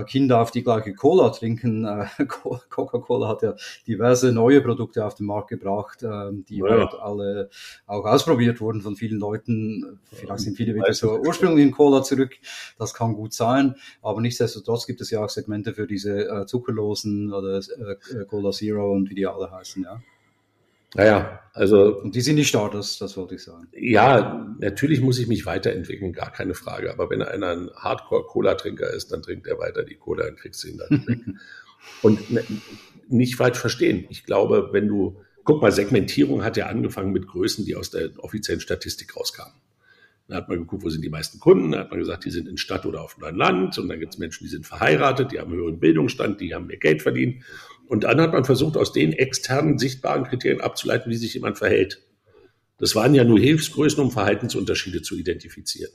Kinder 0.05 0.41
auf 0.41 0.51
die 0.51 0.63
gleiche 0.63 0.93
Cola 0.93 1.29
trinken. 1.29 1.85
Äh, 1.85 2.05
Coca-Cola 2.25 3.27
hat 3.27 3.41
ja 3.41 3.55
diverse 3.87 4.31
neue 4.31 4.61
Produkte 4.61 5.05
auf 5.05 5.15
den 5.15 5.25
Markt 5.25 5.49
gebracht, 5.49 6.03
ähm, 6.03 6.45
die 6.47 6.57
ja. 6.57 6.69
halt 6.69 6.93
alle 6.95 7.49
auch 7.85 8.05
ausprobiert 8.05 8.61
wurden 8.61 8.81
von 8.81 8.95
vielen 8.95 9.19
Leuten. 9.19 9.99
Vielleicht 10.11 10.41
sind 10.41 10.57
viele 10.57 10.73
wieder 10.75 10.91
zur 10.93 11.19
ursprünglichen 11.19 11.71
Cola 11.71 12.03
zurück. 12.03 12.33
Das 12.77 12.93
kann 12.93 13.13
gut 13.13 13.33
sein. 13.33 13.75
Aber 14.01 14.21
nichtsdestotrotz 14.21 14.85
gibt 14.85 15.01
es 15.01 15.09
ja 15.11 15.23
auch 15.23 15.29
Segmente 15.29 15.73
für 15.73 15.87
diese 15.87 16.27
äh, 16.27 16.45
zuckerlosen 16.45 17.33
oder 17.33 17.57
äh, 17.57 18.25
Cola 18.27 18.51
Zero 18.51 18.91
und 18.91 19.09
wie 19.09 19.15
die 19.15 19.27
alle 19.27 19.51
heißen, 19.51 19.83
ja. 19.83 20.01
Naja, 20.95 21.39
also. 21.53 21.99
Und 21.99 22.15
die 22.15 22.21
sind 22.21 22.35
nicht 22.35 22.53
da, 22.53 22.69
das, 22.69 22.97
das 22.97 23.17
wollte 23.17 23.35
ich 23.35 23.43
sagen. 23.43 23.67
Ja, 23.73 24.55
natürlich 24.59 25.01
muss 25.01 25.19
ich 25.19 25.27
mich 25.27 25.45
weiterentwickeln, 25.45 26.13
gar 26.13 26.31
keine 26.31 26.53
Frage. 26.53 26.91
Aber 26.91 27.09
wenn 27.09 27.21
einer 27.21 27.49
ein 27.49 27.69
Hardcore-Cola-Trinker 27.75 28.91
ist, 28.91 29.11
dann 29.11 29.21
trinkt 29.21 29.47
er 29.47 29.59
weiter 29.59 29.83
die 29.83 29.95
Cola 29.95 30.27
und 30.27 30.37
kriegst 30.37 30.63
ihn 30.65 30.77
dann 30.77 31.07
weg. 31.07 31.19
Und 32.01 32.19
nicht 33.09 33.35
falsch 33.35 33.57
verstehen. 33.57 34.05
Ich 34.09 34.23
glaube, 34.23 34.69
wenn 34.71 34.87
du, 34.87 35.17
guck 35.43 35.61
mal, 35.61 35.71
Segmentierung 35.71 36.43
hat 36.43 36.57
ja 36.57 36.67
angefangen 36.67 37.11
mit 37.11 37.27
Größen, 37.27 37.65
die 37.65 37.75
aus 37.75 37.91
der 37.91 38.09
offiziellen 38.17 38.61
Statistik 38.61 39.15
rauskamen. 39.15 39.53
Da 40.27 40.37
hat 40.37 40.47
man 40.47 40.59
geguckt, 40.59 40.83
wo 40.83 40.89
sind 40.89 41.03
die 41.03 41.09
meisten 41.09 41.39
Kunden. 41.39 41.73
Da 41.73 41.79
hat 41.79 41.89
man 41.91 41.99
gesagt, 41.99 42.23
die 42.23 42.31
sind 42.31 42.47
in 42.47 42.57
Stadt 42.57 42.85
oder 42.85 43.01
auf 43.01 43.21
einem 43.21 43.37
Land. 43.37 43.77
Und 43.77 43.89
dann 43.89 43.99
gibt 43.99 44.13
es 44.13 44.19
Menschen, 44.19 44.45
die 44.45 44.49
sind 44.49 44.65
verheiratet, 44.65 45.31
die 45.31 45.39
haben 45.39 45.51
einen 45.51 45.59
höheren 45.59 45.79
Bildungsstand, 45.79 46.39
die 46.39 46.55
haben 46.55 46.67
mehr 46.67 46.77
Geld 46.77 47.01
verdient. 47.01 47.43
Und 47.87 48.05
dann 48.05 48.21
hat 48.21 48.33
man 48.33 48.45
versucht, 48.45 48.77
aus 48.77 48.93
den 48.93 49.13
externen 49.13 49.77
sichtbaren 49.77 50.23
Kriterien 50.23 50.61
abzuleiten, 50.61 51.11
wie 51.11 51.15
sich 51.15 51.33
jemand 51.33 51.57
verhält. 51.57 52.01
Das 52.79 52.95
waren 52.95 53.13
ja 53.13 53.23
nur 53.23 53.39
Hilfsgrößen, 53.39 54.03
um 54.03 54.11
Verhaltensunterschiede 54.11 55.01
zu 55.01 55.17
identifizieren. 55.17 55.91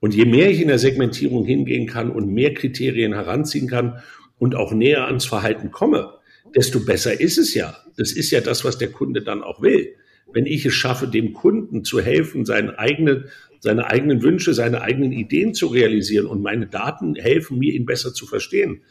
Und 0.00 0.14
je 0.14 0.24
mehr 0.24 0.50
ich 0.50 0.60
in 0.60 0.68
der 0.68 0.78
Segmentierung 0.78 1.44
hingehen 1.44 1.86
kann 1.86 2.10
und 2.10 2.32
mehr 2.32 2.54
Kriterien 2.54 3.12
heranziehen 3.12 3.68
kann 3.68 4.02
und 4.38 4.54
auch 4.54 4.72
näher 4.72 5.06
ans 5.06 5.26
Verhalten 5.26 5.70
komme, 5.70 6.14
desto 6.56 6.80
besser 6.80 7.20
ist 7.20 7.38
es 7.38 7.54
ja. 7.54 7.76
Das 7.96 8.12
ist 8.12 8.30
ja 8.30 8.40
das, 8.40 8.64
was 8.64 8.78
der 8.78 8.90
Kunde 8.90 9.22
dann 9.22 9.42
auch 9.42 9.62
will. 9.62 9.94
Wenn 10.32 10.46
ich 10.46 10.64
es 10.66 10.74
schaffe, 10.74 11.06
dem 11.06 11.32
Kunden 11.32 11.84
zu 11.84 12.00
helfen, 12.00 12.44
seine, 12.44 12.78
eigene, 12.78 13.26
seine 13.60 13.86
eigenen 13.86 14.22
Wünsche, 14.22 14.54
seine 14.54 14.80
eigenen 14.80 15.12
Ideen 15.12 15.54
zu 15.54 15.68
realisieren 15.68 16.26
und 16.26 16.42
meine 16.42 16.66
Daten 16.66 17.14
helfen 17.14 17.58
mir, 17.58 17.72
ihn 17.72 17.86
besser 17.86 18.14
zu 18.14 18.26
verstehen, 18.26 18.82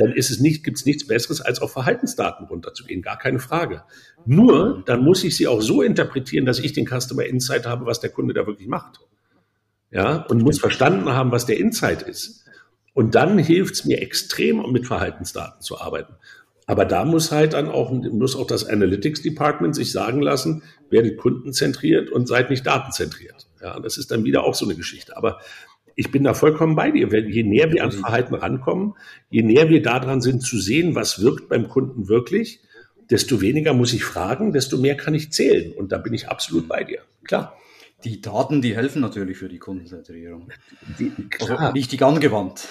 dann 0.00 0.12
ist 0.12 0.30
es 0.30 0.40
nicht, 0.40 0.64
gibt 0.64 0.78
es 0.78 0.86
nichts 0.86 1.06
Besseres, 1.06 1.42
als 1.42 1.60
auf 1.60 1.72
Verhaltensdaten 1.72 2.46
runterzugehen, 2.46 3.02
gar 3.02 3.18
keine 3.18 3.38
Frage. 3.38 3.82
Nur, 4.24 4.82
dann 4.86 5.04
muss 5.04 5.22
ich 5.24 5.36
sie 5.36 5.46
auch 5.46 5.60
so 5.60 5.82
interpretieren, 5.82 6.46
dass 6.46 6.58
ich 6.58 6.72
den 6.72 6.86
Customer 6.86 7.24
Insight 7.24 7.66
habe, 7.66 7.84
was 7.84 8.00
der 8.00 8.10
Kunde 8.10 8.32
da 8.32 8.46
wirklich 8.46 8.68
macht. 8.68 9.00
Ja, 9.90 10.24
und 10.26 10.42
muss 10.42 10.58
verstanden 10.58 11.10
haben, 11.10 11.32
was 11.32 11.46
der 11.46 11.58
Insight 11.58 12.02
ist. 12.02 12.44
Und 12.94 13.14
dann 13.14 13.38
hilft 13.38 13.74
es 13.74 13.84
mir 13.84 14.00
extrem, 14.00 14.60
um 14.60 14.72
mit 14.72 14.86
Verhaltensdaten 14.86 15.60
zu 15.60 15.78
arbeiten. 15.78 16.14
Aber 16.66 16.84
da 16.84 17.04
muss 17.04 17.30
halt 17.30 17.52
dann 17.52 17.68
auch, 17.68 17.90
muss 17.90 18.36
auch 18.36 18.46
das 18.46 18.64
Analytics 18.64 19.22
Department 19.22 19.74
sich 19.74 19.92
sagen 19.92 20.22
lassen, 20.22 20.62
werdet 20.88 21.18
kundenzentriert 21.18 22.10
und 22.10 22.26
seid 22.26 22.48
nicht 22.48 22.66
datenzentriert. 22.66 23.48
Ja, 23.60 23.78
das 23.80 23.98
ist 23.98 24.10
dann 24.12 24.24
wieder 24.24 24.44
auch 24.44 24.54
so 24.54 24.64
eine 24.64 24.76
Geschichte. 24.76 25.16
Aber 25.16 25.40
ich 26.00 26.10
bin 26.10 26.24
da 26.24 26.32
vollkommen 26.32 26.76
bei 26.76 26.90
dir. 26.90 27.08
Je 27.28 27.42
näher 27.42 27.70
wir 27.70 27.82
ans 27.82 27.96
Verhalten 27.96 28.34
rankommen, 28.34 28.94
je 29.28 29.42
näher 29.42 29.68
wir 29.68 29.82
daran 29.82 30.22
sind 30.22 30.40
zu 30.40 30.58
sehen, 30.58 30.94
was 30.94 31.20
wirkt 31.20 31.50
beim 31.50 31.68
Kunden 31.68 32.08
wirklich, 32.08 32.60
desto 33.10 33.42
weniger 33.42 33.74
muss 33.74 33.92
ich 33.92 34.02
fragen, 34.02 34.54
desto 34.54 34.78
mehr 34.78 34.96
kann 34.96 35.12
ich 35.14 35.30
zählen. 35.30 35.72
Und 35.72 35.92
da 35.92 35.98
bin 35.98 36.14
ich 36.14 36.30
absolut 36.30 36.68
bei 36.68 36.84
dir. 36.84 37.00
Klar. 37.24 37.54
Die 38.02 38.22
Daten, 38.22 38.62
die 38.62 38.74
helfen 38.74 39.02
natürlich 39.02 39.36
für 39.36 39.50
die 39.50 39.58
Kundenzentrierung. 39.58 40.48
Die, 40.98 41.12
also 41.38 41.54
richtig 41.74 42.00
angewandt. 42.00 42.66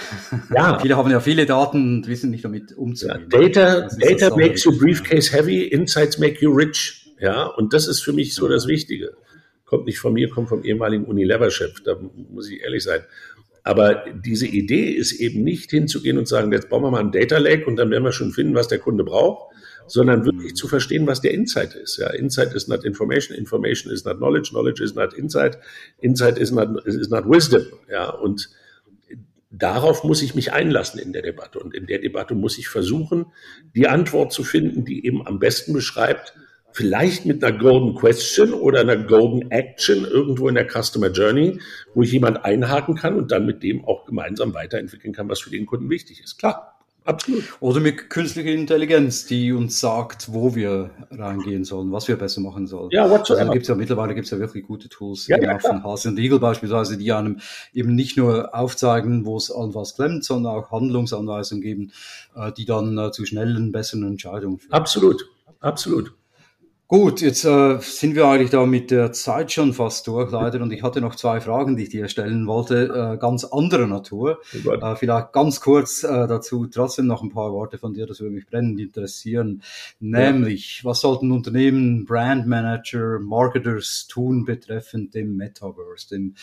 Ja. 0.51 0.79
viele 0.81 0.97
haben 0.97 1.11
ja 1.11 1.19
viele 1.19 1.45
Daten 1.45 1.97
und 1.97 2.07
wissen 2.07 2.31
nicht 2.31 2.45
damit 2.45 2.75
umzugehen. 2.75 3.27
Ja, 3.31 3.39
Data, 3.47 3.89
Data 3.99 4.35
makes 4.35 4.63
you 4.63 4.75
briefcase 4.75 5.31
heavy, 5.31 5.65
Insights 5.65 6.17
make 6.17 6.43
you 6.43 6.51
rich. 6.51 7.13
Ja, 7.19 7.45
und 7.45 7.73
das 7.73 7.87
ist 7.87 8.01
für 8.01 8.11
mich 8.11 8.33
so 8.33 8.47
das 8.47 8.65
Wichtige 8.65 9.11
kommt 9.69 9.85
nicht 9.85 9.99
von 9.99 10.13
mir, 10.13 10.29
kommt 10.29 10.49
vom 10.49 10.63
ehemaligen 10.63 11.05
Unilever-Chef, 11.05 11.81
da 11.83 11.95
muss 12.31 12.49
ich 12.49 12.61
ehrlich 12.61 12.83
sein. 12.83 13.01
Aber 13.63 14.03
diese 14.25 14.47
Idee 14.47 14.89
ist 14.89 15.11
eben 15.11 15.43
nicht 15.43 15.69
hinzugehen 15.69 16.17
und 16.17 16.27
sagen, 16.27 16.51
jetzt 16.51 16.69
bauen 16.69 16.81
wir 16.81 16.89
mal 16.89 17.01
ein 17.01 17.11
Data 17.11 17.37
Lake 17.37 17.65
und 17.67 17.75
dann 17.75 17.91
werden 17.91 18.03
wir 18.03 18.11
schon 18.11 18.31
finden, 18.31 18.55
was 18.55 18.67
der 18.67 18.79
Kunde 18.79 19.03
braucht, 19.03 19.53
sondern 19.85 20.25
wirklich 20.25 20.55
zu 20.55 20.67
verstehen, 20.67 21.05
was 21.05 21.21
der 21.21 21.35
Insight 21.35 21.75
ist. 21.75 21.97
Ja, 21.97 22.09
Insight 22.09 22.55
is 22.55 22.67
not 22.67 22.83
information, 22.83 23.37
information 23.37 23.93
is 23.93 24.05
not 24.05 24.17
knowledge, 24.17 24.49
knowledge 24.49 24.83
is 24.83 24.95
not 24.95 25.13
insight, 25.13 25.59
insight 26.01 26.39
is 26.39 26.51
not, 26.51 26.83
is 26.87 27.09
not 27.09 27.25
wisdom. 27.29 27.61
Ja, 27.91 28.09
und 28.09 28.49
darauf 29.51 30.03
muss 30.03 30.23
ich 30.23 30.33
mich 30.33 30.51
einlassen 30.51 30.99
in 30.99 31.13
der 31.13 31.21
Debatte. 31.21 31.59
Und 31.59 31.75
in 31.75 31.85
der 31.85 31.99
Debatte 31.99 32.33
muss 32.33 32.57
ich 32.57 32.69
versuchen, 32.69 33.27
die 33.75 33.87
Antwort 33.87 34.33
zu 34.33 34.43
finden, 34.43 34.83
die 34.83 35.05
eben 35.05 35.27
am 35.27 35.37
besten 35.37 35.73
beschreibt, 35.73 36.33
vielleicht 36.71 37.25
mit 37.25 37.43
einer 37.43 37.57
Golden 37.57 37.95
Question 37.95 38.53
oder 38.53 38.81
einer 38.81 38.97
Golden 38.97 39.51
Action 39.51 40.05
irgendwo 40.05 40.47
in 40.49 40.55
der 40.55 40.67
Customer 40.67 41.09
Journey, 41.09 41.59
wo 41.93 42.03
ich 42.03 42.11
jemand 42.11 42.45
einhaken 42.45 42.95
kann 42.95 43.15
und 43.15 43.31
dann 43.31 43.45
mit 43.45 43.63
dem 43.63 43.85
auch 43.85 44.05
gemeinsam 44.05 44.53
weiterentwickeln 44.53 45.13
kann, 45.13 45.29
was 45.29 45.39
für 45.39 45.49
den 45.49 45.65
Kunden 45.65 45.89
wichtig 45.89 46.21
ist. 46.23 46.37
Klar. 46.37 46.79
Absolut. 47.09 47.43
Oder 47.59 47.79
mit 47.79 48.09
künstlicher 48.11 48.51
Intelligenz, 48.51 49.25
die 49.25 49.51
uns 49.51 49.79
sagt, 49.79 50.31
wo 50.31 50.53
wir 50.53 50.91
reingehen 51.09 51.63
sollen, 51.63 51.91
was 51.91 52.07
wir 52.07 52.17
besser 52.17 52.39
machen 52.41 52.67
sollen. 52.67 52.89
Ja, 52.91 53.09
whatsoever. 53.09 53.41
Also 53.41 53.53
gibt's 53.53 53.67
ja 53.67 53.73
mittlerweile 53.73 54.13
gibt's 54.13 54.29
ja 54.29 54.37
wirklich 54.37 54.67
gute 54.67 54.89
Tools, 54.89 55.25
ja, 55.25 55.41
ja, 55.41 55.57
von 55.57 55.83
Hase 55.83 56.09
und 56.09 56.19
Eagle 56.19 56.37
beispielsweise, 56.37 56.97
die 56.97 57.11
einem 57.11 57.39
eben 57.73 57.95
nicht 57.95 58.15
nur 58.15 58.53
aufzeigen, 58.53 59.25
wo 59.25 59.37
es 59.37 59.49
an 59.49 59.73
was 59.73 59.95
klemmt, 59.95 60.23
sondern 60.23 60.53
auch 60.53 60.71
Handlungsanweisungen 60.71 61.63
geben, 61.63 61.91
äh, 62.35 62.51
die 62.51 62.65
dann 62.65 62.95
äh, 62.99 63.11
zu 63.11 63.25
schnellen, 63.25 63.71
besseren 63.71 64.05
Entscheidungen 64.05 64.59
führen. 64.59 64.73
Absolut, 64.73 65.25
absolut. 65.61 66.13
Gut, 66.91 67.21
jetzt 67.21 67.45
äh, 67.45 67.77
sind 67.81 68.15
wir 68.15 68.25
eigentlich 68.25 68.49
da 68.49 68.65
mit 68.65 68.89
der 68.89 69.11
Zeit 69.11 69.51
schon 69.51 69.73
fast 69.73 70.07
durch, 70.07 70.31
leider. 70.31 70.59
Und 70.59 70.73
ich 70.73 70.81
hatte 70.81 71.01
noch 71.01 71.13
zwei 71.13 71.39
Fragen, 71.39 71.77
die 71.77 71.83
ich 71.83 71.89
dir 71.89 72.07
stellen 72.07 72.47
wollte, 72.47 73.13
äh, 73.13 73.17
ganz 73.19 73.43
anderer 73.43 73.85
Natur. 73.85 74.39
Oh 74.65 74.71
äh, 74.71 74.95
vielleicht 74.95 75.31
ganz 75.31 75.61
kurz 75.61 76.03
äh, 76.03 76.27
dazu 76.27 76.65
trotzdem 76.65 77.05
noch 77.05 77.21
ein 77.21 77.29
paar 77.29 77.53
Worte 77.53 77.77
von 77.77 77.93
dir, 77.93 78.07
das 78.07 78.21
würde 78.21 78.33
mich 78.33 78.47
brennend 78.47 78.79
interessieren. 78.79 79.61
Nämlich, 79.99 80.79
ja. 80.79 80.89
was 80.89 81.01
sollten 81.01 81.31
Unternehmen, 81.31 82.05
Brandmanager, 82.05 83.19
Marketers 83.19 84.07
tun 84.09 84.43
betreffend 84.43 85.13
dem 85.13 85.37
Metaverse, 85.37 86.09
dem 86.09 86.33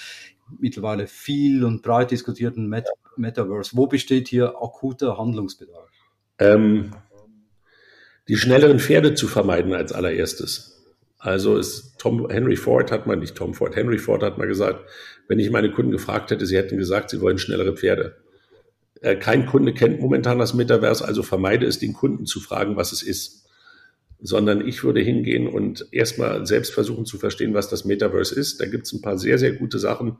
mittlerweile 0.60 1.08
viel 1.08 1.64
und 1.64 1.82
breit 1.82 2.12
diskutierten 2.12 2.68
Met 2.68 2.86
Metaverse? 3.16 3.76
Wo 3.76 3.88
besteht 3.88 4.28
hier 4.28 4.54
akuter 4.62 5.18
Handlungsbedarf? 5.18 5.90
Ähm 6.38 6.92
die 8.28 8.36
schnelleren 8.36 8.78
Pferde 8.78 9.14
zu 9.14 9.28
vermeiden 9.28 9.72
als 9.72 9.92
allererstes. 9.92 10.84
Also 11.18 11.56
ist 11.56 11.94
Tom 11.98 12.28
Henry 12.28 12.56
Ford 12.56 12.90
hat 12.92 13.06
man 13.06 13.18
nicht 13.18 13.34
Tom 13.34 13.54
Ford, 13.54 13.74
Henry 13.74 13.98
Ford 13.98 14.22
hat 14.22 14.38
mal 14.38 14.46
gesagt, 14.46 14.84
wenn 15.28 15.38
ich 15.38 15.50
meine 15.50 15.72
Kunden 15.72 15.90
gefragt 15.90 16.30
hätte, 16.30 16.46
sie 16.46 16.56
hätten 16.56 16.76
gesagt, 16.76 17.10
sie 17.10 17.20
wollen 17.20 17.38
schnellere 17.38 17.74
Pferde. 17.74 18.16
Äh, 19.00 19.16
kein 19.16 19.46
Kunde 19.46 19.72
kennt 19.74 20.00
momentan 20.00 20.38
das 20.38 20.54
Metaverse, 20.54 21.04
also 21.04 21.22
vermeide 21.22 21.66
es, 21.66 21.78
den 21.78 21.92
Kunden 21.92 22.26
zu 22.26 22.40
fragen, 22.40 22.76
was 22.76 22.92
es 22.92 23.02
ist. 23.02 23.46
Sondern 24.20 24.66
ich 24.66 24.82
würde 24.82 25.00
hingehen 25.00 25.46
und 25.46 25.88
erstmal 25.92 26.46
selbst 26.46 26.72
versuchen 26.72 27.04
zu 27.04 27.18
verstehen, 27.18 27.54
was 27.54 27.68
das 27.68 27.84
Metaverse 27.84 28.34
ist. 28.34 28.60
Da 28.60 28.66
gibt 28.66 28.86
es 28.86 28.92
ein 28.92 29.02
paar 29.02 29.18
sehr, 29.18 29.38
sehr 29.38 29.52
gute 29.52 29.78
Sachen 29.78 30.18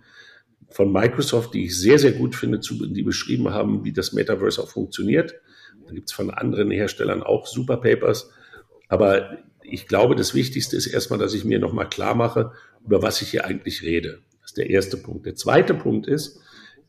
von 0.70 0.92
Microsoft, 0.92 1.54
die 1.54 1.64
ich 1.64 1.78
sehr, 1.78 1.98
sehr 1.98 2.12
gut 2.12 2.34
finde, 2.34 2.61
die 2.61 3.02
beschrieben 3.02 3.50
haben, 3.50 3.84
wie 3.84 3.92
das 3.92 4.12
Metaverse 4.12 4.62
auch 4.62 4.68
funktioniert. 4.68 5.36
Da 5.87 5.95
gibt 5.95 6.09
es 6.09 6.14
von 6.14 6.30
anderen 6.30 6.70
Herstellern 6.70 7.22
auch 7.22 7.47
super 7.47 7.76
Papers. 7.78 8.30
Aber 8.89 9.39
ich 9.62 9.87
glaube, 9.87 10.16
das 10.16 10.34
Wichtigste 10.34 10.76
ist 10.76 10.87
erstmal, 10.87 11.18
dass 11.18 11.34
ich 11.34 11.45
mir 11.45 11.59
nochmal 11.59 11.89
klar 11.89 12.14
mache, 12.14 12.53
über 12.84 13.03
was 13.03 13.22
ich 13.22 13.30
hier 13.30 13.45
eigentlich 13.45 13.82
rede. 13.82 14.20
Das 14.41 14.51
ist 14.51 14.59
der 14.59 14.70
erste 14.70 14.97
Punkt. 14.97 15.26
Der 15.26 15.34
zweite 15.34 15.74
Punkt 15.74 16.07
ist, 16.07 16.41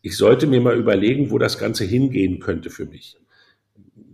ich 0.01 0.15
sollte 0.15 0.47
mir 0.47 0.61
mal 0.61 0.77
überlegen, 0.77 1.31
wo 1.31 1.37
das 1.37 1.57
Ganze 1.57 1.83
hingehen 1.83 2.39
könnte 2.39 2.69
für 2.69 2.85
mich. 2.85 3.17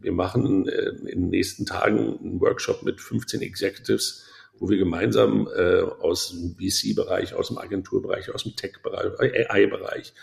Wir 0.02 0.14
machen 0.14 0.68
äh, 0.68 0.90
in 1.12 1.22
den 1.22 1.30
nächsten 1.30 1.66
Tagen 1.66 2.20
einen 2.20 2.42
Workshop 2.42 2.84
mit 2.84 3.02
15 3.02 3.42
Executives, 3.42 4.26
wo 4.60 4.70
wir 4.70 4.78
gemeinsam 4.78 5.48
äh, 5.56 5.82
aus 5.82 6.30
dem 6.30 6.56
VC-Bereich, 6.56 7.34
aus 7.34 7.50
dem 7.50 7.58
Agenturbereich, 7.58 8.34
aus 8.34 8.44
dem 8.44 8.56
Tech-Bereich, 8.56 9.50
AI-Bereich, 9.50 10.14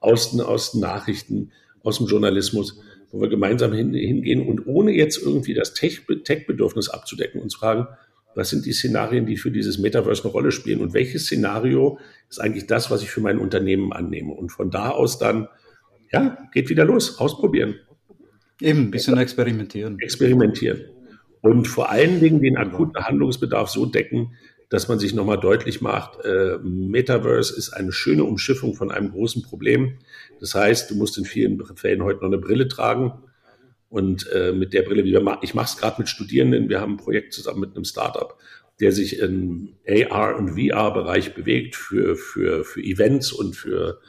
aus, 0.00 0.38
aus 0.38 0.72
den 0.72 0.80
Nachrichten, 0.80 1.52
aus 1.82 1.98
dem 1.98 2.06
Journalismus 2.06 2.80
wo 3.10 3.20
wir 3.20 3.28
gemeinsam 3.28 3.72
hin, 3.72 3.94
hingehen 3.94 4.46
und 4.46 4.66
ohne 4.66 4.92
jetzt 4.92 5.22
irgendwie 5.22 5.54
das 5.54 5.74
Tech-Bedürfnis 5.74 6.88
abzudecken, 6.88 7.40
uns 7.40 7.54
fragen, 7.54 7.86
was 8.34 8.50
sind 8.50 8.66
die 8.66 8.72
Szenarien, 8.72 9.26
die 9.26 9.36
für 9.36 9.50
dieses 9.50 9.78
Metaverse 9.78 10.22
eine 10.24 10.32
Rolle 10.32 10.52
spielen 10.52 10.80
und 10.80 10.94
welches 10.94 11.24
Szenario 11.24 11.98
ist 12.28 12.40
eigentlich 12.40 12.66
das, 12.66 12.90
was 12.90 13.02
ich 13.02 13.10
für 13.10 13.20
mein 13.20 13.38
Unternehmen 13.38 13.92
annehme. 13.92 14.32
Und 14.32 14.50
von 14.50 14.70
da 14.70 14.90
aus 14.90 15.18
dann, 15.18 15.48
ja, 16.12 16.38
geht 16.52 16.68
wieder 16.68 16.84
los, 16.84 17.18
ausprobieren. 17.18 17.76
Eben, 18.60 18.84
ein 18.84 18.90
bisschen 18.90 19.18
experimentieren. 19.18 19.98
Experimentieren. 19.98 20.84
Und 21.40 21.66
vor 21.66 21.90
allen 21.90 22.20
Dingen 22.20 22.40
den 22.40 22.56
akuten 22.56 23.04
Handlungsbedarf 23.04 23.70
so 23.70 23.86
decken, 23.86 24.32
dass 24.68 24.88
man 24.88 24.98
sich 24.98 25.14
nochmal 25.14 25.40
deutlich 25.40 25.80
macht, 25.80 26.24
äh, 26.24 26.58
Metaverse 26.62 27.56
ist 27.56 27.70
eine 27.70 27.92
schöne 27.92 28.24
Umschiffung 28.24 28.74
von 28.74 28.90
einem 28.90 29.10
großen 29.10 29.42
Problem. 29.42 29.98
Das 30.40 30.54
heißt, 30.54 30.90
du 30.90 30.94
musst 30.94 31.16
in 31.16 31.24
vielen 31.24 31.64
Fällen 31.76 32.02
heute 32.02 32.20
noch 32.20 32.28
eine 32.28 32.38
Brille 32.38 32.68
tragen. 32.68 33.12
Und 33.88 34.30
äh, 34.32 34.52
mit 34.52 34.74
der 34.74 34.82
Brille, 34.82 35.04
wie 35.04 35.12
wir, 35.12 35.38
ich 35.40 35.54
mache 35.54 35.72
es 35.72 35.78
gerade 35.78 35.96
mit 35.98 36.10
Studierenden, 36.10 36.68
wir 36.68 36.80
haben 36.80 36.94
ein 36.94 36.98
Projekt 36.98 37.32
zusammen 37.32 37.60
mit 37.60 37.74
einem 37.74 37.86
Startup, 37.86 38.36
der 38.80 38.92
sich 38.92 39.18
im 39.18 39.70
AR- 39.88 40.36
und 40.36 40.50
VR-Bereich 40.50 41.34
bewegt 41.34 41.74
für, 41.74 42.14
für, 42.14 42.64
für 42.64 42.82
Events 42.82 43.32
und 43.32 43.56
für, 43.56 44.00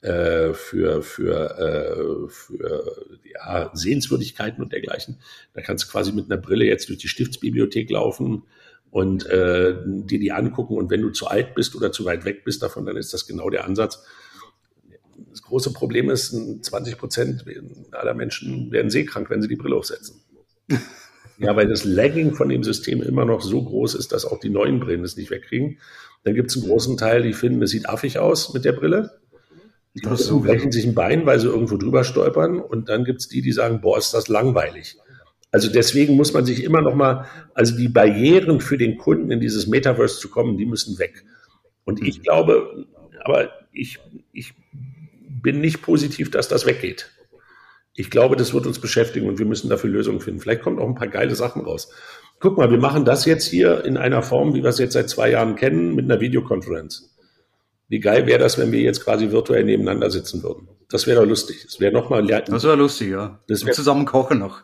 äh, 0.00 0.52
für, 0.52 1.02
für, 1.02 2.26
äh, 2.26 2.28
für 2.28 3.06
ja, 3.32 3.70
Sehenswürdigkeiten 3.72 4.60
und 4.60 4.72
dergleichen. 4.72 5.18
Da 5.54 5.60
kannst 5.60 5.84
du 5.84 5.92
quasi 5.92 6.10
mit 6.10 6.24
einer 6.24 6.40
Brille 6.40 6.64
jetzt 6.64 6.88
durch 6.88 6.98
die 6.98 7.08
Stiftsbibliothek 7.08 7.88
laufen 7.90 8.42
und 8.92 9.24
äh, 9.26 9.74
dir 9.84 10.20
die 10.20 10.32
angucken. 10.32 10.76
Und 10.76 10.90
wenn 10.90 11.00
du 11.00 11.08
zu 11.08 11.26
alt 11.26 11.54
bist 11.54 11.74
oder 11.74 11.90
zu 11.90 12.04
weit 12.04 12.26
weg 12.26 12.44
bist 12.44 12.62
davon, 12.62 12.84
dann 12.84 12.96
ist 12.96 13.12
das 13.12 13.26
genau 13.26 13.48
der 13.48 13.64
Ansatz. 13.64 14.04
Das 15.30 15.42
große 15.42 15.72
Problem 15.72 16.10
ist, 16.10 16.36
20 16.62 16.98
Prozent 16.98 17.44
aller 17.92 18.12
Menschen 18.12 18.70
werden 18.70 18.90
seekrank, 18.90 19.30
wenn 19.30 19.40
sie 19.40 19.48
die 19.48 19.56
Brille 19.56 19.76
aufsetzen. 19.76 20.20
Ja, 21.38 21.56
weil 21.56 21.66
das 21.66 21.84
Lagging 21.84 22.34
von 22.34 22.50
dem 22.50 22.62
System 22.62 23.02
immer 23.02 23.24
noch 23.24 23.40
so 23.40 23.64
groß 23.64 23.94
ist, 23.94 24.12
dass 24.12 24.26
auch 24.26 24.38
die 24.38 24.50
neuen 24.50 24.78
Brillen 24.78 25.04
es 25.04 25.16
nicht 25.16 25.30
wegkriegen. 25.30 25.78
Dann 26.24 26.34
gibt 26.34 26.50
es 26.50 26.56
einen 26.58 26.66
großen 26.66 26.98
Teil, 26.98 27.22
die 27.22 27.32
finden, 27.32 27.62
es 27.62 27.70
sieht 27.70 27.88
affig 27.88 28.18
aus 28.18 28.52
mit 28.52 28.66
der 28.66 28.72
Brille. 28.72 29.18
Die 29.94 30.00
brechen 30.00 30.70
sich 30.70 30.86
ein 30.86 30.94
Bein, 30.94 31.24
weil 31.24 31.40
sie 31.40 31.48
irgendwo 31.48 31.78
drüber 31.78 32.04
stolpern. 32.04 32.60
Und 32.60 32.90
dann 32.90 33.04
gibt 33.04 33.20
es 33.20 33.28
die, 33.28 33.40
die 33.40 33.52
sagen, 33.52 33.80
boah, 33.80 33.96
ist 33.96 34.12
das 34.12 34.28
langweilig. 34.28 34.98
Also 35.52 35.70
deswegen 35.70 36.16
muss 36.16 36.32
man 36.32 36.46
sich 36.46 36.64
immer 36.64 36.80
noch 36.80 36.94
mal, 36.94 37.26
also 37.54 37.76
die 37.76 37.88
Barrieren 37.88 38.60
für 38.60 38.78
den 38.78 38.96
Kunden 38.96 39.30
in 39.30 39.38
dieses 39.38 39.66
Metaverse 39.66 40.18
zu 40.18 40.30
kommen, 40.30 40.56
die 40.56 40.66
müssen 40.66 40.98
weg. 40.98 41.24
Und 41.84 42.02
ich 42.02 42.18
mhm. 42.18 42.22
glaube, 42.22 42.86
aber 43.22 43.50
ich, 43.70 44.00
ich 44.32 44.54
bin 45.20 45.60
nicht 45.60 45.82
positiv, 45.82 46.30
dass 46.30 46.48
das 46.48 46.66
weggeht. 46.66 47.10
Ich 47.94 48.10
glaube, 48.10 48.36
das 48.36 48.54
wird 48.54 48.66
uns 48.66 48.78
beschäftigen 48.78 49.28
und 49.28 49.38
wir 49.38 49.44
müssen 49.44 49.68
dafür 49.68 49.90
Lösungen 49.90 50.20
finden. 50.20 50.40
Vielleicht 50.40 50.62
kommen 50.62 50.78
auch 50.78 50.88
ein 50.88 50.94
paar 50.94 51.08
geile 51.08 51.34
Sachen 51.34 51.62
raus. 51.62 51.92
Guck 52.40 52.56
mal, 52.56 52.70
wir 52.70 52.78
machen 52.78 53.04
das 53.04 53.26
jetzt 53.26 53.46
hier 53.46 53.84
in 53.84 53.98
einer 53.98 54.22
Form, 54.22 54.54
wie 54.54 54.62
wir 54.62 54.70
es 54.70 54.78
jetzt 54.78 54.94
seit 54.94 55.10
zwei 55.10 55.30
Jahren 55.30 55.54
kennen, 55.54 55.94
mit 55.94 56.06
einer 56.06 56.20
Videokonferenz. 56.20 57.14
Wie 57.88 58.00
geil 58.00 58.26
wäre 58.26 58.38
das, 58.38 58.56
wenn 58.56 58.72
wir 58.72 58.80
jetzt 58.80 59.04
quasi 59.04 59.30
virtuell 59.30 59.64
nebeneinander 59.64 60.10
sitzen 60.10 60.42
würden? 60.42 60.66
Das 60.88 61.06
wäre 61.06 61.20
doch 61.20 61.28
lustig. 61.28 61.62
Das 61.66 61.78
wäre 61.78 61.92
nochmal. 61.92 62.26
Das 62.26 62.64
wäre 62.64 62.76
lustig, 62.76 63.10
ja. 63.10 63.40
Das 63.48 63.66
wär, 63.66 63.74
zusammen 63.74 64.06
kochen 64.06 64.38
noch. 64.38 64.62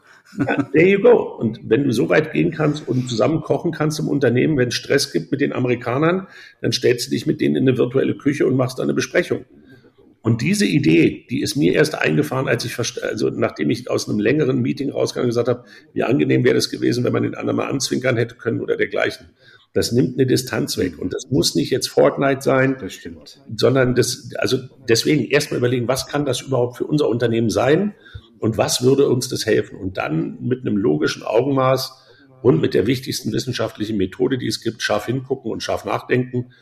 There 0.72 0.86
you 0.86 1.00
go. 1.00 1.36
Und 1.38 1.60
wenn 1.64 1.84
du 1.84 1.92
so 1.92 2.08
weit 2.08 2.32
gehen 2.32 2.50
kannst 2.50 2.86
und 2.86 3.08
zusammen 3.08 3.40
kochen 3.40 3.72
kannst 3.72 3.98
im 3.98 4.08
Unternehmen, 4.08 4.56
wenn 4.58 4.68
es 4.68 4.74
Stress 4.74 5.12
gibt 5.12 5.30
mit 5.30 5.40
den 5.40 5.52
Amerikanern, 5.52 6.26
dann 6.60 6.72
stellst 6.72 7.06
du 7.06 7.10
dich 7.10 7.26
mit 7.26 7.40
denen 7.40 7.56
in 7.56 7.68
eine 7.68 7.78
virtuelle 7.78 8.16
Küche 8.16 8.46
und 8.46 8.56
machst 8.56 8.78
da 8.78 8.82
eine 8.82 8.94
Besprechung. 8.94 9.44
Und 10.20 10.42
diese 10.42 10.66
Idee, 10.66 11.26
die 11.30 11.40
ist 11.40 11.56
mir 11.56 11.72
erst 11.74 11.94
eingefahren, 11.94 12.48
als 12.48 12.64
ich, 12.64 12.76
also 13.02 13.30
nachdem 13.30 13.70
ich 13.70 13.88
aus 13.88 14.08
einem 14.08 14.18
längeren 14.18 14.60
Meeting 14.60 14.90
rausgegangen 14.90 15.30
gesagt 15.30 15.48
habe, 15.48 15.64
wie 15.94 16.02
angenehm 16.02 16.44
wäre 16.44 16.56
es 16.56 16.70
gewesen, 16.70 17.04
wenn 17.04 17.12
man 17.12 17.22
den 17.22 17.34
anderen 17.34 17.56
mal 17.56 17.68
anzwinkern 17.68 18.16
hätte 18.16 18.34
können 18.34 18.60
oder 18.60 18.76
dergleichen. 18.76 19.28
Das 19.72 19.92
nimmt 19.92 20.18
eine 20.18 20.26
Distanz 20.26 20.76
weg. 20.76 20.98
Und 20.98 21.14
das 21.14 21.30
muss 21.30 21.54
nicht 21.54 21.70
jetzt 21.70 21.88
Fortnite 21.88 22.42
sein, 22.42 22.76
das 22.80 22.94
stimmt. 22.94 23.40
sondern 23.54 23.94
das, 23.94 24.30
also 24.36 24.58
deswegen 24.88 25.24
erstmal 25.24 25.58
überlegen, 25.58 25.88
was 25.88 26.06
kann 26.06 26.26
das 26.26 26.40
überhaupt 26.40 26.76
für 26.76 26.84
unser 26.84 27.08
Unternehmen 27.08 27.48
sein? 27.48 27.94
Und 28.38 28.58
was 28.58 28.82
würde 28.82 29.08
uns 29.08 29.28
das 29.28 29.46
helfen? 29.46 29.78
Und 29.78 29.96
dann 29.96 30.38
mit 30.40 30.60
einem 30.60 30.76
logischen 30.76 31.22
Augenmaß 31.22 32.04
und 32.42 32.60
mit 32.60 32.74
der 32.74 32.86
wichtigsten 32.86 33.32
wissenschaftlichen 33.32 33.96
Methode, 33.96 34.38
die 34.38 34.46
es 34.46 34.62
gibt, 34.62 34.82
scharf 34.82 35.06
hingucken 35.06 35.50
und 35.50 35.62
scharf 35.62 35.84
nachdenken, 35.84 36.52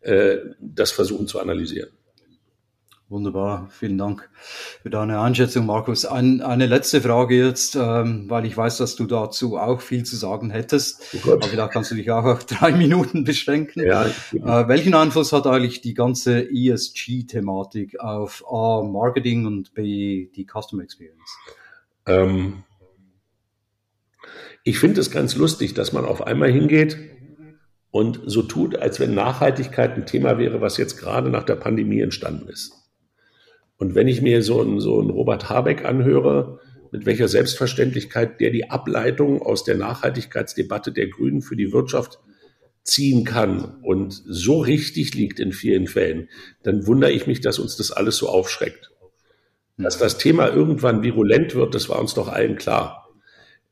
äh, 0.00 0.38
das 0.60 0.92
versuchen 0.92 1.26
zu 1.26 1.40
analysieren. 1.40 1.90
Wunderbar, 3.10 3.68
vielen 3.72 3.98
Dank 3.98 4.30
für 4.82 4.88
deine 4.88 5.18
Einschätzung, 5.18 5.66
Markus. 5.66 6.06
Ein, 6.06 6.42
eine 6.42 6.66
letzte 6.66 7.00
Frage 7.00 7.36
jetzt, 7.36 7.74
ähm, 7.74 8.30
weil 8.30 8.46
ich 8.46 8.56
weiß, 8.56 8.76
dass 8.76 8.94
du 8.94 9.04
dazu 9.04 9.58
auch 9.58 9.80
viel 9.80 10.04
zu 10.04 10.14
sagen 10.14 10.50
hättest. 10.50 11.02
Oh 11.26 11.32
aber 11.32 11.48
vielleicht 11.48 11.72
kannst 11.72 11.90
du 11.90 11.96
dich 11.96 12.08
auch 12.12 12.24
auf 12.24 12.44
drei 12.46 12.70
Minuten 12.70 13.24
beschränken. 13.24 13.84
Ja, 13.84 14.06
äh, 14.06 14.68
welchen 14.68 14.94
Einfluss 14.94 15.32
hat 15.32 15.48
eigentlich 15.48 15.80
die 15.80 15.94
ganze 15.94 16.48
ESG-Thematik 16.48 17.98
auf 17.98 18.44
A, 18.48 18.84
Marketing 18.84 19.44
und 19.44 19.74
B, 19.74 20.28
die 20.36 20.46
Customer 20.46 20.84
Experience? 20.84 21.36
Ähm, 22.06 22.62
ich 24.62 24.78
finde 24.78 25.00
es 25.00 25.10
ganz 25.10 25.34
lustig, 25.34 25.74
dass 25.74 25.92
man 25.92 26.04
auf 26.04 26.24
einmal 26.24 26.52
hingeht 26.52 26.96
und 27.90 28.20
so 28.24 28.42
tut, 28.42 28.76
als 28.76 29.00
wenn 29.00 29.16
Nachhaltigkeit 29.16 29.96
ein 29.96 30.06
Thema 30.06 30.38
wäre, 30.38 30.60
was 30.60 30.76
jetzt 30.76 30.96
gerade 30.96 31.28
nach 31.28 31.42
der 31.42 31.56
Pandemie 31.56 32.02
entstanden 32.02 32.48
ist. 32.48 32.79
Und 33.80 33.94
wenn 33.94 34.08
ich 34.08 34.20
mir 34.20 34.42
so 34.42 34.60
einen, 34.60 34.78
so 34.78 35.00
einen 35.00 35.08
Robert 35.08 35.48
Habeck 35.48 35.86
anhöre, 35.86 36.60
mit 36.92 37.06
welcher 37.06 37.28
Selbstverständlichkeit 37.28 38.38
der 38.38 38.50
die 38.50 38.68
Ableitung 38.68 39.40
aus 39.40 39.64
der 39.64 39.76
Nachhaltigkeitsdebatte 39.76 40.92
der 40.92 41.08
Grünen 41.08 41.40
für 41.40 41.56
die 41.56 41.72
Wirtschaft 41.72 42.18
ziehen 42.82 43.24
kann 43.24 43.78
und 43.82 44.22
so 44.26 44.60
richtig 44.60 45.14
liegt 45.14 45.40
in 45.40 45.52
vielen 45.52 45.86
Fällen, 45.86 46.28
dann 46.62 46.86
wundere 46.86 47.10
ich 47.10 47.26
mich, 47.26 47.40
dass 47.40 47.58
uns 47.58 47.76
das 47.76 47.90
alles 47.90 48.18
so 48.18 48.28
aufschreckt. 48.28 48.90
Dass 49.78 49.96
das 49.96 50.18
Thema 50.18 50.48
irgendwann 50.48 51.02
virulent 51.02 51.54
wird, 51.54 51.74
das 51.74 51.88
war 51.88 52.00
uns 52.00 52.12
doch 52.12 52.28
allen 52.28 52.56
klar. 52.56 53.08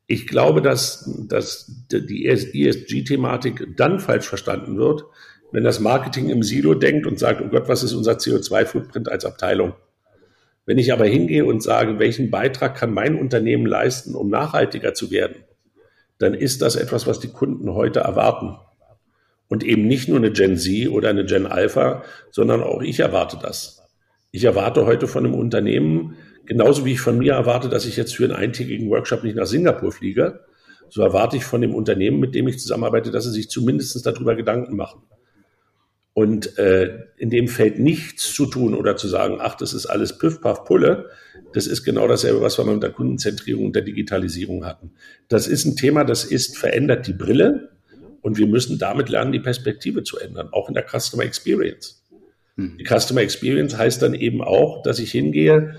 Ich 0.06 0.26
glaube, 0.26 0.62
dass, 0.62 1.26
dass 1.28 1.70
die 1.90 2.24
ESG-Thematik 2.24 3.76
dann 3.76 4.00
falsch 4.00 4.26
verstanden 4.26 4.78
wird, 4.78 5.04
wenn 5.52 5.64
das 5.64 5.80
Marketing 5.80 6.30
im 6.30 6.42
Silo 6.42 6.72
denkt 6.72 7.06
und 7.06 7.18
sagt, 7.18 7.42
oh 7.42 7.48
Gott, 7.48 7.68
was 7.68 7.82
ist 7.82 7.92
unser 7.92 8.12
CO2-Footprint 8.12 9.10
als 9.10 9.26
Abteilung? 9.26 9.74
Wenn 10.68 10.76
ich 10.76 10.92
aber 10.92 11.06
hingehe 11.06 11.46
und 11.46 11.62
sage, 11.62 11.98
welchen 11.98 12.30
Beitrag 12.30 12.76
kann 12.76 12.92
mein 12.92 13.18
Unternehmen 13.18 13.64
leisten, 13.64 14.14
um 14.14 14.28
nachhaltiger 14.28 14.92
zu 14.92 15.10
werden, 15.10 15.36
dann 16.18 16.34
ist 16.34 16.60
das 16.60 16.76
etwas, 16.76 17.06
was 17.06 17.20
die 17.20 17.28
Kunden 17.28 17.72
heute 17.72 18.00
erwarten. 18.00 18.58
Und 19.48 19.64
eben 19.64 19.86
nicht 19.86 20.10
nur 20.10 20.18
eine 20.18 20.30
Gen 20.30 20.58
Z 20.58 20.90
oder 20.90 21.08
eine 21.08 21.24
Gen 21.24 21.46
Alpha, 21.46 22.02
sondern 22.30 22.62
auch 22.62 22.82
ich 22.82 23.00
erwarte 23.00 23.38
das. 23.40 23.82
Ich 24.30 24.44
erwarte 24.44 24.84
heute 24.84 25.08
von 25.08 25.24
einem 25.24 25.36
Unternehmen, 25.36 26.16
genauso 26.44 26.84
wie 26.84 26.92
ich 26.92 27.00
von 27.00 27.16
mir 27.16 27.32
erwarte, 27.32 27.70
dass 27.70 27.86
ich 27.86 27.96
jetzt 27.96 28.14
für 28.14 28.24
einen 28.24 28.34
eintägigen 28.34 28.90
Workshop 28.90 29.24
nicht 29.24 29.36
nach 29.36 29.46
Singapur 29.46 29.90
fliege, 29.90 30.40
so 30.90 31.00
erwarte 31.00 31.38
ich 31.38 31.44
von 31.46 31.62
dem 31.62 31.74
Unternehmen, 31.74 32.20
mit 32.20 32.34
dem 32.34 32.46
ich 32.46 32.58
zusammenarbeite, 32.58 33.10
dass 33.10 33.24
sie 33.24 33.32
sich 33.32 33.48
zumindest 33.48 34.04
darüber 34.04 34.36
Gedanken 34.36 34.76
machen. 34.76 35.00
Und 36.18 36.58
äh, 36.58 37.04
in 37.16 37.30
dem 37.30 37.46
Feld 37.46 37.78
nichts 37.78 38.32
zu 38.32 38.46
tun 38.46 38.74
oder 38.74 38.96
zu 38.96 39.06
sagen, 39.06 39.38
ach, 39.40 39.54
das 39.54 39.72
ist 39.72 39.86
alles 39.86 40.18
Piff, 40.18 40.40
Puff, 40.40 40.64
Pulle, 40.64 41.10
das 41.52 41.68
ist 41.68 41.84
genau 41.84 42.08
dasselbe, 42.08 42.40
was 42.40 42.58
wir 42.58 42.64
mit 42.64 42.82
der 42.82 42.90
Kundenzentrierung 42.90 43.66
und 43.66 43.76
der 43.76 43.82
Digitalisierung 43.82 44.66
hatten. 44.66 44.90
Das 45.28 45.46
ist 45.46 45.64
ein 45.64 45.76
Thema, 45.76 46.02
das 46.02 46.24
ist, 46.24 46.58
verändert 46.58 47.06
die 47.06 47.12
Brille 47.12 47.68
und 48.20 48.36
wir 48.36 48.48
müssen 48.48 48.80
damit 48.80 49.10
lernen, 49.10 49.30
die 49.30 49.38
Perspektive 49.38 50.02
zu 50.02 50.18
ändern, 50.18 50.48
auch 50.50 50.66
in 50.66 50.74
der 50.74 50.84
Customer 50.84 51.22
Experience. 51.22 52.04
Hm. 52.56 52.78
Die 52.80 52.84
Customer 52.84 53.20
Experience 53.20 53.78
heißt 53.78 54.02
dann 54.02 54.14
eben 54.14 54.42
auch, 54.42 54.82
dass 54.82 54.98
ich 54.98 55.12
hingehe 55.12 55.76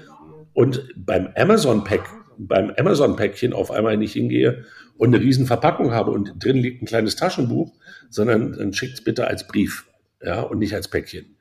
und 0.54 0.88
beim 0.96 1.28
Amazon 1.36 1.84
Pack, 1.84 2.10
beim 2.38 2.72
Amazon 2.78 3.18
Päckchen 3.18 3.52
auf 3.52 3.72
einmal 3.72 3.98
nicht 3.98 4.14
hingehe 4.14 4.64
und 4.98 5.14
eine 5.14 5.22
riesen 5.22 5.48
Verpackung 5.48 5.92
habe 5.92 6.12
und 6.12 6.42
drin 6.42 6.56
liegt 6.56 6.82
ein 6.82 6.86
kleines 6.86 7.18
Taschenbuch, 7.18 7.74
sondern 8.10 8.54
dann 8.54 8.72
schickt 8.72 8.94
es 8.94 9.04
bitte 9.04 9.28
als 9.28 9.46
Brief, 9.46 9.89
ja, 10.22 10.42
und 10.42 10.60
nicht 10.60 10.74
als 10.74 10.88
Päckchen. 10.88 11.36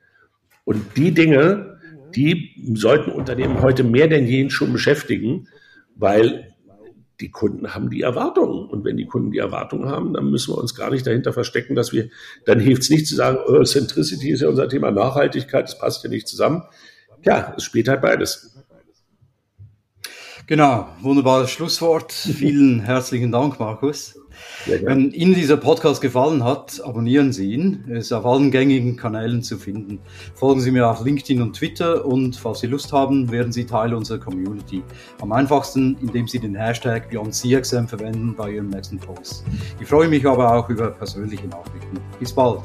Und 0.65 0.97
die 0.97 1.13
Dinge, 1.13 1.79
die 2.15 2.73
sollten 2.75 3.11
Unternehmen 3.11 3.61
heute 3.61 3.83
mehr 3.83 4.07
denn 4.07 4.25
je 4.25 4.49
schon 4.49 4.73
beschäftigen, 4.73 5.47
weil 5.95 6.55
die 7.19 7.31
Kunden 7.31 7.73
haben 7.73 7.89
die 7.89 8.01
Erwartungen. 8.01 8.69
Und 8.69 8.85
wenn 8.85 8.97
die 8.97 9.05
Kunden 9.05 9.31
die 9.31 9.39
Erwartungen 9.39 9.89
haben, 9.89 10.13
dann 10.13 10.29
müssen 10.29 10.53
wir 10.53 10.57
uns 10.57 10.75
gar 10.75 10.89
nicht 10.89 11.05
dahinter 11.05 11.33
verstecken, 11.33 11.75
dass 11.75 11.91
wir, 11.91 12.09
dann 12.45 12.59
hilft 12.59 12.83
es 12.83 12.89
nicht 12.89 13.07
zu 13.07 13.15
sagen, 13.15 13.39
oh, 13.45 13.63
Centricity 13.63 14.29
ist 14.29 14.41
ja 14.41 14.49
unser 14.49 14.69
Thema 14.69 14.91
Nachhaltigkeit, 14.91 15.65
das 15.65 15.77
passt 15.77 16.03
ja 16.03 16.09
nicht 16.09 16.27
zusammen. 16.27 16.63
Ja, 17.23 17.53
es 17.57 17.63
spielt 17.63 17.89
halt 17.89 18.01
beides. 18.01 18.63
Genau, 20.49 20.87
wunderbares 21.01 21.51
Schlusswort. 21.51 22.11
Vielen 22.11 22.79
herzlichen 22.79 23.31
Dank, 23.31 23.59
Markus. 23.59 24.19
Wenn 24.65 25.11
Ihnen 25.11 25.35
dieser 25.35 25.57
Podcast 25.57 26.01
gefallen 26.01 26.43
hat, 26.43 26.81
abonnieren 26.83 27.31
Sie 27.31 27.53
ihn. 27.53 27.83
Er 27.87 27.99
ist 27.99 28.11
auf 28.11 28.25
allen 28.25 28.49
gängigen 28.49 28.97
Kanälen 28.97 29.43
zu 29.43 29.59
finden. 29.59 29.99
Folgen 30.33 30.59
Sie 30.59 30.71
mir 30.71 30.89
auf 30.89 31.05
LinkedIn 31.05 31.43
und 31.43 31.55
Twitter 31.55 32.03
und 32.03 32.35
falls 32.35 32.61
Sie 32.61 32.67
Lust 32.67 32.91
haben, 32.91 33.29
werden 33.29 33.51
Sie 33.51 33.65
Teil 33.67 33.93
unserer 33.93 34.17
Community. 34.17 34.81
Am 35.21 35.31
einfachsten, 35.33 35.95
indem 36.01 36.27
Sie 36.27 36.39
den 36.39 36.55
Hashtag 36.55 37.11
BeyondCXM 37.11 37.85
verwenden 37.85 38.33
bei 38.35 38.53
Ihrem 38.53 38.69
nächsten 38.69 38.97
Post. 38.97 39.43
Ich 39.79 39.87
freue 39.87 40.07
mich 40.07 40.25
aber 40.25 40.51
auch 40.51 40.67
über 40.67 40.89
persönliche 40.89 41.45
Nachrichten. 41.45 41.99
Bis 42.19 42.33
bald. 42.33 42.61